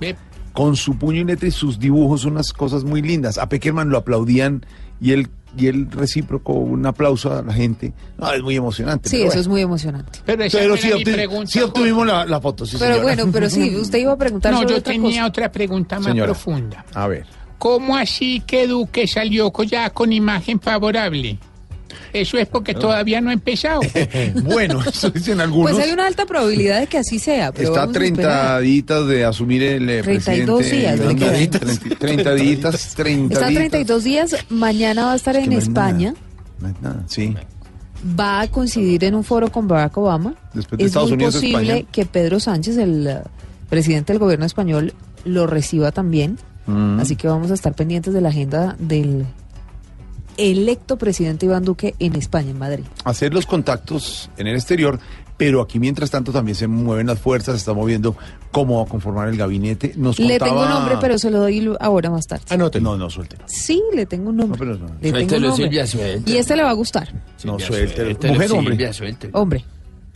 [0.52, 3.36] con su puño y letra y sus dibujos unas cosas muy lindas.
[3.36, 4.64] A Peckerman lo aplaudían
[5.01, 7.93] y él, y él recíproco un aplauso a la gente.
[8.18, 9.09] No, es muy emocionante.
[9.09, 9.40] Sí, eso bueno.
[9.40, 10.18] es muy emocionante.
[10.24, 13.14] Pero, Pero sí, obtu- pregunta, sí obtuvimos la, la foto, sí, Pero señora.
[13.14, 15.27] bueno, pero sí, usted iba a preguntar No, sobre yo otra tenía cosa.
[15.27, 16.27] otra pregunta más Señora.
[16.32, 16.85] profunda.
[16.94, 17.27] A ver.
[17.59, 21.39] ¿Cómo así que Duque salió ya con imagen favorable?
[22.12, 23.80] Eso es porque todavía no ha empezado.
[24.42, 25.72] bueno, eso dicen algunos.
[25.72, 27.52] Pues hay una alta probabilidad de que así sea.
[27.52, 28.62] Pero Está a vamos a 30 esperar.
[28.62, 30.76] días de asumir el eh, 32 presidente.
[30.76, 31.50] días, Iván le quedan.
[31.50, 31.96] Duque.
[31.96, 33.60] 30, 30 días, 30 Está a días.
[33.60, 36.14] 32 días, mañana va a estar en no España,
[36.60, 37.34] No es nada, sí.
[38.18, 40.34] va a coincidir en un foro con Barack Obama.
[40.54, 41.88] Después de es Estados muy Unidos, posible España.
[41.92, 43.18] que Pedro Sánchez, el eh,
[43.68, 44.92] presidente del gobierno español,
[45.24, 46.38] lo reciba también.
[46.66, 46.98] Mm.
[47.00, 49.24] Así que vamos a estar pendientes de la agenda del
[50.36, 52.84] electo presidente Iván Duque en España, en Madrid.
[53.04, 54.98] hacer los contactos en el exterior,
[55.36, 58.16] pero aquí mientras tanto también se mueven las fuerzas, se está moviendo
[58.50, 59.92] cómo va a conformar el gabinete.
[59.96, 62.44] Nos Le contaba- tengo un nombre, pero se lo doy ahora más tarde.
[62.80, 63.44] No, no, suéltelo.
[63.46, 64.58] Sí, le tengo un nombre.
[64.66, 64.94] No, pero no.
[64.94, 65.64] Le tengo un Suéltelo, nombre.
[65.64, 66.36] Silvia, suéltelo.
[66.36, 67.12] Y este le va a gustar.
[67.44, 68.04] No, suéltelo.
[68.04, 68.92] suéltelo, Mujer, Silvia, hombre.
[68.94, 69.38] suéltelo.
[69.38, 69.64] Hombre.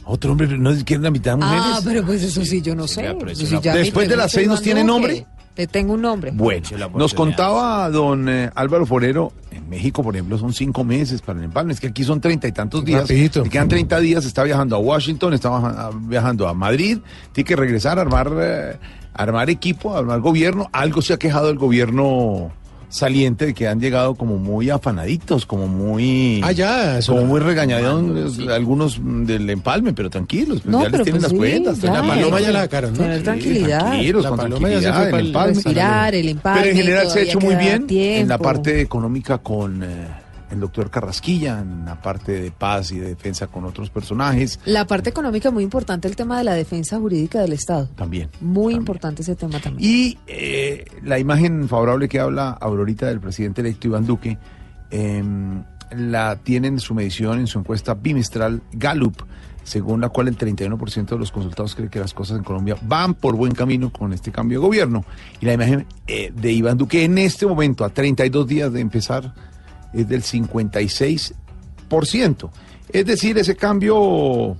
[0.07, 1.63] Otro hombre, ¿no quiere la mitad de mujeres?
[1.67, 3.07] Ah, pero pues eso sí, yo no sé.
[3.07, 5.27] Silvia, es sí, ya Después de las seis, ¿nos tiene nombre?
[5.61, 6.31] Le tengo un nombre.
[6.33, 6.63] Bueno,
[6.97, 11.45] nos contaba don eh, Álvaro Forero, en México, por ejemplo, son cinco meses para el
[11.45, 13.03] empalme, es que aquí son treinta y tantos días.
[13.03, 13.43] Rapidito.
[13.45, 17.01] Le quedan 30 días, está viajando a Washington, está baja- viajando a Madrid,
[17.33, 18.79] tiene que regresar a armar, eh,
[19.13, 20.71] armar equipo, a armar gobierno.
[20.73, 22.51] Algo se ha quejado el gobierno
[22.91, 26.41] saliente de que han llegado como muy afanaditos, como muy...
[26.45, 30.89] Ah, ya, eso- Como muy regañados algunos mm, del empalme, pero tranquilos, pues No, ya
[30.91, 31.81] les tienen pues las sí, cuentas.
[31.81, 33.79] ya, la hay que Tener tranquilidad.
[33.87, 35.55] Tranquilos, La con paloma ya se tranquilidad, fue el empalme.
[35.55, 37.87] respirar, el empalme, Pero en general se ha hecho muy bien en la
[38.37, 38.39] tiempo.
[38.45, 39.87] parte económica con eh,
[40.51, 44.59] el doctor Carrasquilla, en la parte de paz y de defensa con otros personajes.
[44.65, 47.89] La parte económica muy importante, el tema de la defensa jurídica del Estado.
[47.97, 48.31] También.
[48.41, 49.89] Muy importante ese tema también.
[49.89, 54.39] Y eh, la imagen favorable que habla Aurorita del presidente electo Iván Duque,
[54.91, 55.23] eh,
[55.97, 59.23] la tiene en su medición, en su encuesta bimestral Gallup,
[59.65, 63.15] según la cual el 31% de los consultados cree que las cosas en Colombia van
[63.15, 65.05] por buen camino con este cambio de gobierno.
[65.41, 69.35] Y la imagen eh, de Iván Duque en este momento, a 32 días de empezar,
[69.93, 72.51] es del 56%.
[72.93, 74.57] Es decir, ese cambio,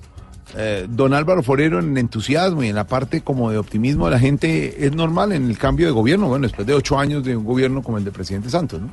[0.57, 4.19] eh, don Álvaro Forero, en entusiasmo y en la parte como de optimismo de la
[4.19, 7.45] gente, es normal en el cambio de gobierno, bueno, después de ocho años de un
[7.45, 8.93] gobierno como el del presidente Santos, ¿no?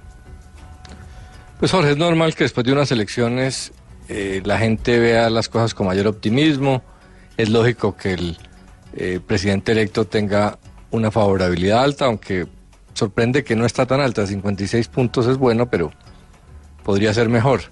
[1.59, 3.71] Pues Jorge, es normal que después de unas elecciones
[4.09, 6.83] eh, la gente vea las cosas con mayor optimismo.
[7.35, 8.37] Es lógico que el
[8.93, 10.59] eh, presidente electo tenga
[10.91, 12.45] una favorabilidad alta, aunque
[12.93, 14.27] sorprende que no está tan alta.
[14.27, 15.91] 56 puntos es bueno, pero
[16.87, 17.63] podría ser mejor.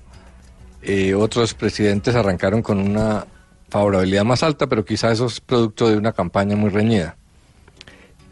[0.82, 3.26] Eh, otros presidentes arrancaron con una
[3.70, 7.16] favorabilidad más alta, pero quizá eso es producto de una campaña muy reñida.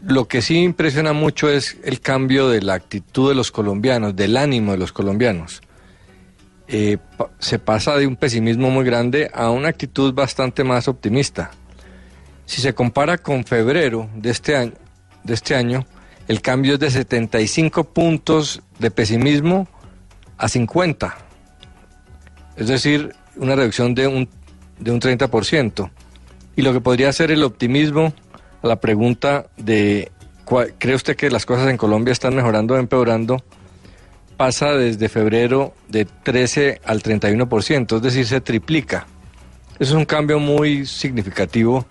[0.06, 4.36] Lo que sí impresiona mucho es el cambio de la actitud de los colombianos, del
[4.36, 5.62] ánimo de los colombianos.
[6.68, 6.98] Eh,
[7.38, 11.50] se pasa de un pesimismo muy grande a una actitud bastante más optimista.
[12.44, 14.72] Si se compara con febrero de este año,
[15.22, 15.86] de este año
[16.28, 19.66] el cambio es de 75 puntos de pesimismo
[20.38, 21.16] a 50.
[22.56, 24.28] Es decir, una reducción de un,
[24.78, 25.90] de un 30%.
[26.56, 28.12] Y lo que podría ser el optimismo
[28.62, 30.10] a la pregunta de
[30.44, 33.42] ¿cuál- ¿cree usted que las cosas en Colombia están mejorando o empeorando?
[34.36, 39.06] pasa desde febrero de 13 al 31%, es decir, se triplica.
[39.78, 41.86] Eso es un cambio muy significativo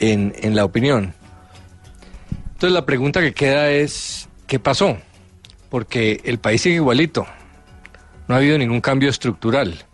[0.00, 1.14] en, en la opinión.
[2.54, 4.96] Entonces la pregunta que queda es, ¿qué pasó?
[5.70, 7.24] Porque el país sigue igualito,
[8.28, 9.84] no ha habido ningún cambio estructural.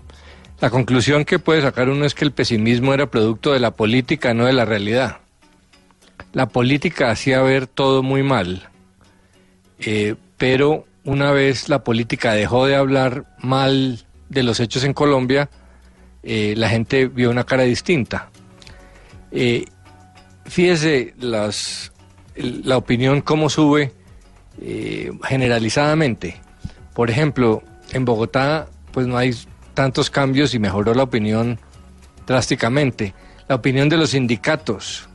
[0.60, 4.34] La conclusión que puede sacar uno es que el pesimismo era producto de la política,
[4.34, 5.18] no de la realidad.
[6.32, 8.68] La política hacía ver todo muy mal,
[9.78, 15.48] eh, pero una vez la política dejó de hablar mal de los hechos en Colombia,
[16.22, 18.28] eh, la gente vio una cara distinta.
[19.32, 19.64] Eh,
[20.44, 21.90] fíjese las,
[22.36, 23.92] la opinión cómo sube
[25.24, 26.38] generalizadamente.
[26.92, 27.62] Por ejemplo,
[27.92, 29.34] en Bogotá pues no hay
[29.74, 31.58] tantos cambios y mejoró la opinión
[32.26, 33.14] drásticamente.
[33.48, 35.08] La opinión de los sindicatos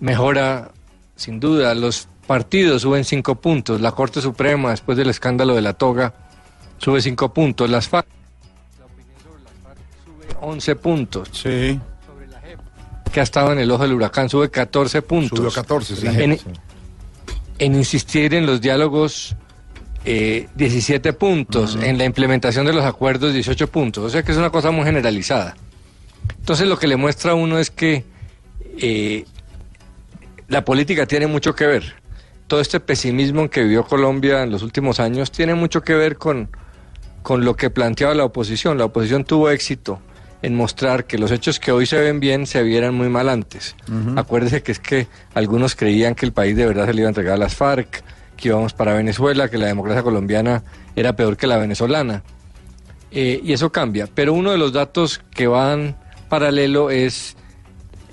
[0.00, 0.70] mejora
[1.16, 1.74] sin duda.
[1.74, 3.80] Los partidos suben cinco puntos.
[3.80, 6.14] La Corte Suprema, después del escándalo de la toga,
[6.78, 7.70] sube cinco puntos.
[7.70, 8.06] Las FARC,
[8.78, 11.28] la opinión sobre las FARC sube 11 puntos.
[11.32, 11.80] Sí.
[13.12, 15.38] Que ha estado en el ojo del huracán, sube 14 puntos.
[15.38, 16.06] Subió 14, sí.
[16.08, 16.44] En, Sí.
[17.58, 19.36] en insistir en los diálogos,
[20.04, 21.78] eh, 17 puntos.
[21.80, 24.04] En la implementación de los acuerdos, 18 puntos.
[24.04, 25.56] O sea que es una cosa muy generalizada.
[26.38, 28.04] Entonces lo que le muestra a uno es que
[28.78, 29.24] eh,
[30.48, 31.94] la política tiene mucho que ver.
[32.46, 36.50] Todo este pesimismo que vivió Colombia en los últimos años tiene mucho que ver con,
[37.22, 38.76] con lo que planteaba la oposición.
[38.76, 40.00] La oposición tuvo éxito
[40.42, 43.74] en mostrar que los hechos que hoy se ven bien se vieran muy mal antes.
[44.16, 47.12] Acuérdese que es que algunos creían que el país de verdad se le iba a
[47.12, 48.04] entregar a las FARC,
[48.36, 50.62] que íbamos para Venezuela, que la democracia colombiana
[50.96, 52.22] era peor que la venezolana.
[53.10, 54.08] Eh, y eso cambia.
[54.12, 55.96] Pero uno de los datos que van
[56.28, 57.36] paralelo es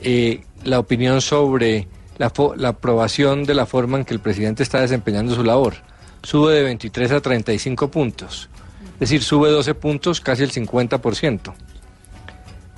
[0.02, 1.88] eh, la opinión sobre
[2.18, 5.76] la, la aprobación de la forma en que el presidente está desempeñando su labor.
[6.24, 8.50] Sube de 23 a 35 puntos.
[8.94, 11.54] Es decir, sube 12 puntos, casi el 50%.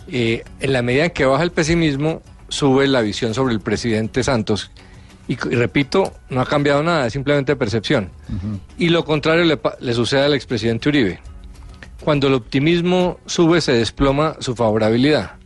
[0.07, 4.23] Eh, en la medida en que baja el pesimismo, sube la visión sobre el presidente
[4.23, 4.71] Santos,
[5.27, 8.09] Y, repito, no ha cambiado nada, es simplemente percepción.
[8.77, 11.19] Y lo contrario le, le sucede al expresidente Uribe.
[12.01, 15.37] Cuando el optimismo sube, se desploma su favorabilidad.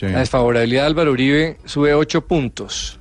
[0.00, 2.98] La desfavorabilidad de Álvaro Uribe sube 8 puntos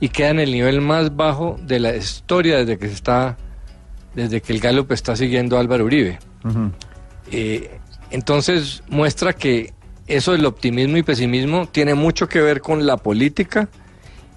[0.00, 3.36] y queda en el nivel más bajo de la historia desde que se está,
[4.14, 6.18] desde que el Gallup está siguiendo a Álvaro Uribe.
[7.30, 7.78] Eh,
[8.10, 9.72] entonces muestra que
[10.06, 13.68] eso del optimismo y pesimismo tiene mucho que ver con la política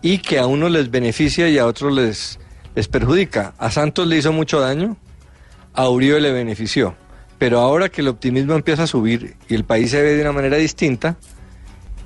[0.01, 2.39] y que a unos les beneficia y a otros les,
[2.75, 3.53] les perjudica.
[3.57, 4.97] A Santos le hizo mucho daño,
[5.73, 6.95] a Uribe le benefició.
[7.37, 10.33] Pero ahora que el optimismo empieza a subir y el país se ve de una
[10.33, 11.17] manera distinta,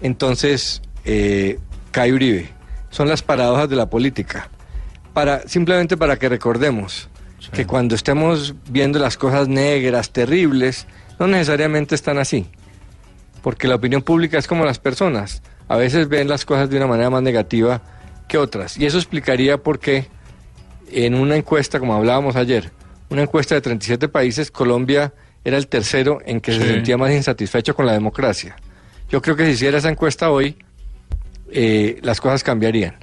[0.02, 1.60] entonces eh,
[1.91, 2.49] cae Uribe.
[2.91, 4.49] Son las paradojas de la política.
[5.14, 7.10] Para, simplemente para que recordemos
[7.52, 10.88] que cuando estemos viendo las cosas negras, terribles,
[11.20, 12.48] no necesariamente están así.
[13.41, 15.41] Porque la opinión pública es como las personas.
[15.68, 17.81] A veces ven las cosas de una manera más negativa
[18.27, 18.77] que otras.
[18.77, 20.07] Y eso explicaría por qué
[20.91, 22.72] en una encuesta, como hablábamos ayer,
[23.10, 25.14] una encuesta de 37 países, Colombia
[25.44, 28.56] era el tercero en que se sentía más insatisfecho con la democracia.
[29.10, 30.57] Yo creo que si hiciera esa encuesta hoy,
[31.52, 32.95] eh, las cosas cambiarían.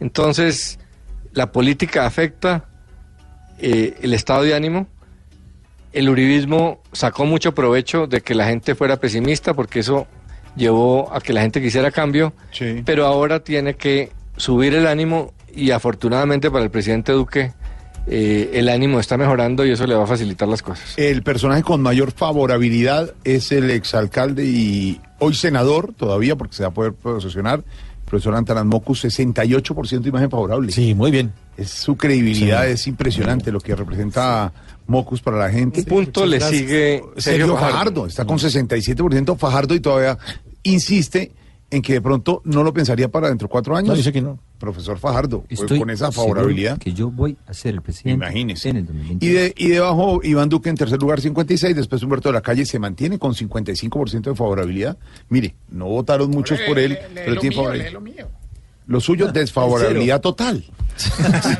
[0.00, 0.78] Entonces,
[1.32, 2.64] la política afecta
[3.58, 4.88] eh, el estado de ánimo.
[5.92, 10.08] El uribismo sacó mucho provecho de que la gente fuera pesimista porque eso
[10.56, 12.32] llevó a que la gente quisiera cambio,
[12.84, 17.52] pero ahora tiene que subir el ánimo y afortunadamente para el presidente Duque
[18.06, 20.94] eh, el ánimo está mejorando y eso le va a facilitar las cosas.
[20.98, 26.70] El personaje con mayor favorabilidad es el exalcalde y hoy senador, todavía, porque se va
[26.70, 27.62] a poder posesionar,
[28.04, 30.72] profesor Antanas Mocus, 68% de imagen favorable.
[30.72, 31.32] Sí, muy bien.
[31.56, 32.72] Es su credibilidad, Sí.
[32.72, 34.52] es impresionante lo que representa
[34.92, 35.80] Mocus para la gente.
[35.80, 38.06] Un punto le sigue Sergio Sergio Fajardo, Fajardo.
[38.06, 40.18] está con 67% Fajardo y todavía
[40.62, 41.32] insiste
[41.70, 43.88] en que de pronto no lo pensaría para dentro de cuatro años.
[43.88, 44.38] No, dice que no.
[44.58, 46.78] Profesor Fajardo, Estoy con esa favorabilidad.
[46.78, 48.68] que yo voy a ser el presidente Imagínese.
[48.68, 49.32] en el 2021.
[49.32, 52.64] Y, de, y debajo Iván Duque en tercer lugar 56, después Humberto de la Calle
[52.66, 54.98] se mantiene con 55% de favorabilidad.
[55.30, 58.28] Mire, no votaron muchos por él, pero tiene favorabilidad.
[58.92, 60.62] Lo suyo, desfavorabilidad total.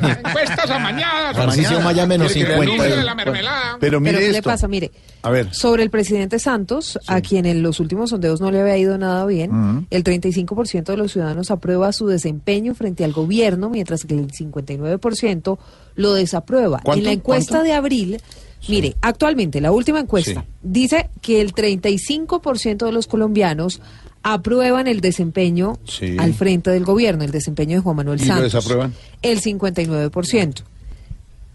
[0.03, 1.35] Encuestas amañadas.
[1.35, 2.85] Tarcisio Maya menos Quiere que le 50.
[2.85, 3.77] anuncie la mermelada.
[3.81, 4.51] Pero mire ¿qué le esto.
[4.51, 4.69] pasa?
[4.69, 4.91] Mire,
[5.23, 5.53] A ver.
[5.55, 9.25] sobre el presidente Santos, a quien en los últimos sondeos no le había ido nada
[9.27, 14.31] bien, el 35% de los ciudadanos aprueba su desempeño frente al gobierno, mientras que el
[14.31, 15.59] 59%
[15.97, 16.81] lo desaprueba.
[16.83, 16.99] ¿Cuánto?
[16.99, 17.65] En la encuesta ¿Cuánto?
[17.69, 18.21] de abril,
[18.69, 20.47] mire, actualmente la última encuesta Sí.
[20.63, 23.81] dice que el 35% de los colombianos
[24.23, 26.17] aprueban el desempeño Sí.
[26.19, 28.53] al frente del gobierno, el desempeño de Juan Manuel ¿Y lo Santos.
[28.53, 28.95] desaprueban?
[29.23, 30.63] El 59%.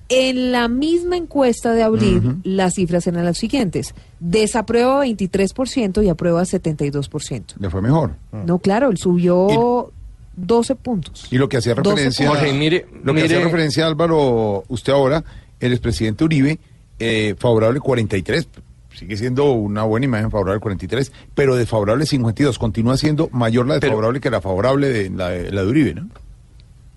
[0.10, 3.94] En la misma encuesta de abril, las cifras eran las siguientes.
[4.22, 7.56] Desaprueba 23% y aprueba 72%.
[7.60, 8.14] Le fue mejor.
[8.32, 9.92] No, claro, él subió
[10.38, 11.28] 12 puntos.
[11.30, 12.30] Y lo que hacía 12 referencia.
[12.30, 15.26] Jorge, mire- lo que mire- hacía referencia Álvaro, usted ahora,
[15.60, 16.58] el expresidente Uribe,
[17.00, 18.48] eh, favorable 43,
[18.98, 24.20] sigue siendo una buena imagen favorable 43, pero desfavorable 52, continúa siendo mayor la desfavorable
[24.20, 26.10] que la favorable de la, de la de Uribe, ¿no?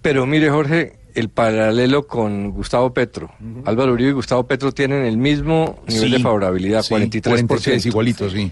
[0.03, 3.31] Pero mire, Jorge, el paralelo con Gustavo Petro.
[3.67, 7.23] Álvaro Uribe y Gustavo Petro tienen el mismo nivel Sí, de favorabilidad, sí, 43%.
[7.29, 8.51] 43 igualitos, sí.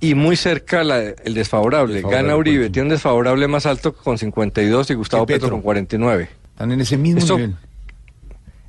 [0.00, 1.94] Y muy cerca la- el desfavorable.
[1.94, 5.40] Desfavorable, Gana Uribe, tiene un desfavorable más alto con 52 y Gustavo Petro.
[5.46, 5.56] Petro.
[5.56, 6.28] con 49.
[6.52, 7.56] Están en ese mismo Esto- nivel.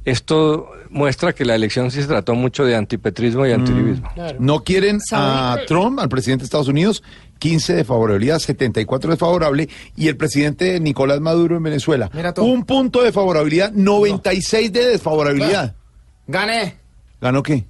[0.07, 4.09] Esto muestra que la elección sí se trató mucho de antipetrismo y antiuribismo.
[4.39, 5.57] No quieren a.
[5.67, 7.03] Trump, al presidente de Estados Unidos,
[7.39, 9.67] 15 de favorabilidad, 74 de favorable,
[9.97, 15.75] y el presidente Nicolás Maduro en Venezuela, un punto de favorabilidad, 96 de desfavorabilidad.
[16.25, 16.77] Gané.
[17.19, 17.65] ¿Ganó qué?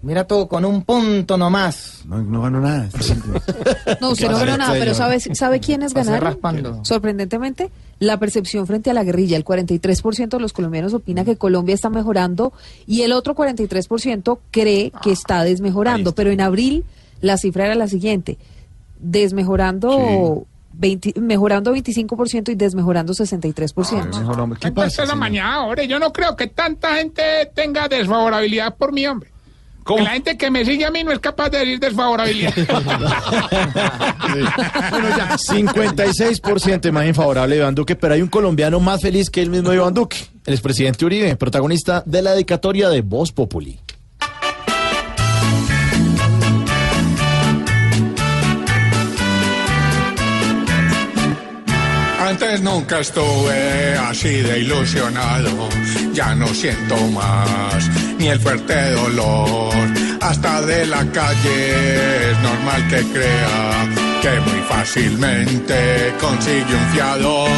[0.00, 2.02] Mira tú, con un punto nomás.
[2.06, 2.88] No, no ganó nada.
[4.00, 4.94] No, usted no Claro, ganó nada, pero.
[4.94, 6.22] ¿sabe, ¿sabe quiénes ganaron?
[6.22, 6.84] raspando.
[6.84, 7.70] Sorprendentemente,
[8.02, 9.36] la percepción frente a la guerrilla.
[9.36, 12.52] El 43% de los colombianos opina que Colombia está mejorando
[12.86, 16.12] y el otro 43% cree que está desmejorando.
[16.14, 16.84] Pero en abril
[17.20, 18.38] la cifra era la siguiente,
[18.98, 20.46] desmejorando...
[20.74, 24.58] 20 mejorando 25% y desmejorando 63%.
[24.58, 25.86] ¿Qué Encuestas amañadas, hombre.
[25.86, 27.22] Yo no creo que tanta gente
[27.54, 29.31] tenga desfavorabilidad por mi hombre.
[29.86, 32.52] Que la gente que me sigue a mí no es capaz de decir desfavorabilidad.
[35.36, 39.72] 56% imagen favorable de Iván Duque, pero hay un colombiano más feliz que el mismo
[39.72, 43.78] Iván Duque, el expresidente Uribe, protagonista de la dedicatoria de Voz Populi.
[52.32, 55.68] Antes nunca estuve así de ilusionado,
[56.14, 59.74] ya no siento más ni el fuerte dolor.
[60.18, 63.86] Hasta de la calle es normal que crea
[64.22, 67.50] que muy fácilmente consigue un fiador.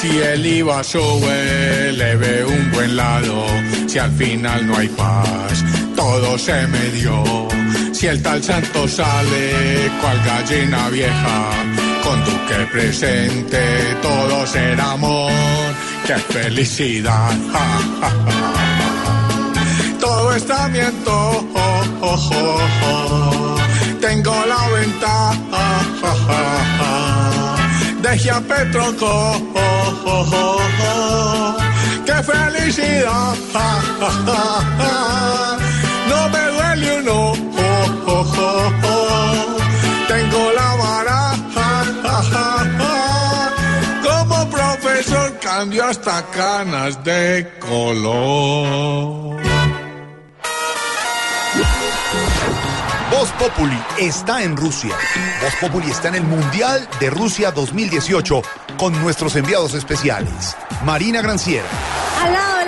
[0.00, 3.44] Si el IVA sube, le ve un buen lado.
[3.86, 5.62] Si al final no hay paz,
[5.94, 7.46] todo se me dio.
[7.92, 11.50] Si el tal santo sale, cual gallina vieja,
[12.08, 13.60] con Duque presente,
[14.00, 15.30] todo será amor.
[16.06, 17.32] ¡Qué felicidad!
[17.52, 17.66] Ja,
[18.00, 18.52] ja, ja.
[20.00, 21.12] Todo está miento.
[21.12, 21.44] oh,
[22.00, 23.56] oh, oh, oh.
[24.00, 25.82] Tengo la ventaja.
[28.02, 30.58] Deje a Petro oh, oh, oh,
[30.90, 31.56] oh.
[32.06, 33.34] ¡Qué felicidad!
[36.08, 37.18] No me duele uno.
[45.58, 49.42] Cambio hasta canas de color.
[53.10, 54.94] Voz Populi está en Rusia.
[55.42, 58.40] Voz Populi está en el Mundial de Rusia 2018
[58.78, 60.56] con nuestros enviados especiales.
[60.84, 61.66] Marina Granciera,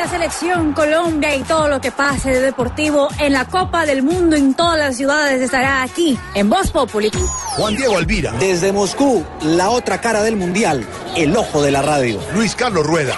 [0.00, 4.34] la selección Colombia y todo lo que pase de deportivo en la Copa del Mundo
[4.34, 7.10] en todas las ciudades estará aquí en Voz Populi.
[7.58, 10.86] Juan Diego Alvira, Desde Moscú, la otra cara del mundial,
[11.16, 12.18] el ojo de la radio.
[12.32, 13.14] Luis Carlos Rueda,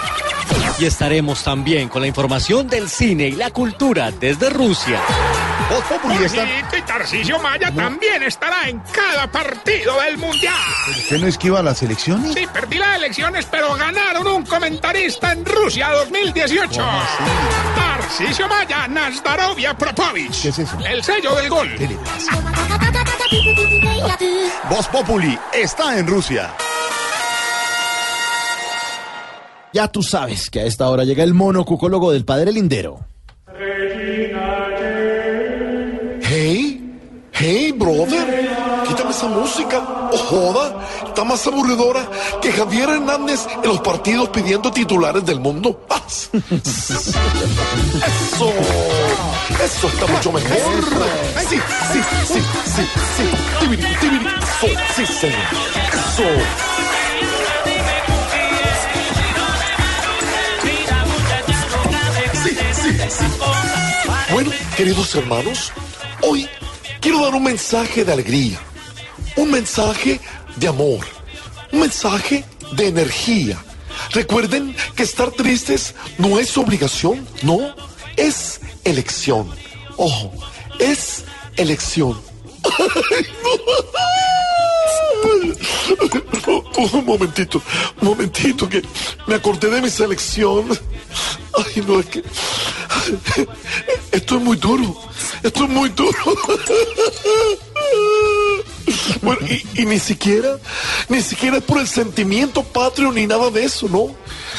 [0.83, 4.99] Y estaremos también con la información del cine y la cultura desde Rusia.
[5.69, 6.45] Voz Populi está...
[6.45, 10.53] Jorgito y Tarcisio Maya también estará en cada partido del Mundial.
[10.89, 12.33] ¿Usted no esquiva las elecciones?
[12.33, 16.81] Sí, perdí las elecciones, pero ganaron un comentarista en Rusia 2018.
[17.77, 20.41] Tarcisio Maya, Nazdarovia Propovich.
[20.41, 20.77] ¿Qué es eso?
[20.85, 21.73] El sello del gol.
[21.77, 22.41] ¿Qué le pasa?
[24.69, 26.53] Voz Populi está en Rusia.
[29.73, 32.99] Ya tú sabes que a esta hora llega el monocucólogo del padre Lindero.
[36.21, 36.79] Hey,
[37.33, 38.47] hey, brother,
[38.87, 39.79] quítame esa música.
[40.11, 42.07] O joda, está más aburridora
[42.39, 45.87] que Javier Hernández en los partidos pidiendo titulares del mundo.
[46.33, 46.37] Eso,
[49.63, 50.83] eso está mucho mejor.
[51.49, 51.57] Sí,
[51.91, 52.81] sí, sí, sí,
[53.17, 53.23] sí.
[53.59, 55.37] Tibiri, tibiri, eso, sí, señor.
[55.93, 56.17] Eso.
[56.17, 56.23] Sí,
[64.75, 65.71] queridos hermanos,
[66.21, 66.47] hoy
[66.99, 68.59] quiero dar un mensaje de alegría,
[69.35, 70.19] un mensaje
[70.55, 71.05] de amor,
[71.71, 73.63] un mensaje de energía.
[74.11, 77.75] Recuerden que estar tristes no es obligación, no,
[78.17, 79.47] es elección.
[79.97, 80.33] Ojo,
[80.79, 81.23] es
[81.57, 82.19] elección.
[86.93, 87.61] Un momentito,
[88.01, 88.81] un momentito, que
[89.27, 90.67] me acordé de mi selección.
[91.57, 92.23] Ay, no, es que.
[94.11, 94.95] Esto es muy duro.
[95.43, 96.37] Esto es muy duro.
[99.21, 99.39] Bueno,
[99.75, 100.57] y, ni siquiera,
[101.09, 104.15] ni siquiera es por el sentimiento patrio ni nada de eso, ¿no?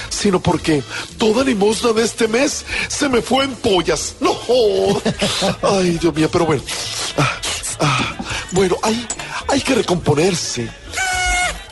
[0.08, 0.82] Sino porque
[1.18, 4.16] toda limosna de este mes se me fue en pollas.
[4.20, 4.34] No.
[5.62, 6.62] Ay, Dios mío, pero bueno.
[7.18, 7.40] Ah,
[7.80, 8.16] ah,
[8.52, 9.06] bueno, hay,
[9.48, 10.83] hay que recomponerse.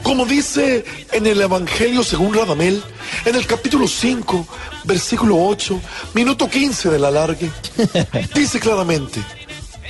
[0.03, 2.83] Como dice en el Evangelio según Radamel,
[3.25, 4.47] en el capítulo 5,
[4.85, 5.81] versículo 8,
[6.15, 7.51] minuto 15 de la largue,
[8.35, 9.23] dice claramente,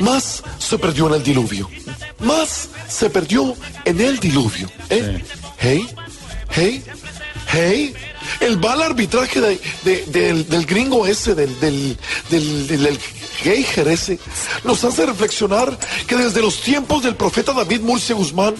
[0.01, 1.69] más se perdió en el diluvio,
[2.21, 4.71] más se perdió en el diluvio.
[4.91, 5.23] ¿eh?
[5.59, 5.87] Hey,
[6.51, 6.83] hey,
[7.49, 7.95] hey,
[8.41, 11.97] el mal arbitraje de- de- del, del gringo ese, del, del,
[12.31, 12.99] del, del-
[13.43, 14.19] Geiger ese,
[14.64, 18.55] nos hace reflexionar que desde los tiempos del profeta David Murcia Guzmán,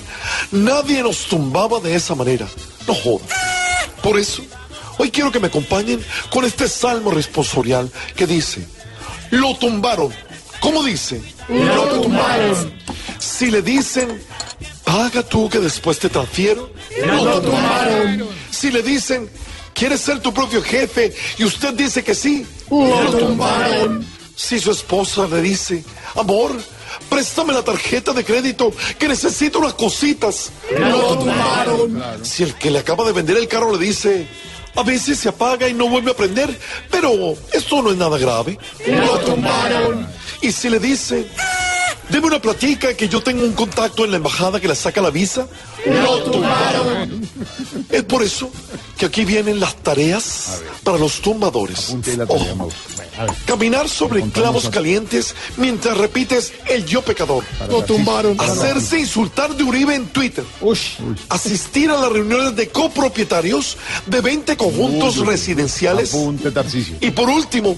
[0.51, 2.49] nadie nos tumbaba de esa manera.
[2.87, 3.25] No joda.
[4.03, 4.43] Por eso,
[4.99, 8.67] hoy quiero que me acompañen con este salmo responsorial que dice,
[9.31, 10.13] lo tumbaron.
[10.61, 11.21] ¿Cómo dice?
[11.49, 12.73] Lo tumbaron.
[13.19, 14.23] Si le dicen,
[14.85, 16.71] paga tú que después te transfiero.
[17.07, 18.29] Lo tumbaron.
[18.51, 19.29] Si le dicen,
[19.75, 21.15] ¿quieres ser tu propio jefe?
[21.39, 22.47] Y usted dice que sí.
[22.71, 24.07] Lo tumbaron.
[24.35, 25.85] Si su esposa le dice,
[26.15, 26.53] amor,
[27.09, 30.51] préstame la tarjeta de crédito que necesito unas cositas.
[30.79, 32.03] Lo tumbaron.
[32.23, 34.27] Si el que le acaba de vender el carro le dice,
[34.75, 36.59] a veces se apaga y no vuelve a prender,
[36.91, 38.59] pero esto no es nada grave.
[38.87, 40.07] Lo tumbaron.
[40.41, 41.29] Y si le dice,
[42.09, 45.11] deme una platica que yo tengo un contacto en la embajada que le saca la
[45.11, 45.47] visa.
[45.87, 47.29] Lo tumbaron.
[47.91, 48.51] Es por eso
[48.97, 51.97] que aquí vienen las tareas para los tumbadores.
[52.29, 52.69] Ojo.
[53.47, 57.45] Caminar sobre clavos calientes mientras repites el yo pecador.
[57.69, 58.41] Lo tumbaron.
[58.41, 60.45] Hacerse insultar de Uribe en Twitter.
[61.29, 63.77] Asistir a las reuniones de copropietarios
[64.07, 66.17] de 20 conjuntos residenciales.
[67.01, 67.77] Y por último,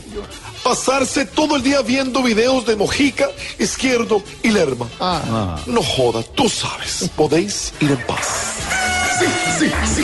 [0.65, 3.28] pasarse todo el día viendo videos de Mojica,
[3.59, 4.89] Izquierdo y Lerma.
[4.99, 5.61] Ah.
[5.66, 7.11] No joda, tú sabes.
[7.15, 8.57] Podéis ir en paz.
[9.19, 9.27] Sí,
[9.59, 10.03] sí, sí.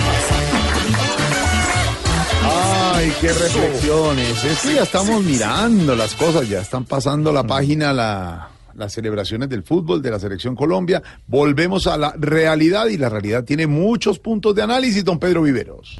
[2.43, 4.45] Ay, qué reflexiones.
[4.45, 9.49] Es que ya estamos mirando las cosas, ya están pasando la página la, las celebraciones
[9.49, 11.03] del fútbol de la selección Colombia.
[11.27, 15.99] Volvemos a la realidad y la realidad tiene muchos puntos de análisis, don Pedro Viveros.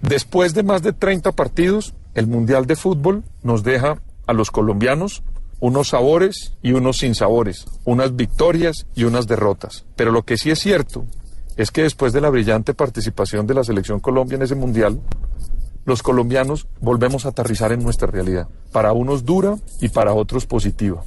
[0.00, 5.22] Después de más de 30 partidos, el Mundial de Fútbol nos deja a los colombianos
[5.60, 9.84] unos sabores y unos sinsabores, unas victorias y unas derrotas.
[9.94, 11.06] Pero lo que sí es cierto
[11.56, 15.00] es que después de la brillante participación de la selección Colombia en ese Mundial,
[15.84, 18.48] los colombianos volvemos a aterrizar en nuestra realidad.
[18.72, 21.02] Para unos dura y para otros positiva.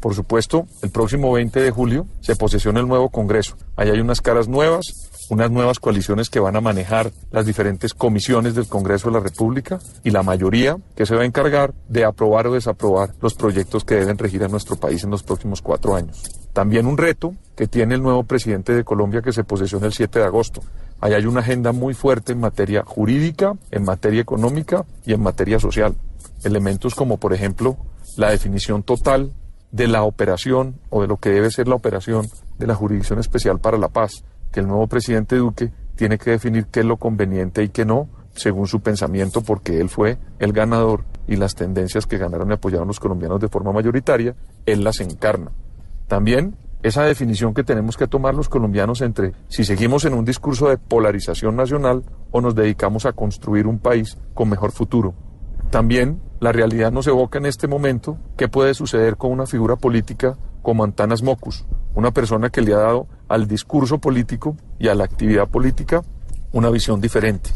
[0.00, 3.56] Por supuesto, el próximo 20 de julio se posesiona el nuevo Congreso.
[3.74, 8.54] Ahí hay unas caras nuevas, unas nuevas coaliciones que van a manejar las diferentes comisiones
[8.54, 12.46] del Congreso de la República y la mayoría que se va a encargar de aprobar
[12.46, 16.22] o desaprobar los proyectos que deben regir a nuestro país en los próximos cuatro años.
[16.52, 20.18] También un reto que tiene el nuevo presidente de Colombia que se posesiona el 7
[20.20, 20.60] de agosto.
[21.00, 25.58] Ahí hay una agenda muy fuerte en materia jurídica, en materia económica y en materia
[25.58, 25.94] social.
[26.44, 27.76] Elementos como, por ejemplo,
[28.16, 29.32] la definición total
[29.72, 32.28] de la operación o de lo que debe ser la operación
[32.58, 34.22] de la Jurisdicción Especial para la Paz,
[34.54, 38.08] que el nuevo presidente Duque tiene que definir qué es lo conveniente y qué no,
[38.36, 42.86] según su pensamiento, porque él fue el ganador y las tendencias que ganaron y apoyaron
[42.86, 45.50] los colombianos de forma mayoritaria, él las encarna.
[46.06, 46.54] También
[46.84, 50.78] esa definición que tenemos que tomar los colombianos entre si seguimos en un discurso de
[50.78, 55.14] polarización nacional o nos dedicamos a construir un país con mejor futuro.
[55.70, 60.36] También la realidad nos evoca en este momento qué puede suceder con una figura política
[60.62, 61.66] como Antanas Mocus,
[61.96, 66.02] una persona que le ha dado al discurso político y a la actividad política
[66.52, 67.50] una visión diferente.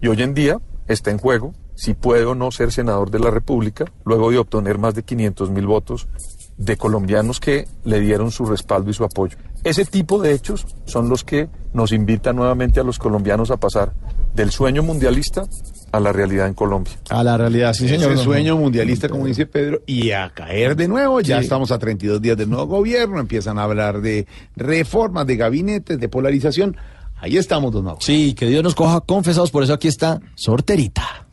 [0.00, 0.58] Y hoy en día
[0.88, 4.78] está en juego si puede o no ser senador de la República, luego de obtener
[4.78, 6.08] más de 500 mil votos
[6.56, 9.36] de colombianos que le dieron su respaldo y su apoyo.
[9.64, 13.94] Ese tipo de hechos son los que nos invitan nuevamente a los colombianos a pasar
[14.34, 15.44] del sueño mundialista
[15.92, 16.94] a la realidad en Colombia.
[17.10, 18.12] A la realidad, sí, señor.
[18.12, 21.20] Ese sueño mundialista, como dice Pedro, y a caer de nuevo.
[21.20, 21.44] Ya Sí.
[21.44, 26.08] estamos a 32 días del nuevo gobierno, empiezan a hablar de reformas, de gabinetes, de
[26.08, 26.76] polarización.
[27.20, 28.00] Ahí estamos, don Mauro.
[28.00, 31.26] Sí, que Dios nos coja confesados, por eso aquí está Sorterita.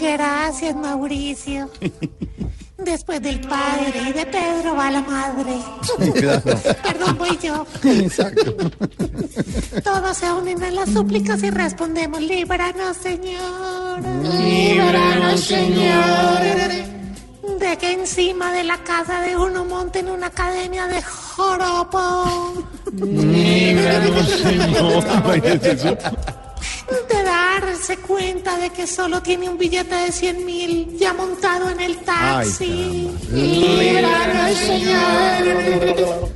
[0.00, 1.68] Gracias, Mauricio.
[2.78, 5.58] Después del padre y de Pedro va la madre.
[6.82, 7.64] Perdón, voy yo.
[7.84, 8.56] Exacto.
[9.84, 14.00] Todos se unen a las súplicas y respondemos, líbranos, Señor.
[14.24, 16.40] Líbranos, Señor.
[17.60, 22.54] De que encima de la casa de uno monten una academia de joropo.
[22.92, 25.04] Líbranos, Señor.
[26.86, 31.80] De darse cuenta de que solo tiene un billete de 100 mil ya montado en
[31.80, 33.10] el taxi.
[33.30, 36.28] Líbranos, Señor.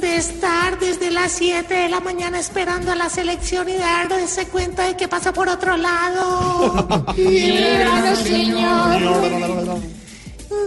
[0.00, 4.84] De estar desde las 7 de la mañana esperando a la selección y darse cuenta
[4.86, 6.86] de que pasa por otro lado.
[7.16, 9.80] Líbranos, Señor.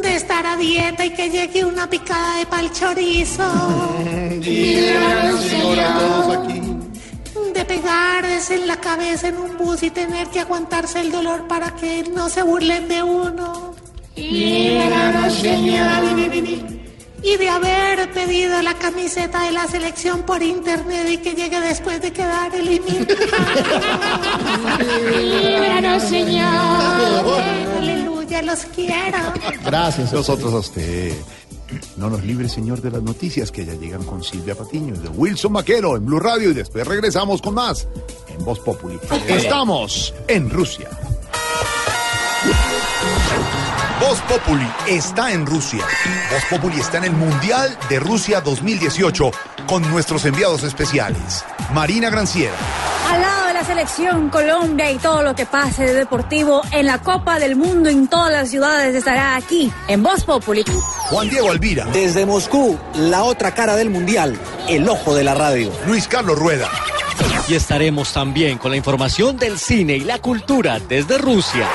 [0.02, 3.44] De estar a dieta y que llegue una picada de pal chorizo.
[4.42, 6.65] Líbranos, Señor.
[7.68, 11.72] De pegarse en la cabeza en un bus y tener que aguantarse el dolor para
[11.76, 13.74] que no se burlen de uno.
[14.16, 16.04] Líbranos, Señor.
[17.24, 22.02] Y de haber pedido la camiseta de la selección por internet y que llegue después
[22.02, 23.16] de quedar eliminado.
[25.20, 27.42] Líbranos, Señor.
[27.80, 29.18] Aleluya, los quiero.
[29.64, 30.14] Gracias.
[30.14, 31.14] Nosotros a usted.
[31.98, 35.54] No nos libre, señor, de las noticias que ya llegan con Silvia Patiño, de Wilson
[35.54, 37.88] Maquero en Blue Radio y después regresamos con más
[38.28, 39.00] en Voz Populi.
[39.28, 40.90] Estamos en Rusia.
[44.00, 45.84] Voz Populi está en Rusia.
[46.32, 49.32] Voz Populi está en el Mundial de Rusia 2018
[49.68, 51.44] con nuestros enviados especiales.
[51.74, 52.54] Marina Granciera,
[53.66, 58.08] selección Colombia y todo lo que pase de deportivo en la Copa del Mundo en
[58.08, 60.64] todas las ciudades estará aquí en Voz Populi.
[61.10, 64.38] Juan Diego Alvira, Desde Moscú, la otra cara del mundial,
[64.70, 65.72] el ojo de la radio.
[65.88, 66.70] Luis Carlos Rueda.
[67.48, 71.68] Y estaremos también con la información del cine y la cultura desde Rusia.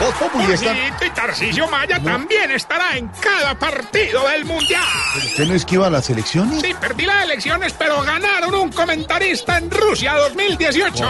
[0.00, 0.74] Voz Populi está...
[0.74, 4.84] Jorgito y Tarcisio Maya también estará en cada partido del Mundial.
[5.16, 6.60] ¿Usted no esquiva las elecciones?
[6.60, 11.04] Sí, perdí las elecciones, pero ganaron un comentarista en Rusia 2018.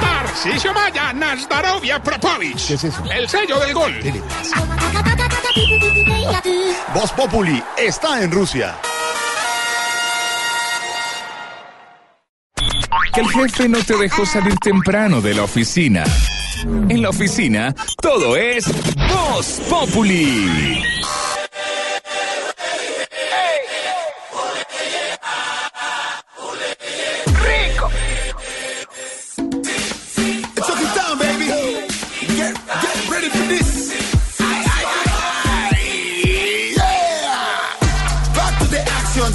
[0.00, 2.68] Tarcisio Maya, Nazdarovia Propovich.
[2.68, 3.02] ¿Qué es eso?
[3.12, 4.00] El sello del gol.
[6.94, 8.76] Voz Populi está en Rusia.
[13.12, 16.04] que el jefe no te dejó salir temprano de la oficina.
[16.88, 18.66] En la oficina, todo es
[19.08, 20.82] Voz Populi.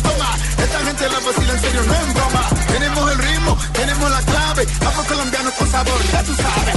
[0.01, 2.54] Toma, Esta gente la vacila en serio, no en broma.
[2.95, 4.65] El ritmo, tenemos la clave.
[4.79, 6.75] Vamos colombianos con sabor, ya tú sabes.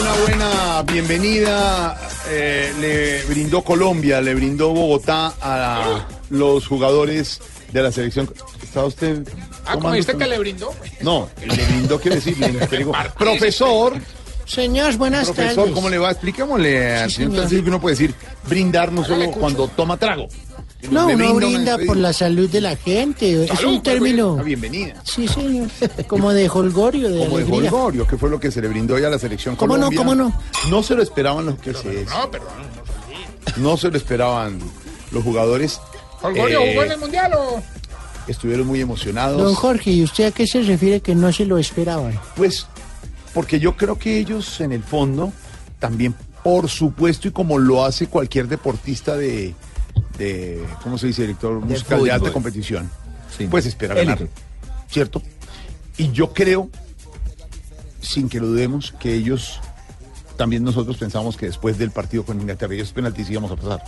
[0.00, 2.01] Una buena bienvenida
[2.34, 7.40] eh, le brindó Colombia, le brindó Bogotá a los jugadores
[7.72, 8.32] de la selección.
[8.62, 9.26] ¿Está usted?
[9.64, 10.74] Ah, ¿cómo tomando viste con- que le brindó?
[11.00, 12.92] No, le brindó, quiere decir, le entregó.
[13.18, 13.94] Profesor,
[14.46, 15.72] Señor, buenas profesor, tardes.
[15.74, 16.10] ¿cómo le va?
[16.10, 17.42] Expliquémosle al Sí, señor señor.
[17.44, 18.14] Tarcisio que uno puede decir
[18.48, 20.28] brindar no solo cuando toma trago.
[20.90, 23.44] No, uno brinda por la salud de la gente.
[23.44, 24.34] es un término.
[24.34, 24.94] Una bienvenida.
[25.04, 25.68] Sí, señor.
[26.08, 27.70] Como de holgorio, de Como de alegría.
[27.70, 30.14] Holgorio, que fue lo que se le brindó ya a la selección ¿Cómo no, cómo
[30.14, 30.32] no?
[30.70, 32.04] No se lo esperaban los que se...
[32.06, 32.48] No, perdón.
[33.56, 34.58] No se lo esperaban
[35.12, 35.80] los jugadores.
[36.22, 37.62] ¿Holgorio Eh, jugó en el mundial o.?
[38.28, 39.40] Estuvieron muy emocionados.
[39.42, 42.18] Don Jorge, ¿y usted a qué se refiere que no se lo esperaban?
[42.36, 42.66] Pues
[43.34, 45.32] porque yo creo que ellos en el fondo
[45.80, 46.14] también,
[46.44, 49.54] por supuesto, y como lo hace cualquier deportista de,
[50.18, 51.22] de ¿cómo se dice?
[51.22, 52.90] Director musical de alta competición,
[53.50, 54.32] pues espera ganar, Élite.
[54.90, 55.22] ¿cierto?
[55.96, 56.70] Y yo creo,
[58.00, 59.60] sin que lo dudemos, que ellos,
[60.36, 63.82] también nosotros pensamos que después del partido con Inglaterra, ellos penaltis íbamos a pasar.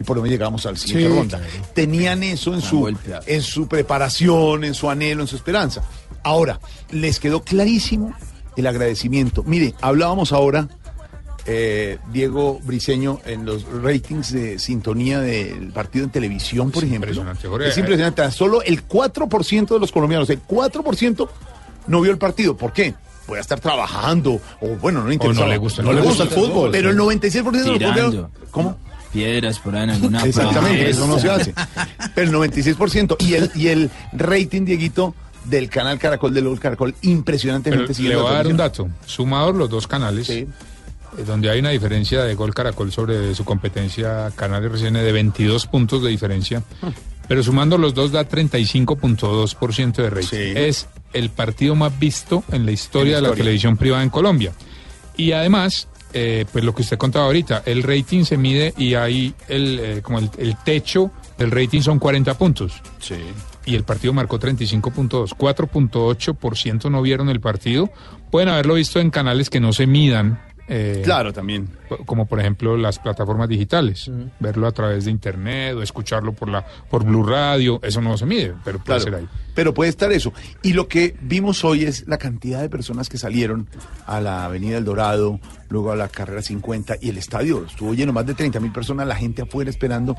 [0.00, 1.38] Y por lo menos llegamos al siguiente Sí, ronda.
[1.38, 1.52] claro.
[1.74, 2.86] Tenían eso en su,
[3.26, 5.82] en su preparación, en su anhelo, en su esperanza.
[6.22, 6.60] Ahora,
[6.92, 8.14] les quedó clarísimo
[8.56, 9.42] el agradecimiento.
[9.42, 10.68] Mire, hablábamos ahora,
[11.50, 17.24] eh, Diego Briseño, en los ratings de sintonía del partido en televisión, por ejemplo.
[17.42, 17.68] Jorge.
[17.70, 18.30] Es impresionante.
[18.30, 21.28] Solo el 4% de los colombianos, el 4%
[21.86, 22.54] no vio el partido.
[22.54, 22.94] ¿Por qué?
[23.26, 25.40] Puede estar trabajando, o bueno, no le interesa.
[25.40, 26.08] no le gusta el no le fútbol.
[26.16, 26.70] gusta el fútbol.
[26.70, 27.94] Pero el 96% de los Tirando.
[27.94, 28.30] colombianos.
[28.50, 28.78] ¿Cómo?
[29.10, 31.54] Piedras por ahí en alguna Exactamente, eso no se hace.
[32.14, 33.16] Pero el 96%.
[33.20, 35.14] Y el, y el rating, Dieguito,
[35.44, 38.88] del canal Caracol, del Gol Caracol, impresionantemente Pero le voy a dar un dato.
[39.06, 40.46] Sumados los dos canales, eh,
[41.26, 46.02] donde hay una diferencia de Gol Caracol sobre su competencia Canal RCN de 22 puntos
[46.02, 46.62] de diferencia,
[47.26, 50.56] pero sumando los dos da 35.2% de rating.
[50.56, 53.44] Es el partido más visto en la historia de la historia.
[53.44, 54.52] televisión privada en Colombia.
[55.16, 59.34] Y además, eh, pues lo que usted contaba ahorita, el rating se mide y ahí
[59.48, 62.80] el, eh, como el, el techo del rating son 40 puntos.
[62.98, 63.16] Sí.
[63.64, 65.36] Y el partido marcó 35.2.
[65.36, 67.90] 4.8% no vieron el partido.
[68.30, 70.40] Pueden haberlo visto en canales que no se midan.
[70.68, 71.68] Eh, Claro, también.
[72.06, 74.10] Como por ejemplo las plataformas digitales.
[74.38, 77.80] Verlo a través de internet o escucharlo por la por Blue Radio.
[77.82, 79.28] Eso no se mide, pero puede Claro, ser ahí.
[79.54, 80.32] Pero puede estar eso.
[80.62, 83.68] Y lo que vimos hoy es la cantidad de personas que salieron
[84.06, 85.40] a la Avenida El Dorado,
[85.70, 89.06] luego a la Carrera 50 y el estadio estuvo lleno, más de 30 mil personas,
[89.06, 90.16] la gente afuera esperando.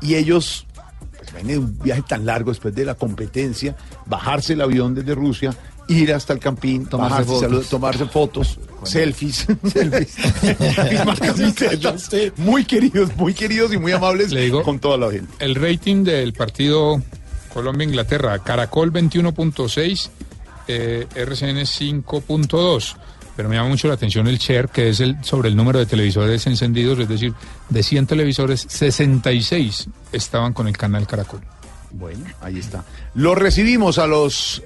[0.00, 0.66] Y ellos,
[1.16, 3.74] pues ven de un viaje tan largo después de la competencia,
[4.06, 5.54] bajarse el avión desde Rusia,
[5.88, 7.40] ir hasta el campín, Tomarse bajarse, fotos.
[7.50, 10.16] salud- tomarse fotos, selfies, selfies,
[12.36, 14.32] muy queridos, muy queridos y muy amables
[14.64, 15.32] con toda la gente.
[15.38, 17.02] El rating del partido
[17.52, 20.08] Colombia-Inglaterra, Caracol 21.6,
[20.68, 22.96] eh, RCN 5.2.
[23.36, 25.86] Pero me llama mucho la atención el share, que es el sobre el número de
[25.86, 27.34] televisores encendidos, es decir,
[27.68, 31.40] de 100 televisores, 66 estaban con el canal Caracol.
[31.90, 32.84] Bueno, ahí está.
[33.14, 34.62] Lo recibimos a los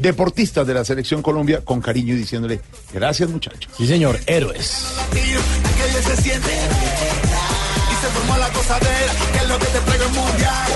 [0.00, 2.60] deportistas de la selección Colombia con cariño y diciéndole
[2.92, 3.70] gracias muchachos.
[3.76, 4.94] Sí, señor, héroes.
[5.10, 5.40] Aquello
[6.02, 10.68] se siente y se formó la gozadera, que es lo que te traigo el mundial.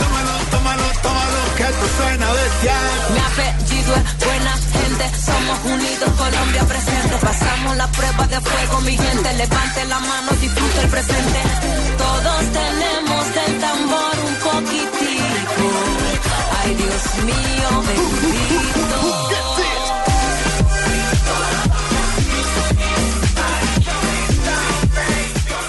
[0.00, 2.90] Tómalo, tómalo, tómalo, que esto suena bestial.
[3.14, 7.16] Mi apellido es buena gente, somos unidos, Colombia presente.
[7.20, 9.32] Pasamos la prueba de fuego, mi gente.
[9.34, 11.40] Levante la mano, disfrute el presente.
[11.98, 15.01] Todos tenemos del tambor un poquitico.
[16.64, 18.62] Ay, Dios mío, bendito.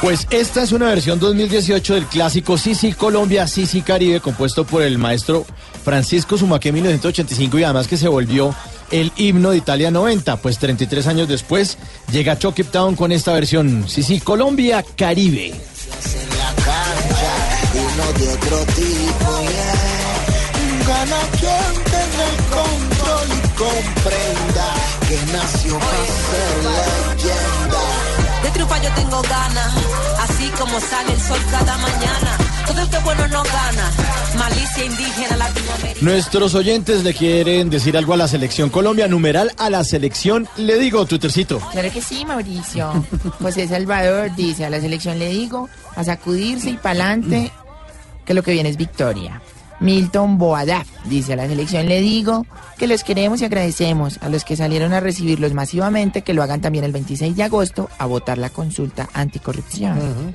[0.03, 4.97] Pues esta es una versión 2018 del clásico Sisi Colombia, Sisi Caribe, compuesto por el
[4.97, 5.45] maestro
[5.85, 8.53] Francisco Sumaque en 1985 y además que se volvió
[8.91, 10.35] el himno de Italia 90.
[10.37, 11.77] Pues 33 años después
[12.11, 15.47] llega Chucky Town con esta versión Sisi Colombia Caribe.
[15.47, 17.33] En la cancha,
[17.73, 19.12] uno de otro tipo,
[20.85, 20.93] yeah.
[21.03, 24.73] Gana quien tenga el control y comprenda
[25.07, 26.55] que nació para ser
[27.15, 27.83] leyenda.
[28.43, 29.73] De triunfar yo tengo ganas,
[30.19, 32.37] así como sale el sol cada mañana.
[32.67, 33.91] Todo el que bueno no gana.
[34.37, 35.99] Malicia indígena Latinoamérica.
[36.01, 40.77] Nuestros oyentes le quieren decir algo a la selección Colombia, numeral a la selección, le
[40.79, 41.59] digo, Twittercito.
[41.71, 43.05] Claro que sí, Mauricio.
[43.41, 47.51] José Salvador dice, a la selección le digo, a sacudirse y pa'lante,
[48.25, 49.41] que lo que viene es victoria.
[49.83, 52.45] Milton Boadaf dice, a la selección le digo
[52.77, 56.61] que los queremos y agradecemos a los que salieron a recibirlos masivamente, que lo hagan
[56.61, 60.33] también el 26 de agosto a votar la consulta anticorrupción.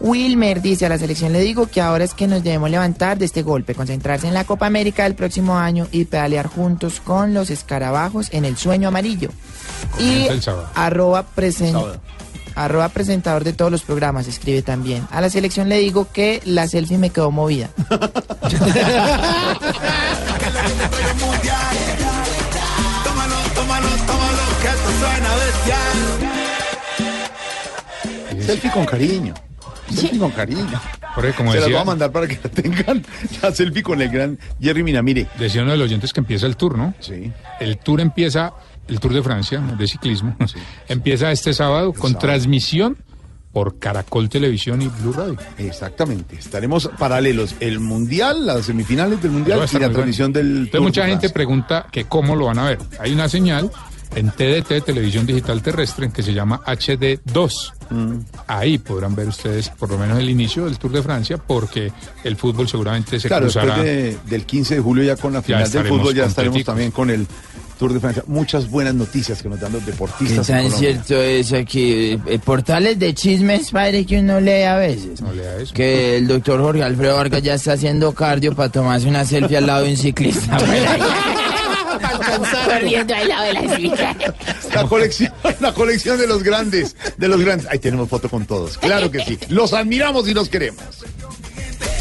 [0.00, 3.24] Wilmer dice a la selección le digo que ahora es que nos debemos levantar de
[3.24, 7.50] este golpe, concentrarse en la Copa América del próximo año y pedalear juntos con los
[7.50, 9.30] escarabajos en el sueño amarillo.
[10.00, 10.40] Y el
[10.74, 11.72] arroba, presen-
[12.54, 15.06] arroba presentador de todos los programas escribe también.
[15.10, 17.68] A la selección le digo que la selfie me quedó movida.
[23.04, 25.98] Tómalo, tómalo, tómalo, que esto suena bestial.
[28.46, 29.34] Selfie con cariño.
[29.94, 30.80] Selfie con cariño.
[31.14, 33.04] Jorge, como Se las decía- voy a mandar para que la tengan.
[33.42, 35.26] La selfie con el gran Jerry Minamire.
[35.38, 36.94] Decía uno de los oyentes que empieza el tour, ¿no?
[37.00, 37.30] Sí.
[37.60, 38.52] El tour empieza,
[38.88, 40.36] el Tour de Francia, de ciclismo,
[40.88, 42.96] empieza este sábado con transmisión
[43.52, 45.36] por Caracol Televisión y Blue Radio.
[45.58, 46.36] Exactamente.
[46.36, 47.54] Estaremos paralelos.
[47.60, 50.48] El Mundial, las semifinales del Mundial y la transmisión bueno.
[50.48, 52.78] del Entonces Tour mucha de gente pregunta que cómo lo van a ver.
[52.98, 53.70] Hay una señal
[54.14, 57.72] en TDT, Televisión Digital Terrestre, que se llama HD2.
[57.90, 58.16] Mm.
[58.46, 61.92] Ahí podrán ver ustedes por lo menos el inicio del Tour de Francia, porque
[62.24, 63.76] el fútbol seguramente se Claro, cruzará.
[63.82, 66.90] después de- del 15 de julio ya con la final del fútbol ya estaremos también
[66.90, 67.26] con el
[67.82, 68.22] Tour de Francia.
[68.28, 70.48] Muchas buenas noticias que nos dan los ¿Qué deportistas.
[70.50, 72.16] en tan cierto es aquí?
[72.26, 75.20] Eh, portales de chismes, padre, que uno lee a veces.
[75.20, 75.74] No lea eso.
[75.74, 79.66] Que el doctor Jorge Alfredo Vargas ya está haciendo cardio para tomarse una selfie al
[79.66, 80.58] lado de un ciclista.
[82.66, 83.52] Corriendo al lado de
[84.74, 87.66] la colección, la colección de los grandes, de los grandes.
[87.68, 88.78] Ahí tenemos foto con todos.
[88.78, 89.36] Claro que sí.
[89.48, 90.84] Los admiramos y los queremos.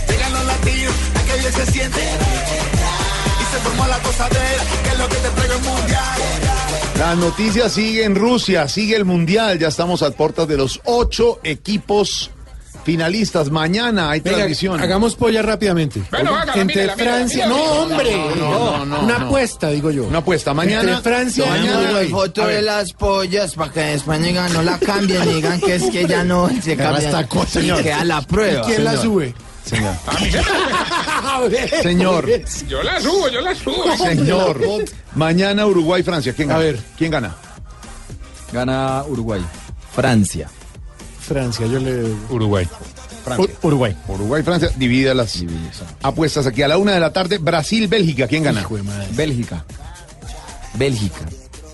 [0.08, 2.02] Llegan los latinos, aquello se siente.
[2.02, 3.98] Y se formó la
[5.96, 7.00] que es lo que te traigo el mundial.
[7.00, 9.60] La noticia sigue en Rusia, sigue el Mundial.
[9.60, 12.30] Ya estamos a puertas de los ocho equipos
[12.84, 13.52] finalistas.
[13.52, 14.82] Mañana hay Venga, transmisión.
[14.82, 16.02] hagamos polla rápidamente.
[16.10, 17.46] Bueno, hágala, Entre Francia.
[17.48, 18.16] no, hombre.
[18.36, 19.26] No, no, no, Una no.
[19.28, 20.06] apuesta, digo yo.
[20.06, 20.54] Una apuesta.
[20.54, 20.90] Mañana.
[20.98, 24.64] Entre Francia y mañana Mañana hay- foto de las pollas para que después digan, no
[24.64, 27.06] la cambien y digan que es que ya no se cambia.
[27.06, 27.84] esta cosa, y señor.
[27.84, 28.62] queda la prueba.
[28.64, 29.34] ¿Y quién la sube?
[29.72, 29.96] Señor.
[31.24, 31.70] A ver.
[31.82, 32.28] Señor.
[32.68, 33.96] Yo la subo, yo la subo.
[33.96, 34.60] Señor.
[35.16, 36.34] Mañana Uruguay-Francia.
[36.34, 36.60] ¿Quién gana?
[36.60, 36.80] A ver.
[36.98, 37.36] ¿Quién gana?
[38.52, 39.42] Gana Uruguay.
[39.96, 40.50] Francia.
[41.22, 42.04] Francia, yo le.
[42.30, 42.68] Uruguay.
[43.24, 43.56] Francia.
[43.62, 43.96] Uruguay.
[44.10, 44.72] Uruguay-Francia.
[44.76, 45.42] Divide las
[46.02, 46.64] apuestas aquí.
[46.64, 48.28] A la una de la tarde, Brasil-Bélgica.
[48.28, 48.60] ¿Quién gana?
[48.60, 49.08] Hijo de madre.
[49.12, 49.64] Bélgica.
[50.74, 51.26] Bélgica.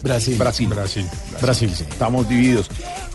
[0.01, 0.37] Brasil.
[0.37, 0.67] Brasil.
[0.67, 1.05] Brasil.
[1.41, 1.85] Brasil, sí.
[1.89, 2.69] Estamos divididos.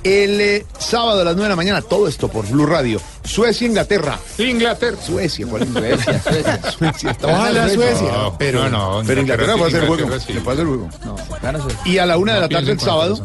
[0.04, 3.00] El eh, sábado a las 9 de la mañana, todo esto por Blue Radio.
[3.24, 4.18] Suecia, Inglaterra.
[4.38, 4.96] Inglaterra.
[5.00, 6.22] Suecia, ¿cuál es Suecia?
[6.22, 7.10] Suecia, Suecia.
[7.12, 8.12] Estamos Ojalá Suecia.
[8.12, 10.02] No, pero, no, no, Pero Inglaterra puede hacer juego.
[10.02, 10.32] Inglaterra sí.
[10.32, 10.90] Le puede hacer juego.
[11.04, 11.80] No, gana Suecia.
[11.84, 13.24] Y a la una de No la tarde el sábado,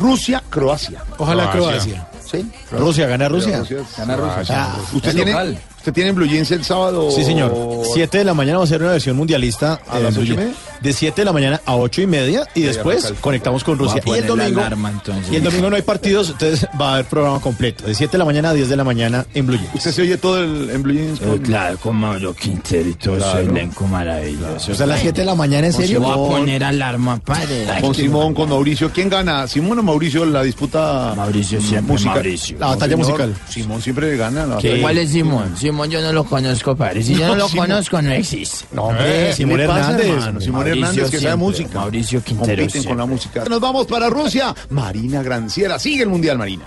[0.00, 1.04] Rusia, Croacia.
[1.18, 2.06] Ojalá Croacia.
[2.06, 2.08] Croacia.
[2.30, 2.50] ¿Sí?
[2.72, 3.62] Rusia, gana Rusia.
[3.98, 4.44] Gana Rusia.
[4.50, 5.58] Ah, ¿Usted Es tiene, local.
[5.84, 7.10] ¿Usted tiene en Blue Jeans el sábado?
[7.10, 7.52] Sí, señor.
[7.92, 9.78] 7 de la mañana va a ser una versión mundialista.
[9.86, 10.38] ¿A eh, las Blue ocho y Jeans.
[10.38, 10.54] media?
[10.80, 14.00] De 7 de la mañana a 8 y media y después conectamos con Rusia.
[14.06, 14.60] Y el domingo.
[14.60, 15.30] alarma, entonces.
[15.30, 17.84] Y el domingo no hay partidos, entonces va a haber programa completo.
[17.86, 19.74] De 7 de la mañana a 10 de la mañana en Blue Jeans.
[19.74, 21.20] ¿Usted se oye todo el, en Blue Jeans?
[21.20, 23.40] Eh, claro, con Mauro Quintero y todo Claro.
[23.40, 24.72] ese elenco maravilloso.
[24.72, 26.00] O sea, a las 7 de la mañana, ¿en serio?
[26.00, 27.66] Voy a poner alarma, padre.
[27.82, 28.90] Con Simón, con Mauricio.
[28.90, 29.46] ¿Quién gana?
[29.46, 31.12] ¿Simón o Mauricio la disputa?
[31.14, 32.14] Mauricio siempre, musical?
[32.14, 32.56] Mauricio.
[32.58, 32.98] La batalla señor.
[33.06, 33.34] musical.
[33.50, 34.46] Simón siempre gana.
[34.46, 34.58] La.
[34.80, 35.54] ¿Cuál es Simón?
[35.58, 37.02] Simón yo no lo conozco, padre.
[37.02, 37.66] Si yo no, No, lo Simón.
[37.68, 38.66] conozco, no existe.
[38.72, 40.06] No, hombre, ¿Qué Simón Hernández.
[40.08, 40.40] hermano?
[40.40, 41.78] Simón Mauricio Hernández que sabe música.
[41.80, 43.44] Mauricio Quintero Compiten con la música.
[43.48, 44.54] Nos vamos para Rusia.
[44.70, 45.78] Marina Granciera.
[45.78, 46.64] Sigue el Mundial, Marina.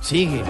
[0.00, 0.42] Sigue.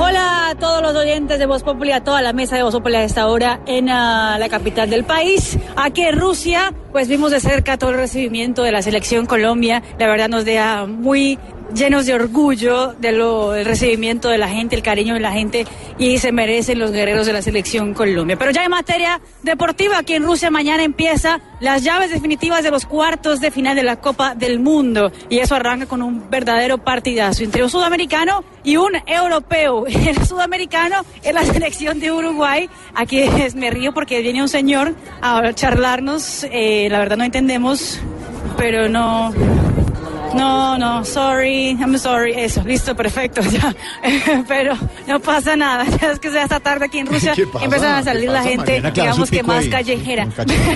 [0.00, 2.94] Hola a todos los oyentes de Voz Populi, a toda la mesa de Voz Populi
[2.96, 5.58] a esta hora en ah, la capital del país.
[5.76, 9.82] Aquí en Rusia, pues vimos de cerca todo el recibimiento de la selección Colombia.
[9.98, 11.38] La verdad nos deja muy
[11.74, 15.66] llenos de orgullo de lo, del recibimiento de la gente, el cariño de la gente
[15.98, 18.36] y se merecen los guerreros de la selección Colombia.
[18.38, 22.86] Pero ya en materia deportiva, aquí en Rusia mañana empieza las llaves definitivas de los
[22.86, 27.44] cuartos de final de la Copa del Mundo y eso arranca con un verdadero partidazo
[27.44, 29.86] entre un sudamericano y un europeo.
[30.08, 32.68] El sudamericano es la selección de Uruguay.
[32.94, 33.24] Aquí
[33.54, 36.44] me río porque viene un señor a charlarnos.
[36.50, 38.00] eh, la verdad no entendemos,
[38.56, 39.32] pero no.
[40.34, 42.32] No, no, sorry, I'm sorry.
[42.36, 43.74] Eso, listo, perfecto, ya.
[44.46, 44.74] Pero
[45.06, 45.84] no pasa nada.
[46.00, 48.58] Ya es que sea esta tarde aquí en Rusia empiezan a salir ¿Qué la gente,
[48.80, 48.90] Mariana?
[48.90, 49.70] Digamos que más ahí.
[49.70, 50.28] callejera.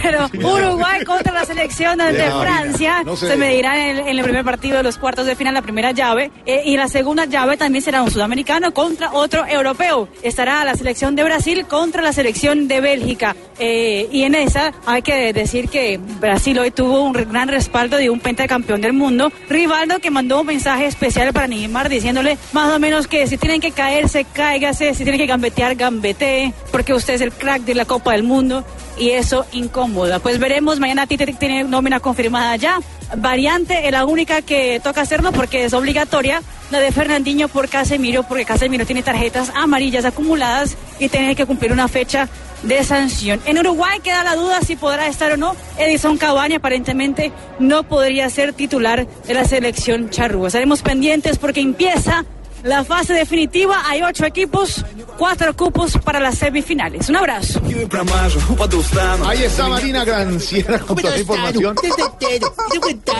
[0.02, 4.44] Pero Uruguay contra la selección de Francia no se medirán en, el- en el primer
[4.44, 6.30] partido de los cuartos de final, la primera llave.
[6.46, 10.08] eh, y la segunda llave también será un sudamericano contra otro europeo.
[10.22, 13.36] Estará la selección de Brasil contra la selección de Bélgica.
[13.58, 18.10] Eh, y en esa hay que decir que Brasil hoy tuvo un gran respaldo de
[18.10, 22.78] un pentacampeón del mundo, Rivaldo, que mandó un mensaje especial para Neymar diciéndole más o
[22.78, 27.20] menos que si tienen que caerse, cáigase, si tienen que gambetear, gambetee, porque usted es
[27.20, 28.64] el crack de la Copa del Mundo
[28.98, 30.18] y eso incomoda.
[30.18, 32.80] Pues veremos, mañana Tite tiene nómina confirmada ya.
[33.16, 38.22] Variante es la única que toca hacerlo porque es obligatoria, la de Fernandinho por Casemiro,
[38.22, 42.28] porque Casemiro tiene tarjetas amarillas acumuladas y tiene que cumplir una fecha
[42.62, 43.40] de sanción.
[43.44, 45.54] En Uruguay queda la duda si podrá estar o no.
[45.78, 50.48] Edison Cavani aparentemente no podría ser titular de la selección charrúa.
[50.48, 52.24] Estaremos pendientes porque empieza
[52.62, 53.82] la fase definitiva.
[53.86, 54.84] Hay ocho equipos,
[55.18, 57.08] cuatro cupos para las semifinales.
[57.08, 57.60] Un abrazo.
[59.26, 61.76] Ahí está Marina Granciera con toda la información.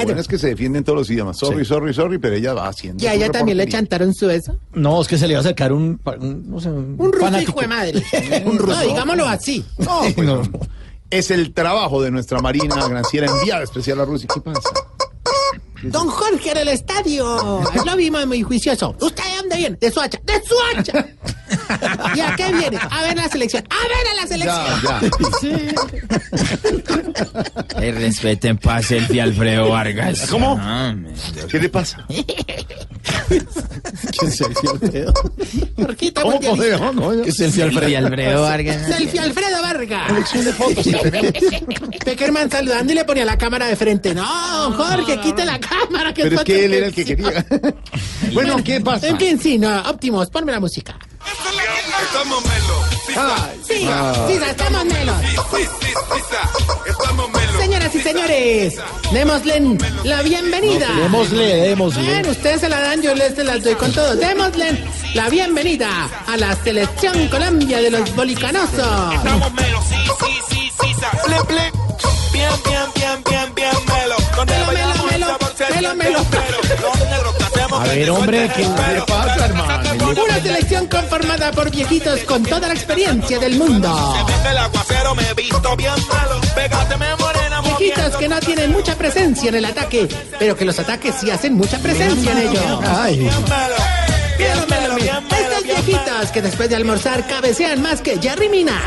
[0.04, 1.38] Bueno es que se defienden todos los idiomas.
[1.38, 3.02] Sorry, sorry, sorry, pero ella va haciendo.
[3.02, 4.58] Y a ella también le chantaron su eso.
[4.74, 7.24] No, es que se le va a acercar un, un, no sé, un, Un ruso
[7.24, 7.52] fanático.
[7.52, 8.02] hijo de madre.
[8.44, 8.74] un ruso.
[8.74, 9.64] No, digámoslo así.
[9.78, 10.42] No, pues, no.
[11.10, 14.28] Es el trabajo de nuestra Marina Granciera enviada especial a Rusia.
[14.32, 14.60] ¿Qué pasa?
[15.82, 17.60] Don Jorge en el estadio.
[17.70, 18.94] Ahí Lo vimos muy juicioso.
[19.00, 19.76] ¿Usted de dónde viene?
[19.80, 20.20] De Suacha.
[20.24, 21.06] ¡De Suacha!
[22.14, 22.78] ¿Y a qué viene?
[22.90, 23.64] A ver la selección.
[23.68, 25.74] ¡A ver a la selección!
[27.80, 30.26] Eh, respeten para selfie Alfredo Vargas.
[30.30, 30.56] ¿Cómo?
[30.60, 30.94] Ah,
[31.50, 32.06] ¿Qué le pasa?
[33.28, 35.12] ¿Qué selfie Alfredo?
[36.22, 36.94] ¿Cómo podemos?
[36.94, 38.42] No, ¿Qué selfie Alfredo?
[38.42, 38.86] Vargas.
[38.86, 40.32] Selfie Alfredo Vargas.
[40.32, 40.86] De fotos.
[42.04, 44.14] Peckerman saludando y le ponía la cámara de frente.
[44.14, 45.71] No, Jorge, quite la cámara.
[46.14, 47.46] Que Pero es que él era el que quería.
[48.32, 49.08] Bueno, ¿qué pasa?
[49.08, 50.96] En fin, sí, no, Optimus, ponme la música.
[52.02, 52.84] Estamos melo.
[53.66, 54.38] Sí, sí, estamos sí,
[56.88, 57.58] estamos melo.
[57.60, 58.74] Señoras y señores,
[59.12, 60.88] démosle la bienvenida.
[60.96, 62.02] Démosle, démosle.
[62.04, 64.16] Bueno, ustedes se la dan, yo les se las doy con todo.
[64.16, 64.82] Démosle
[65.14, 65.88] la bienvenida
[66.26, 69.14] a la selección Colombia de los bolicanosos.
[69.14, 69.80] Estamos melo.
[69.88, 70.94] Sí, sí, sí, sí.
[71.00, 71.72] sa- Ble, ble.
[72.32, 74.16] Bien, bien, bien, bien, bien melo.
[74.36, 75.01] Donde Melo, melo,
[75.60, 76.18] el melo, sabor se melo, siente melo.
[76.18, 76.58] entero.
[76.82, 80.22] Los negros que hacemos A ver, hombre, ¿qué le pasa, hermano?
[80.24, 84.16] Una selección conformada por viejitos con toda la experiencia del mundo.
[84.16, 86.40] Se mete el aguacero, me he visto bien malo.
[86.54, 90.08] Pégate, me morena, Viejitos que no tienen mucha presencia en el ataque,
[90.38, 92.64] pero que los ataques sí hacen mucha presencia en ellos.
[92.84, 93.30] Ay,
[94.96, 98.80] bien viejitos que después de almorzar cabecean más que Jerry Mina.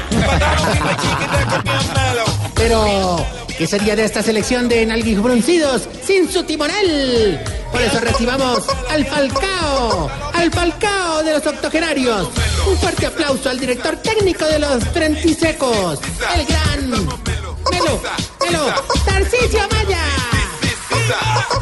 [2.56, 3.26] Pero,
[3.58, 7.40] ¿qué sería de esta selección de nalguibruncidos sin su timonel?
[7.72, 12.30] Por eso recibamos al Falcao, al Falcao de los octogenarios.
[12.68, 16.00] Un fuerte aplauso al director técnico de los Frentisecos,
[16.36, 18.02] el gran Melo,
[18.42, 18.74] Melo,
[19.06, 20.00] Tarcisio Maya.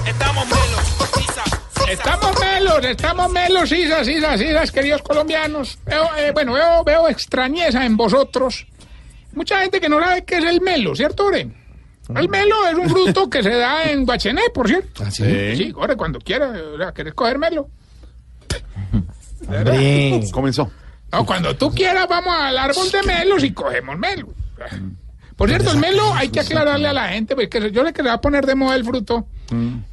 [0.06, 1.90] Estamos melos.
[1.90, 5.78] Estamos melos, estamos melos, sisas, sisas, sisas, queridos colombianos.
[5.86, 8.66] Veo, eh, bueno, veo, veo extrañeza en vosotros.
[9.34, 11.63] Mucha gente que no sabe qué es el melo, ¿cierto, Ore?
[12.16, 15.04] El melo es un fruto que se da en Guachené, por cierto.
[15.06, 15.56] ¿Ah, sí?
[15.56, 17.70] Sí, Ore, cuando quiera, o sea, ¿querés coger melo?
[20.32, 20.70] Comenzó.
[21.12, 24.30] No, cuando tú quieras vamos al árbol de melos y cogemos melo.
[25.36, 28.08] Por cierto, el melo hay que aclararle a la gente, porque yo le que se
[28.08, 29.28] va a poner de moda el fruto.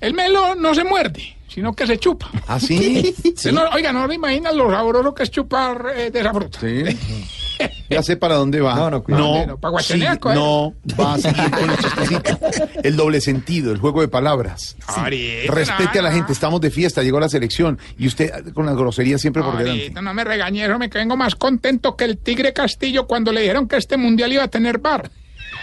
[0.01, 2.31] El melo no se muerde, sino que se chupa.
[2.47, 3.15] ¿Ah, sí?
[3.53, 6.59] No- oiga, no le imaginan lo sabroso que es chupar eh, de esa fruta.
[6.61, 6.85] Sí.
[7.89, 8.75] Ya sé para dónde va.
[8.75, 10.37] No, no, No, para Guachené, coger.
[10.39, 12.39] no va a seguir con el chistecito.
[12.83, 14.77] El doble sentido, el juego de palabras.
[14.87, 18.67] Ahorita, Respete a la no, gente, estamos de fiesta, llegó la selección y usted con
[18.67, 19.91] las groserías siempre por delante.
[20.01, 23.67] No me regañé, eso me vengo más contento que el Tigre Castillo cuando le dijeron
[23.69, 25.11] que este mundial iba a tener bar.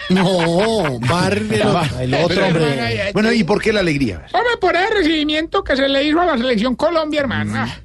[0.10, 3.12] No, bar el otro hombre.
[3.14, 4.26] Bueno, ¿y por qué la alegría?
[4.34, 7.54] Hombre, por el recibimiento que se le hizo a la selección Colombia, hermano.
[7.56, 7.78] Ah,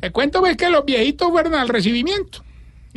[0.00, 2.42] Te cuento pues, que los viejitos fueron al recibimiento.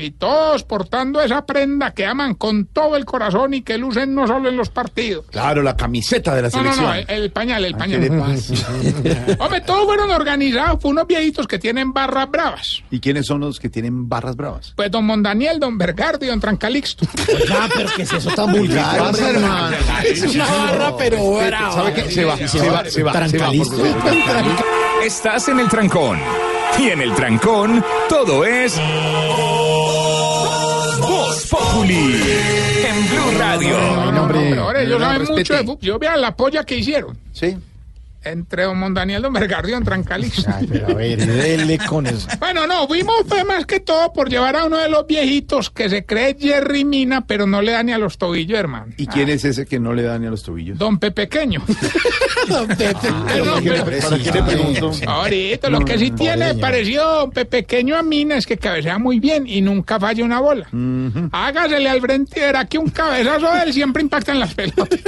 [0.01, 4.25] Y todos portando esa prenda que aman con todo el corazón y que lucen no
[4.27, 5.25] solo en los partidos.
[5.29, 6.85] Claro, la camiseta de la No, no, selección.
[6.85, 9.37] no, el, el pañal, el ¿Qué pañal.
[9.39, 12.81] Hombre, todos fueron organizados por unos viejitos que tienen barras bravas.
[12.89, 14.73] ¿Y quiénes son los que tienen barras bravas?
[14.75, 17.05] Pues don Mondaniel, don Bergardo y don Trancalixto.
[17.47, 19.75] Ya, pero ¿qué es eso tan vulgar, hermano?
[20.03, 21.73] Es una barra, pero brava.
[21.73, 22.11] ¿Sabe qué?
[22.11, 23.11] Se va, se va, se va.
[23.13, 26.19] porque- Estás en el trancón.
[26.79, 28.79] Y en el trancón, todo es.
[31.91, 33.77] En Blue Radio.
[33.77, 35.77] No, no, no, no, de fútbol.
[35.81, 37.17] Yo vean la polla que hicieron.
[37.33, 37.57] Sí.
[38.23, 40.47] Entre don Mondaniel don Bergardio en Trancalix.
[40.47, 40.59] A
[40.93, 42.27] ver, dele con eso.
[42.39, 45.89] Bueno, no, fuimos fue más que todo por llevar a uno de los viejitos que
[45.89, 48.93] se cree Jerry Mina, pero no le da ni a los tobillos, hermano.
[48.97, 50.77] ¿Y quién es ese que no le da ni a los tobillos?
[50.77, 51.63] Don Pepequeño.
[52.47, 54.91] Pero no, ¿para qué le- pero- para qué le pregunto?
[55.07, 58.97] Ahorita, lo No, que sí no, tiene parecido Don Pepequeño a Mina es que cabecea
[58.97, 60.67] muy bien y nunca falla una bola.
[61.31, 64.99] Hágasele al frente y verá que un cabezazo de él siempre impacta en las pelotas.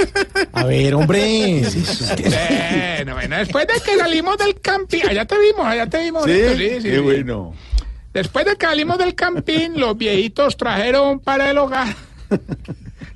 [0.52, 1.62] A ver, hombre.
[3.03, 6.22] Bueno, bueno, después de que salimos del camping, allá te vimos, allá te vimos.
[6.22, 6.98] ahorita, sí, sí, Qué sí.
[7.00, 7.54] bueno.
[8.12, 11.88] Después de que salimos del camping, los viejitos trajeron para el hogar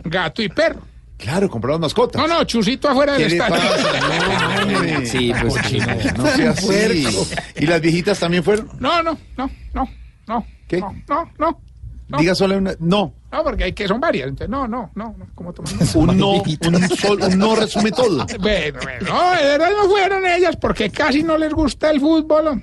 [0.04, 0.82] gato y perro.
[1.16, 2.20] Claro, compraron mascotas.
[2.20, 3.70] No, no, chusito afuera del ¿Qué le estadio.
[3.70, 4.64] pasa?
[4.68, 5.06] No.
[5.06, 5.78] Sí, pues sí.
[6.16, 7.06] No sea así.
[7.56, 8.68] ¿Y las viejitas también fueron?
[8.78, 9.88] No, no, no, no,
[10.26, 10.46] no.
[10.68, 10.78] ¿Qué?
[10.80, 10.94] No,
[11.38, 11.60] no,
[12.08, 12.18] no.
[12.18, 12.74] Diga solo una.
[12.78, 13.14] No.
[13.30, 14.28] No, porque hay que son varias.
[14.28, 15.26] Entonces, no, no, no, no.
[15.34, 15.50] ¿Cómo?
[15.96, 18.26] Un no, un, sol- un no resume todo.
[18.40, 22.62] Bueno, bueno, no, de verdad no fueron ellas porque casi no les gusta el fútbol.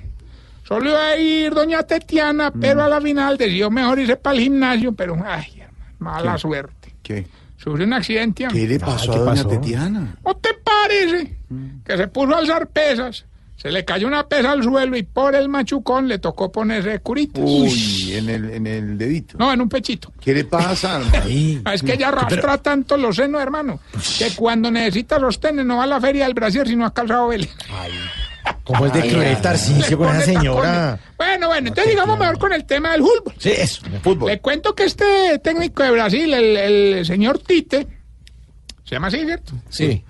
[0.64, 4.42] Solo iba a ir doña Tetiana, pero a la final decidió mejor irse para el
[4.42, 6.38] gimnasio, pero ay, hermano, mala ¿Qué?
[6.40, 6.94] suerte.
[7.02, 7.26] ¿Qué?
[7.56, 8.48] Sufrió un accidente.
[8.52, 10.16] ¿Qué le pasó a doña Tetiana?
[10.24, 11.36] ¿No te parece
[11.84, 13.24] que se puso a alzar pesas?
[13.56, 17.42] Se le cayó una pesa al suelo y por el machucón le tocó ponerse curitas.
[17.44, 19.36] Uy, en el, en el dedito.
[19.38, 20.12] No, en un pechito.
[20.20, 21.00] ¿Qué le pasa?
[21.64, 23.80] Ah, Es que ella arrastra tanto los senos, hermano,
[24.18, 27.50] que cuando necesita sostener no va a la feria del Brasil, sino a calzado Vélez.
[28.62, 31.00] ¿Cómo es de cruel Tarcisio con esa señora?
[31.16, 33.34] Bueno, bueno, entonces digamos mejor con el tema del fútbol.
[33.38, 33.82] Sí, eso.
[34.02, 34.30] Fútbol.
[34.30, 37.86] Le cuento que este técnico de Brasil, el, el señor Tite,
[38.84, 39.52] se llama así, ¿cierto?
[39.68, 40.04] Sí.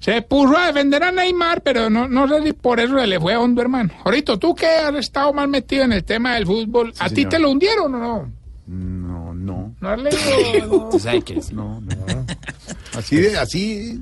[0.00, 3.20] Se puso a defender a Neymar, pero no, no sé si por eso se le
[3.20, 3.90] fue hondo, hermano.
[4.04, 7.38] Ahorita, tú que has estado más metido en el tema del fútbol, ¿a ti te
[7.38, 8.32] lo hundieron o no?
[8.66, 9.74] No, no.
[9.80, 10.90] ¿No has leído?
[10.98, 11.52] ¿Sabes qué es?
[11.52, 12.26] No, no.
[12.96, 14.00] Así de, así.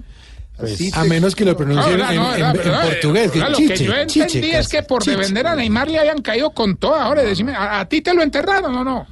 [0.59, 3.31] así A menos que lo pronuncien No, en, no, en- no, portugués.
[3.33, 5.17] que no, lo que yo entendí chiche, es que por chiche.
[5.17, 7.03] defender a Neymar le habían caído con toda.
[7.05, 9.07] Ahora, decime, ¿a, a ti te lo enterraron o no?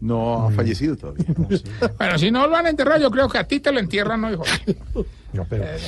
[0.00, 1.26] No ha fallecido todavía.
[1.98, 4.32] Bueno, si no lo han enterrado, yo creo que a ti te lo entierran, ¿no,
[4.32, 4.44] hijo?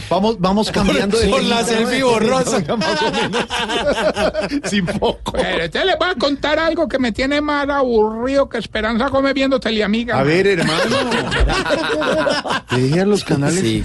[0.08, 1.28] Vamos, vamos cambiando de.
[1.28, 2.62] Con la selfie borrosa.
[4.70, 5.32] Sin poco.
[5.32, 9.32] Pero entonces les voy a contar algo que me tiene más aburrido que Esperanza come
[9.32, 10.20] viendo Teleamiga.
[10.20, 10.96] A ver, hermano.
[12.70, 13.60] Deja los canales.
[13.60, 13.82] Sí.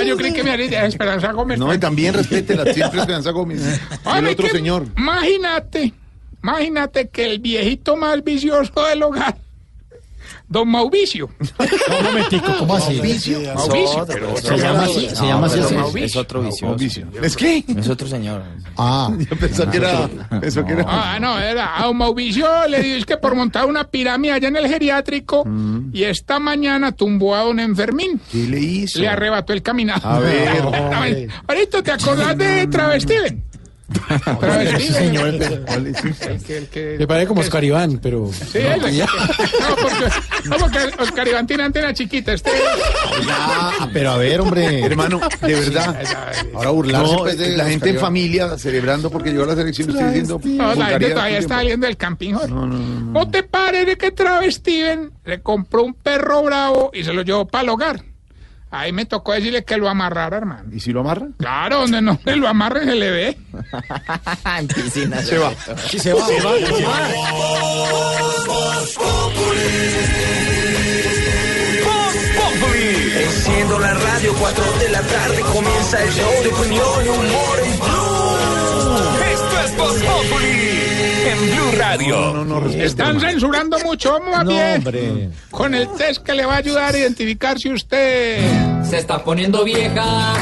[0.00, 1.58] Ah, yo creí que me haría Esperanza Gómez.
[1.58, 2.64] No, y también respétela.
[2.74, 3.80] Siempre Esperanza Gómez.
[4.16, 4.86] El otro que señor.
[4.96, 5.94] Imagínate,
[6.42, 9.36] imagínate que el viejito más vicioso del hogar,
[10.48, 11.30] don Mauricio.
[11.58, 12.96] Un momentico, ¿cómo así?
[12.96, 15.58] Mauricio, pero Se llama así, se llama así.
[16.02, 16.76] Es otro vicioso.
[17.22, 17.64] ¿Es qué?
[17.76, 18.42] Es otro señor.
[18.76, 20.08] Ah, Yo pensaba que era.
[20.40, 20.84] Pensó que era.
[20.88, 24.48] Ah, no, era a don Mauricio le dijo es que por montar una pirámide allá
[24.48, 25.44] en el geriátrico
[25.92, 28.20] y esta mañana tumbó a don Enfermín.
[28.30, 28.98] ¿Qué le hizo?
[28.98, 30.08] Le arrebató el caminado.
[30.08, 33.49] A ver, Ahorita te acordás de Travestiven.
[34.40, 34.92] Travestiven.
[34.94, 35.28] señor.
[35.28, 38.30] El que- el que- Le parece como Oscar Iván, pero.
[38.32, 40.04] Sí, el- no, porque,
[40.44, 42.32] no, porque Oscar Iván tiene antena chiquita.
[42.32, 42.50] Este,
[43.30, 44.80] Ah, pero a ver, hombre.
[44.84, 45.96] Hermano, de verdad.
[46.54, 48.04] Ahora burlarse No, pues, de la Oscar gente en Iván.
[48.04, 49.90] familia celebrando porque llegó a la selección.
[49.90, 50.40] Estoy diciendo.
[50.44, 52.32] no, la gente todavía está el saliendo del camping.
[52.32, 52.78] No, no, no,
[53.12, 57.62] ¿No te parece que Travestiven le compró un perro bravo y se lo llevó para
[57.64, 58.02] el hogar?
[58.70, 60.72] Ahí me tocó decirle que lo amarrara, hermano.
[60.72, 61.26] ¿Y si lo amarra?
[61.38, 63.38] Claro, donde no se lo amarre se le ve.
[64.58, 65.20] en piscina.
[65.22, 65.52] Se va.
[65.88, 67.08] Sí, se va, se va, se va.
[73.20, 77.78] Enciendo la radio, 4 de la tarde comienza el show de opinión y humor en
[77.78, 78.30] Blue.
[79.32, 80.89] Esto es Voz Populi
[81.26, 82.32] en Blue Radio.
[82.32, 82.84] No, no, respeta.
[82.84, 84.76] Están censurando mucho, vamos más No, bien.
[84.78, 85.28] hombre.
[85.50, 88.40] Con el test que le va a ayudar a identificar si usted...
[88.88, 90.34] Se está poniendo vieja.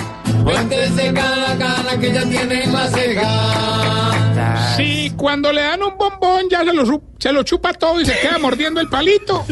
[0.45, 4.75] Cuéntese cada cana que ya tiene en la ceja.
[4.77, 8.07] Si cuando le dan un bombón ya se lo, su- se lo chupa todo y
[8.07, 9.45] se queda mordiendo el palito.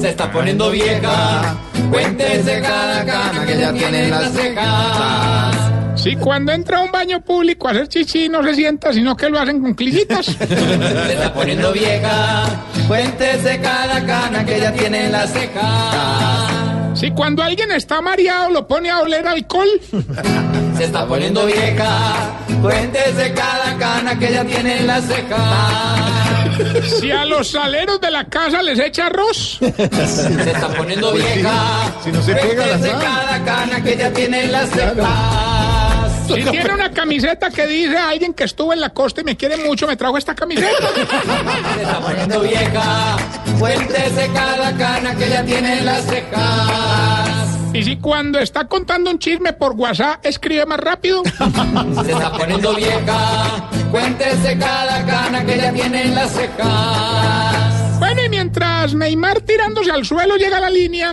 [0.00, 1.56] Se está poniendo vieja.
[1.90, 5.65] Cuéntese cada cana que ya tiene en la ceja.
[5.96, 9.28] Si cuando entra a un baño público a hacer chichi no se sienta, sino que
[9.30, 10.26] lo hacen con clillitas.
[10.36, 12.44] Se está poniendo vieja.
[12.86, 16.92] Cuéntese cada cana que ya tiene en la ceja.
[16.94, 19.68] Si cuando alguien está mareado lo pone a oler alcohol.
[20.76, 22.38] Se está poniendo vieja.
[22.60, 26.16] Cuéntese cada cana que ya tiene en la ceja.
[27.00, 29.58] Si a los saleros de la casa les echa arroz.
[29.58, 31.92] Se está poniendo vieja.
[32.04, 35.55] Si no se pega la cada cana que ya tiene en las cejas.
[36.26, 39.56] Si tiene una camiseta que dice alguien que estuvo en la costa y me quiere
[39.58, 40.68] mucho, me trajo esta camiseta.
[41.74, 43.16] Se está poniendo vieja.
[43.58, 47.58] Cuéntese cada cana que ya tiene en las cejas.
[47.72, 51.22] Y si cuando está contando un chisme por WhatsApp escribe más rápido?
[52.04, 53.68] Se está poniendo vieja.
[53.90, 57.98] Cuéntese cada cana que ya tiene en las cejas.
[57.98, 61.12] Bueno, y mientras Neymar tirándose al suelo llega a la línea,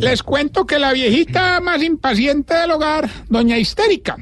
[0.00, 4.16] les cuento que la viejita más impaciente del hogar, doña Histérica.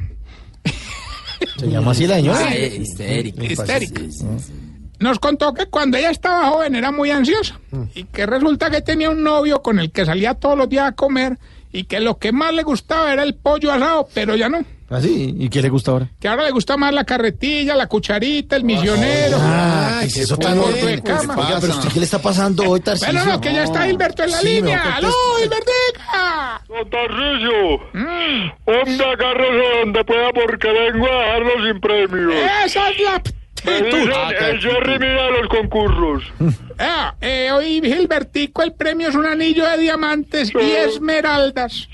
[1.59, 2.47] ¿Se llama así la señora?
[2.49, 3.45] Ay, histérica.
[3.45, 4.03] Histérica.
[4.99, 7.59] Nos contó que cuando ella estaba joven era muy ansiosa
[7.95, 10.93] y que resulta que tenía un novio con el que salía todos los días a
[10.93, 11.39] comer
[11.73, 14.65] y que lo que más le gustaba era el pollo asado, pero ya no.
[14.93, 15.37] ¿Ah, sí?
[15.39, 16.09] ¿Y qué le gusta ahora?
[16.19, 19.37] Que ahora le gusta más la carretilla, la cucharita, el misionero.
[19.41, 21.37] Ah, ¿qué es eso tan Gordo de cama.
[21.37, 23.13] Oiga, pero usted, ¿qué le está pasando hoy, Tarcisio?
[23.15, 24.97] Bueno, no, que ya está Hilberto en la Sí, línea.
[24.97, 25.13] ¡Aló.
[25.39, 26.63] Hilbertica!
[26.69, 27.75] Don Tarcisio,
[28.67, 32.35] hombre, agárrese donde pueda porque vengo a dejarlo sin premios.
[32.67, 33.23] Esa es la
[33.65, 36.25] el Jerry mira los concursos.
[36.83, 41.91] Ah, eh, hoy Gilbertico, el premio es un anillo de diamantes y esmeraldas.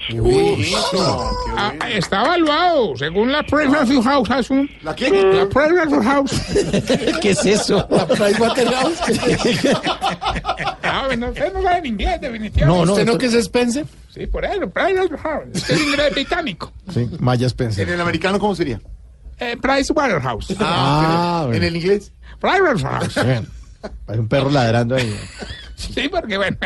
[1.56, 3.68] Ah, está evaluado según la Price
[4.04, 4.48] House.
[4.84, 5.10] ¿La qué?
[5.10, 6.40] La Price House.
[7.20, 7.84] ¿Qué es eso?
[7.90, 9.00] La Pricewaterhouse.
[10.88, 12.64] Ah, usted no sabe en inglés, definitivamente.
[12.64, 13.84] No, no, ¿Usted no que es Spencer?
[14.08, 15.44] Sí, por eso, Price House.
[15.52, 16.72] Este es inglés británico.
[16.94, 17.88] Sí, Maya ¿En Spencer.
[17.88, 18.80] el americano cómo sería?
[19.38, 20.54] Eh, Price Waterhouse.
[20.60, 21.66] Ah, ¿En bueno.
[21.66, 22.12] el inglés?
[22.40, 23.24] Price House.
[23.24, 23.46] Bien.
[24.08, 25.14] Hay un perro ladrando ahí.
[25.76, 26.56] Sí, porque bueno.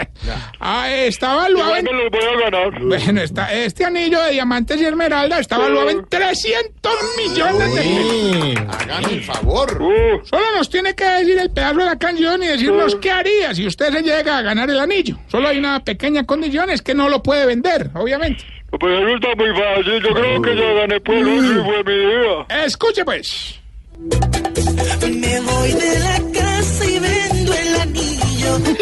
[0.61, 1.85] Ah, está evaluado en.
[1.85, 2.81] me los voy a ganar.
[2.81, 8.67] Bueno, está, este anillo de diamantes y esmeralda está evaluado en 300 millones de pesos.
[8.81, 9.83] Hágame el favor.
[9.83, 13.53] Uh, Solo nos tiene que decir el pedazo de la canción y decirnos qué haría
[13.53, 15.19] si usted se llega a ganar el anillo.
[15.27, 18.45] Solo hay una pequeña condición, es que no lo puede vender, obviamente.
[18.79, 20.03] Pues eso está muy fácil.
[20.03, 22.65] Yo creo que ya gané por hoy y fue mi día.
[22.65, 23.61] Escuche pues.
[23.99, 28.59] Me voy de la casa y vendo el anillo.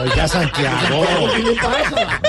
[0.00, 1.06] Oiga, Santiago.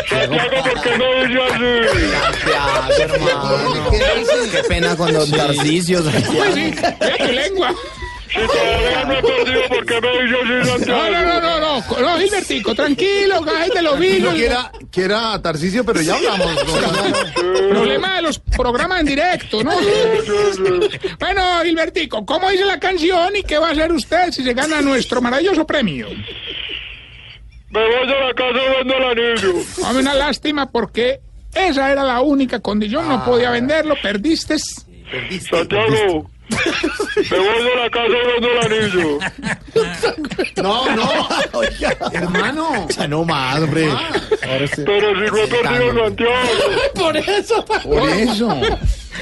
[0.09, 1.71] Santiago, ¿por qué no dice así?
[2.13, 3.91] Santiago, hermano.
[4.51, 6.75] Qué pena con don Tarcisio, Pues sí,
[7.17, 7.73] tu lengua.
[8.34, 11.01] Si todavía no he perdido, ¿por qué me dice así, Santiago?
[11.03, 14.34] No, no, no, no, no, no, Gilbertico, tranquilo, de los No vivos.
[14.34, 16.55] quiera, quiera Tarcicio, pero ya hablamos.
[17.69, 19.72] Problema de los programas en directo, ¿no?
[21.19, 24.81] Bueno, Gilbertico, ¿cómo dice la canción y qué va a hacer usted si se gana
[24.81, 26.07] nuestro maravilloso premio?
[27.69, 29.53] Me voy de la casa vendo el anillo.
[29.81, 31.19] Dame una lástima porque
[31.53, 34.57] esa era la única condición, no podía venderlo, perdiste.
[34.60, 36.30] Santiago,
[37.31, 39.19] me voy de la casa y vendo el anillo.
[40.61, 42.09] No, no.
[42.13, 42.88] Hermano.
[42.89, 43.89] Ya no más, hombre.
[43.89, 44.84] Ahora sí.
[44.85, 46.34] Pero si no he perdido, Santiago.
[46.95, 47.65] Por eso.
[47.65, 48.61] Por eso.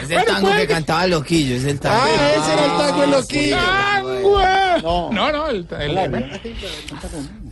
[0.01, 2.01] Es el tango que cantaba Loquillo, es el tango.
[2.01, 3.57] Ah, ese era el tango en loquillo.
[3.57, 4.81] ¡Tangue!
[4.81, 6.39] No, no, el, el-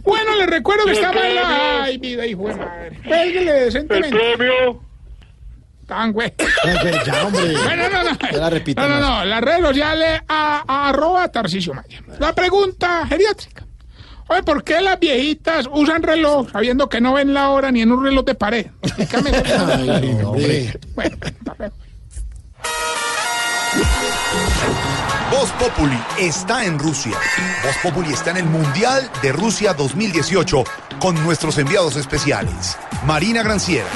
[0.04, 1.42] Bueno, les recuerdo que ¿Y el estamos en la...
[1.42, 1.84] premio?
[1.84, 3.00] Ay, vida, hijo de madre.
[3.06, 4.18] Cuélguele El decentemente.
[5.90, 6.34] Premio.
[6.64, 7.02] Tangue.
[7.06, 7.54] Ya, hombre.
[7.64, 8.18] Bueno, no, no.
[8.32, 9.26] Ya la repito No, no, no.
[9.26, 12.02] Las redes sociales a, a arroba Tarcisio Maya.
[12.20, 13.66] La pregunta geriátrica.
[14.28, 17.92] Oye, ¿por qué las viejitas usan reloj sabiendo que no ven la hora ni en
[17.92, 18.68] un reloj de pared?
[18.84, 19.32] Explícame.
[19.34, 20.80] Ay, no, hombre.
[20.94, 21.18] Bueno.
[25.32, 27.18] Voz Populi está en Rusia.
[27.64, 30.64] Voz Populi está en el Mundial de Rusia 2018
[31.00, 32.78] con nuestros enviados especiales.
[33.06, 33.88] Marina Granciera,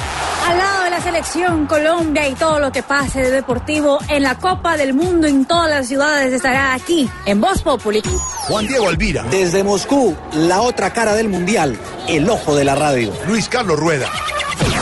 [0.48, 4.36] Al lado de la selección Colombia y todo lo que pase de deportivo en la
[4.36, 8.04] Copa del Mundo en todas las ciudades estará aquí en Voz Populi.
[8.48, 11.76] Juan Diego Alvira, Desde Moscú, la otra cara del mundial,
[12.08, 13.12] el ojo de la radio.
[13.28, 14.08] Luis Carlos Rueda,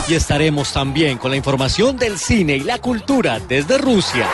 [0.08, 4.26] Y estaremos también con la información del cine y la cultura desde Rusia.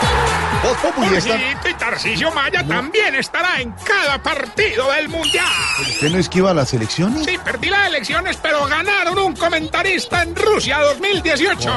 [1.68, 5.46] Y Tarcisio Maya también estará en cada partido del Mundial.
[5.80, 7.24] ¿Usted no esquiva las elecciones?
[7.24, 11.70] Sí, perdí las elecciones, pero ganaron un comentarista en Rusia 2018.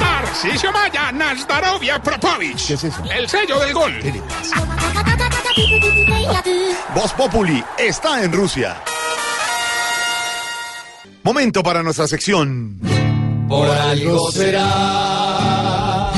[0.00, 2.66] Tarcisio Maya, Nazdarovia Propovich.
[2.66, 3.02] ¿Qué es eso?
[3.10, 4.00] El sello del gol.
[6.94, 8.82] Voz Populi está en Rusia.
[11.24, 12.78] Momento para nuestra sección.
[13.48, 16.12] Por algo será.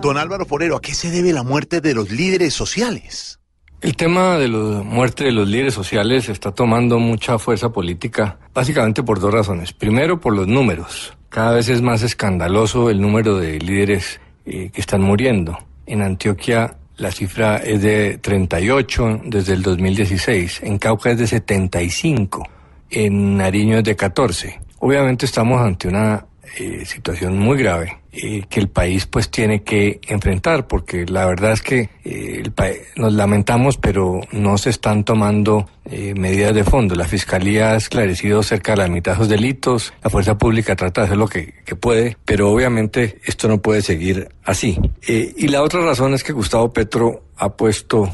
[0.00, 3.38] Don Álvaro Forero, ¿a qué se debe la muerte de los líderes sociales?
[3.82, 9.02] El tema de la muerte de los líderes sociales está tomando mucha fuerza política, básicamente
[9.02, 9.74] por dos razones.
[9.74, 11.12] Primero, por los números.
[11.28, 15.58] Cada vez es más escandaloso el número de líderes eh, que están muriendo.
[15.84, 22.42] En Antioquia la cifra es de 38 desde el 2016, en Cauca es de 75,
[22.90, 24.60] en Nariño es de 14.
[24.78, 26.26] Obviamente estamos ante una
[26.58, 31.52] eh, situación muy grave eh, que el país pues tiene que enfrentar, porque la verdad
[31.52, 32.54] es que eh, el
[32.96, 36.94] nos lamentamos, pero no se están tomando eh, medidas de fondo.
[36.94, 41.02] La Fiscalía ha esclarecido cerca de la mitad de esos delitos, la Fuerza Pública trata
[41.02, 44.80] de hacer lo que, puede, pero obviamente esto no puede seguir así.
[45.06, 48.10] Y la otra razón es que Gustavo Petro ha puesto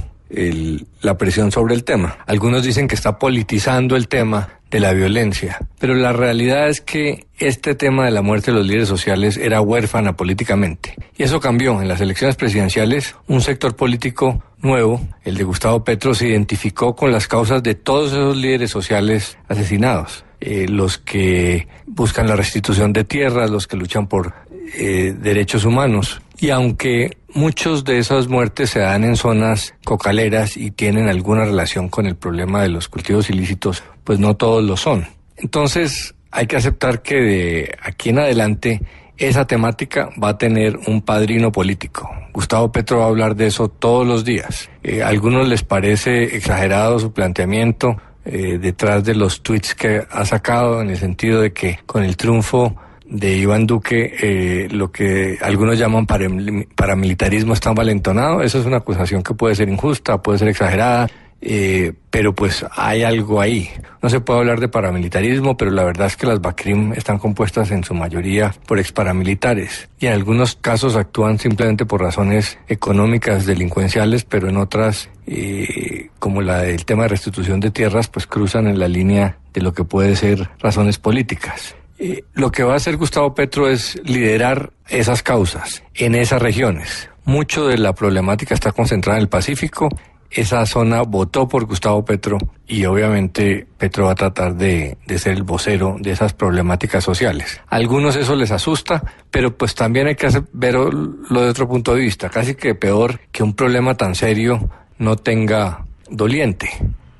[1.01, 2.19] la presión sobre el tema.
[2.27, 7.27] Algunos dicen que está politizando el tema de la violencia, pero la realidad es que
[7.39, 10.95] este tema de la muerte de los líderes sociales era huérfana políticamente.
[11.19, 11.83] Y eso cambió.
[11.83, 17.13] En las elecciones presidenciales, un sector político nuevo, el de Gustavo Petro, se identificó con
[17.13, 20.25] las causas de todos esos líderes sociales asesinados.
[20.41, 24.35] Eh, los que buscan la restitución de tierras, los que luchan por
[24.75, 26.23] eh, derechos humanos.
[26.43, 31.89] Y aunque muchos de esas muertes se dan en zonas cocaleras y tienen alguna relación
[31.89, 35.07] con el problema de los cultivos ilícitos, pues no todos lo son.
[35.37, 38.83] Entonces hay que aceptar que de aquí en adelante
[39.19, 42.11] esa temática va a tener un padrino político.
[42.33, 44.69] Gustavo Petro va a hablar de eso todos los días.
[44.83, 50.25] Eh, a algunos les parece exagerado su planteamiento eh, detrás de los tweets que ha
[50.25, 52.77] sacado en el sentido de que con el triunfo
[53.15, 58.41] de Iván Duque, eh, lo que algunos llaman paramil- paramilitarismo está valentonado.
[58.41, 61.11] Eso es una acusación que puede ser injusta, puede ser exagerada,
[61.43, 63.69] eh, pero pues hay algo ahí.
[64.01, 67.71] No se puede hablar de paramilitarismo, pero la verdad es que las BACRIM están compuestas
[67.71, 74.25] en su mayoría por exparamilitares y en algunos casos actúan simplemente por razones económicas, delincuenciales,
[74.25, 78.79] pero en otras, eh, como la del tema de restitución de tierras, pues cruzan en
[78.79, 81.77] la línea de lo que puede ser razones políticas.
[82.05, 87.09] Eh, lo que va a hacer Gustavo Petro es liderar esas causas en esas regiones.
[87.25, 89.89] Mucho de la problemática está concentrada en el Pacífico.
[90.29, 95.35] Esa zona votó por Gustavo Petro y obviamente Petro va a tratar de, de ser
[95.35, 97.61] el vocero de esas problemáticas sociales.
[97.69, 100.91] A algunos eso les asusta, pero pues también hay que verlo
[101.31, 102.31] de otro punto de vista.
[102.31, 104.69] Casi que peor que un problema tan serio
[104.99, 106.69] no tenga doliente.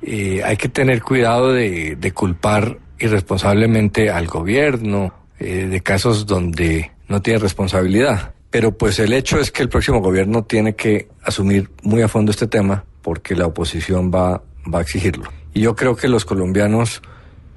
[0.01, 7.21] Eh, hay que tener cuidado de culpar irresponsablemente al gobierno eh, de casos donde no
[7.21, 8.33] tiene responsabilidad.
[8.49, 12.31] Pero pues el hecho es que el próximo gobierno tiene que asumir muy a fondo
[12.31, 15.25] este tema porque la oposición va, va a exigirlo.
[15.53, 17.01] Y yo creo que los colombianos,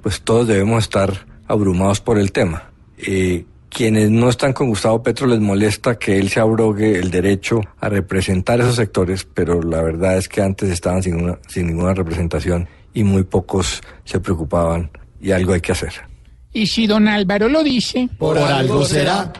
[0.01, 2.71] pues todos debemos estar abrumados por el tema.
[2.97, 7.59] Eh, quienes no están con Gustavo Petro les molesta que él se abrogue el derecho
[7.79, 11.93] a representar esos sectores, pero la verdad es que antes estaban sin, una- sin ninguna
[11.93, 15.93] representación y muy pocos se preocupaban y algo hay que hacer.
[16.53, 18.09] Y si don Álvaro lo dice.
[18.17, 19.31] Por algo será.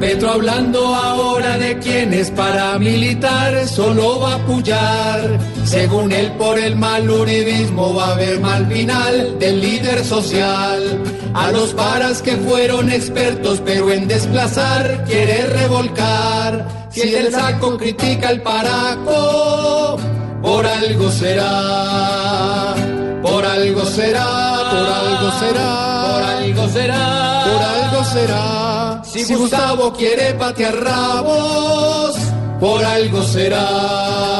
[0.00, 5.38] Petro hablando ahora de quién es paramilitar, solo va a apoyar.
[5.64, 11.02] Según él, por el mal uribismo va a haber mal final del líder social.
[11.34, 16.88] A los paras que fueron expertos, pero en desplazar, quiere revolcar.
[16.90, 19.98] Si el saco critica al paraco,
[20.42, 22.74] por algo será.
[23.22, 24.26] Por algo será.
[24.70, 26.02] Por algo será.
[26.06, 27.44] Por algo será.
[27.44, 29.02] Por algo será.
[29.04, 32.16] Si Gustavo quiere patear rabos,
[32.60, 34.36] por algo será.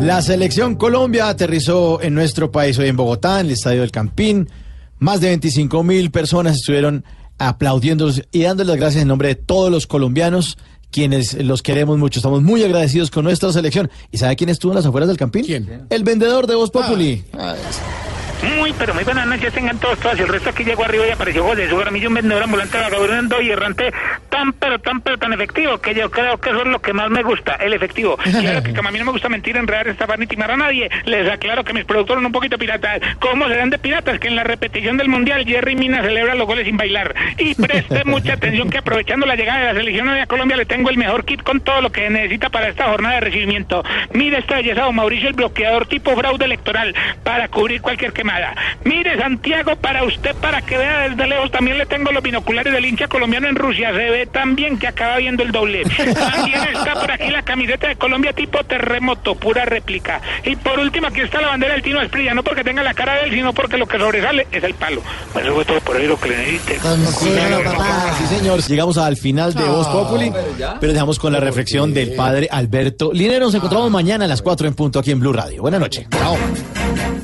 [0.00, 4.48] La selección Colombia aterrizó en nuestro país hoy en Bogotá, en el Estadio del Campín.
[4.98, 7.04] Más de 25 mil personas estuvieron
[7.38, 10.56] aplaudiéndolos y dándoles las gracias en nombre de todos los colombianos,
[10.94, 12.20] quienes los queremos mucho.
[12.20, 13.90] Estamos muy agradecidos con nuestra selección.
[14.12, 15.44] ¿Y sabe quién estuvo en las afueras del Campín?
[15.44, 15.86] ¿Quién?
[15.90, 17.24] El vendedor de Voz Populi.
[17.32, 17.56] Ah,
[18.42, 20.18] Muy, pero muy buenas noches tengan todos, todas.
[20.18, 23.40] Y el resto aquí llegó arriba y apareció José Su Gramillo, un vendedor ambulante, vagabundo
[23.40, 23.92] y errante
[24.34, 27.08] tan, pero tan, pero tan efectivo que yo creo que eso es lo que más
[27.08, 28.16] me gusta, el efectivo.
[28.16, 30.90] Claro que como a mí no me gusta mentir, enredar, estafar ni timar a nadie,
[31.04, 33.00] les aclaro que mis productos son un poquito piratas.
[33.20, 34.18] ¿Cómo serán de piratas?
[34.18, 37.14] Que en la repetición del Mundial Jerry Mina celebra los goles sin bailar.
[37.38, 40.90] Y preste mucha atención que aprovechando la llegada de la selección a Colombia le tengo
[40.90, 43.84] el mejor kit con todo lo que necesita para esta jornada de recibimiento.
[44.12, 46.92] Mire esta belleza, don Mauricio, el bloqueador tipo fraude electoral
[47.22, 48.54] para cubrir cualquier quemada.
[48.84, 52.84] Mire, Santiago, para usted, para que vea desde lejos, también le tengo los binoculares del
[52.86, 53.90] hincha colombiano en Rusia.
[53.90, 55.82] Se ve tan bien que acaba viendo el doble.
[55.84, 60.20] También está por aquí la camiseta de Colombia tipo terremoto, pura réplica.
[60.44, 63.14] Y por último, aquí está la bandera del Tino Esprilla, no porque tenga la cara
[63.14, 65.02] de él, sino porque lo que sobresale es el palo.
[65.32, 66.78] Pues eso fue todo por ahí lo que le necesite.
[67.18, 68.62] Sí, señor.
[68.64, 70.32] Llegamos al final de Voz Populi,
[70.80, 73.46] pero dejamos con la reflexión del padre Alberto Linero.
[73.46, 75.60] Nos encontramos mañana a las 4 en punto aquí en Blue Radio.
[75.62, 76.06] Buenas noches.
[76.10, 76.36] Chao.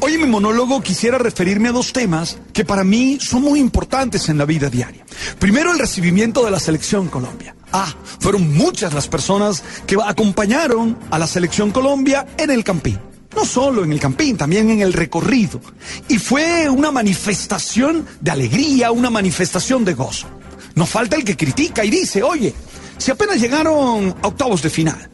[0.00, 4.28] Hoy en mi monólogo quisiera referirme a dos temas que para mí son muy importantes
[4.28, 5.04] en la vida diaria.
[5.38, 7.54] Primero, el recibimiento de la selección Colombia.
[7.70, 12.98] Ah, fueron muchas las personas que acompañaron a la selección Colombia en el Campín.
[13.36, 15.60] no solo en el campín, también en el recorrido.
[16.08, 20.26] Y fue una manifestación de alegría, una manifestación de gozo.
[20.74, 22.52] No falta el que critica y dice, oye,
[22.98, 25.08] si apenas llegaron a octavos de final,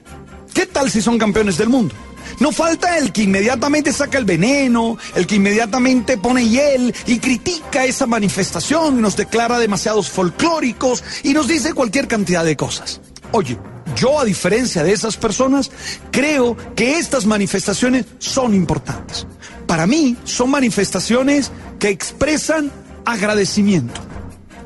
[0.55, 1.95] ¿qué tal si son campeones del mundo?
[2.41, 7.85] No falta el que inmediatamente saca el veneno, el que inmediatamente pone hiel y critica
[7.85, 13.01] esa manifestación y nos declara demasiados folclóricos y nos dice cualquier cantidad de cosas.
[13.33, 13.59] Oye,
[13.97, 15.71] yo a diferencia de esas personas,
[16.11, 19.27] creo que estas manifestaciones son importantes.
[19.67, 22.71] Para mí son manifestaciones que expresan
[23.05, 24.01] agradecimiento.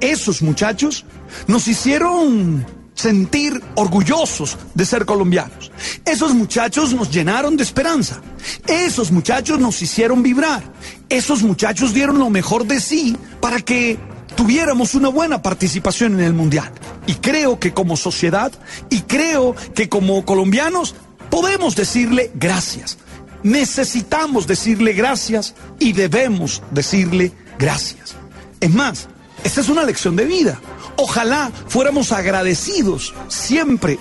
[0.00, 1.04] Esos muchachos
[1.46, 2.66] nos hicieron
[3.00, 5.72] sentir orgullosos de ser colombianos.
[6.04, 8.20] Esos muchachos nos llenaron de esperanza.
[8.66, 10.62] Esos muchachos nos hicieron vibrar.
[11.08, 13.98] Esos muchachos dieron lo mejor de sí para que
[14.36, 16.70] tuviéramos una buena participación en el Mundial.
[17.06, 18.52] Y creo que como sociedad
[18.90, 20.94] y creo que como colombianos
[21.30, 22.98] podemos decirle gracias.
[23.42, 28.14] Necesitamos decirle gracias y debemos decirle gracias.
[28.60, 29.08] Es más,
[29.42, 30.60] esta es una lección de vida.
[31.02, 33.98] Ojalá fuéramos agradecidos siempre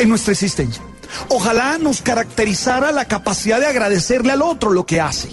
[0.00, 0.82] en nuestra existencia.
[1.28, 5.28] Ojalá nos caracterizara la capacidad de agradecerle al otro lo que hace.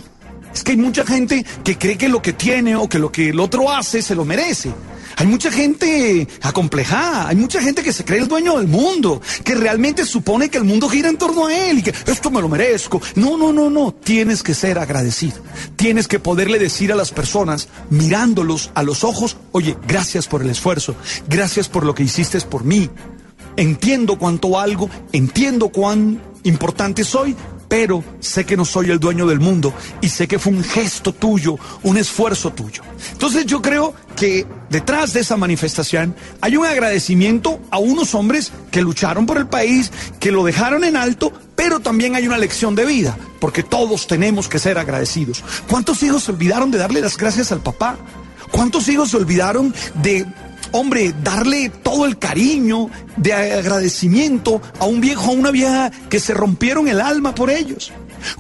[0.54, 3.30] Es que hay mucha gente que cree que lo que tiene o que lo que
[3.30, 4.72] el otro hace se lo merece.
[5.18, 9.56] Hay mucha gente acomplejada, hay mucha gente que se cree el dueño del mundo, que
[9.56, 12.48] realmente supone que el mundo gira en torno a él y que esto me lo
[12.48, 13.02] merezco.
[13.16, 15.38] No, no, no, no, tienes que ser agradecido.
[15.76, 20.52] Tienes que poderle decir a las personas, mirándolos a los ojos, oye, gracias por el
[20.52, 20.96] esfuerzo,
[21.28, 22.90] gracias por lo que hiciste por mí.
[23.56, 27.36] Entiendo cuánto algo, entiendo cuán importante soy,
[27.68, 31.14] pero sé que no soy el dueño del mundo y sé que fue un gesto
[31.14, 32.84] tuyo, un esfuerzo tuyo.
[33.12, 38.82] Entonces yo creo que detrás de esa manifestación hay un agradecimiento a unos hombres que
[38.82, 42.86] lucharon por el país, que lo dejaron en alto, pero también hay una lección de
[42.86, 45.44] vida, porque todos tenemos que ser agradecidos.
[45.68, 47.98] ¿Cuántos hijos se olvidaron de darle las gracias al papá?
[48.52, 50.26] ¿Cuántos hijos se olvidaron de
[50.72, 56.34] hombre, darle todo el cariño de agradecimiento a un viejo, a una vieja que se
[56.34, 57.92] rompieron el alma por ellos.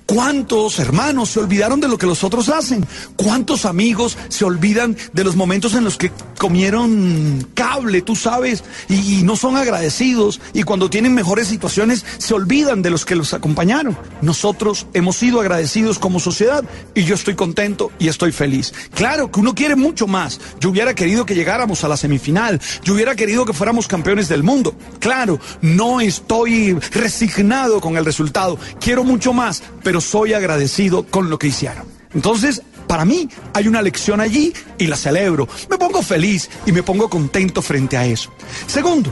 [0.06, 2.86] ¿Cuántos hermanos se olvidaron de lo que los otros hacen?
[3.16, 9.24] ¿Cuántos amigos se olvidan de los momentos en los que comieron cable, tú sabes, y,
[9.24, 10.40] no son agradecidos?
[10.54, 13.98] Y cuando tienen mejores situaciones se olvidan de los que los acompañaron.
[14.22, 16.64] Nosotros hemos sido agradecidos como sociedad
[16.94, 18.74] y yo estoy contento y estoy feliz.
[18.94, 20.40] Claro que uno quiere mucho más.
[20.60, 22.60] Yo hubiera querido que llegáramos a la semifinal.
[22.84, 24.76] Yo hubiera querido que fuéramos campeones del mundo.
[24.99, 28.58] Claro, no estoy resignado con el resultado.
[28.80, 31.85] Quiero mucho más pero soy agradecido con lo que hicieron.
[32.14, 35.48] Entonces, para mí hay una lección allí y la celebro.
[35.69, 38.31] Me pongo feliz y me pongo contento frente a eso.
[38.65, 39.11] Segundo,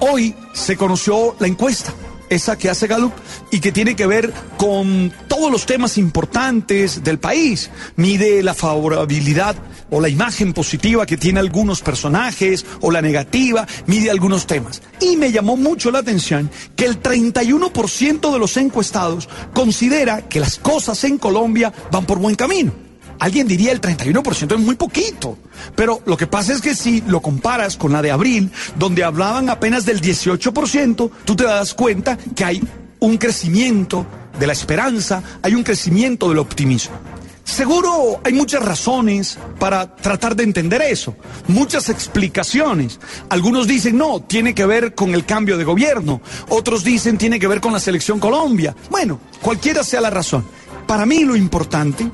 [0.00, 1.92] hoy se conoció la encuesta
[2.32, 3.12] esa que hace Gallup
[3.50, 7.70] y que tiene que ver con todos los temas importantes del país.
[7.96, 9.56] Mide la favorabilidad
[9.90, 14.82] o la imagen positiva que tiene algunos personajes o la negativa, mide algunos temas.
[15.00, 20.58] Y me llamó mucho la atención que el 31% de los encuestados considera que las
[20.58, 22.81] cosas en Colombia van por buen camino.
[23.22, 25.38] Alguien diría el 31% es muy poquito.
[25.76, 29.48] Pero lo que pasa es que si lo comparas con la de abril, donde hablaban
[29.48, 32.60] apenas del 18%, tú te das cuenta que hay
[32.98, 34.04] un crecimiento
[34.40, 36.96] de la esperanza, hay un crecimiento del optimismo.
[37.44, 41.14] Seguro hay muchas razones para tratar de entender eso,
[41.46, 42.98] muchas explicaciones.
[43.28, 47.46] Algunos dicen, no, tiene que ver con el cambio de gobierno, otros dicen, tiene que
[47.46, 48.74] ver con la selección Colombia.
[48.90, 50.44] Bueno, cualquiera sea la razón.
[50.88, 52.10] Para mí lo importante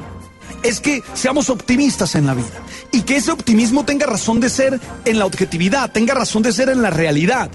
[0.63, 2.63] es que seamos optimistas en la vida
[2.93, 6.69] y que ese optimismo tenga razón de ser en la objetividad, tenga razón de ser
[6.69, 7.51] en la realidad.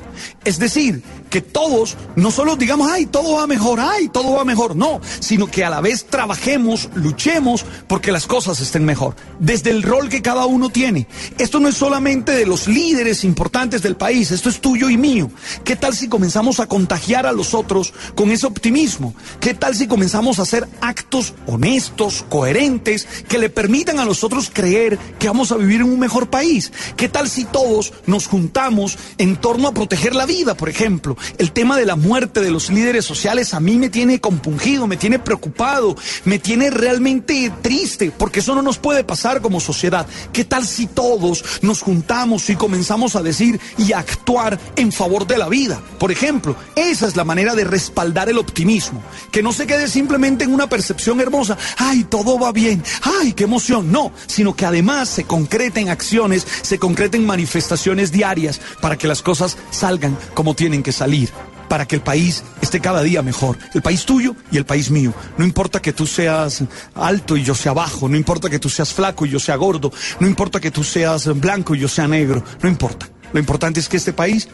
[0.46, 4.76] Es decir, que todos no solo digamos, ay, todo va mejor, ay, todo va mejor,
[4.76, 9.82] no, sino que a la vez trabajemos, luchemos porque las cosas estén mejor, desde el
[9.82, 11.08] rol que cada uno tiene.
[11.40, 15.32] Esto no es solamente de los líderes importantes del país, esto es tuyo y mío.
[15.64, 19.16] ¿Qué tal si comenzamos a contagiar a los otros con ese optimismo?
[19.40, 24.52] ¿Qué tal si comenzamos a hacer actos honestos, coherentes, que le permitan a los otros
[24.54, 26.74] creer que vamos a vivir en un mejor país?
[26.98, 31.16] ¿Qué tal si todos nos juntamos en torno a proteger la vida, por ejemplo?
[31.38, 34.98] El tema de la muerte de los líderes sociales a mí me tiene compungido, me
[34.98, 35.96] tiene preocupado,
[36.26, 40.06] me tiene realmente triste, porque eso no nos puede pasar como sociedad.
[40.34, 45.38] ¿Qué tal si todos nos juntamos y comenzamos a decir y actuar en favor de
[45.38, 45.82] la vida?
[46.00, 49.02] Por ejemplo, esa es la manera de respaldar el optimismo,
[49.32, 52.84] que no se quede simplemente en una percepción hermosa, ay, todo va bien,
[53.22, 58.98] ay, qué emoción, no, sino que además se concreten acciones, se concreten manifestaciones diarias para
[58.98, 61.30] que las cosas salgan como tienen que salir.
[61.70, 63.58] para que el país esté cada día mejor.
[63.74, 65.12] El país tuyo y el país mío.
[65.40, 66.62] No importa que tú seas
[66.94, 69.92] alto y yo sea bajo, no importa que tú seas flaco y yo sea gordo,
[70.20, 73.10] no importa que tú seas blanco y yo sea negro, no importa.
[73.32, 74.50] Lo importante es que este país,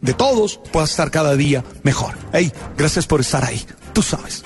[0.00, 2.18] de todos, pueda estar cada día mejor.
[2.32, 3.64] Hey, gracias por estar ahí.
[3.92, 4.42] Tú sabes.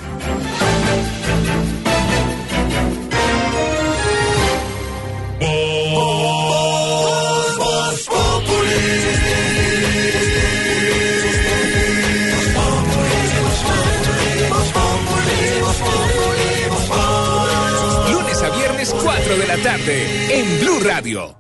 [19.50, 21.39] La tarde en Blue Radio.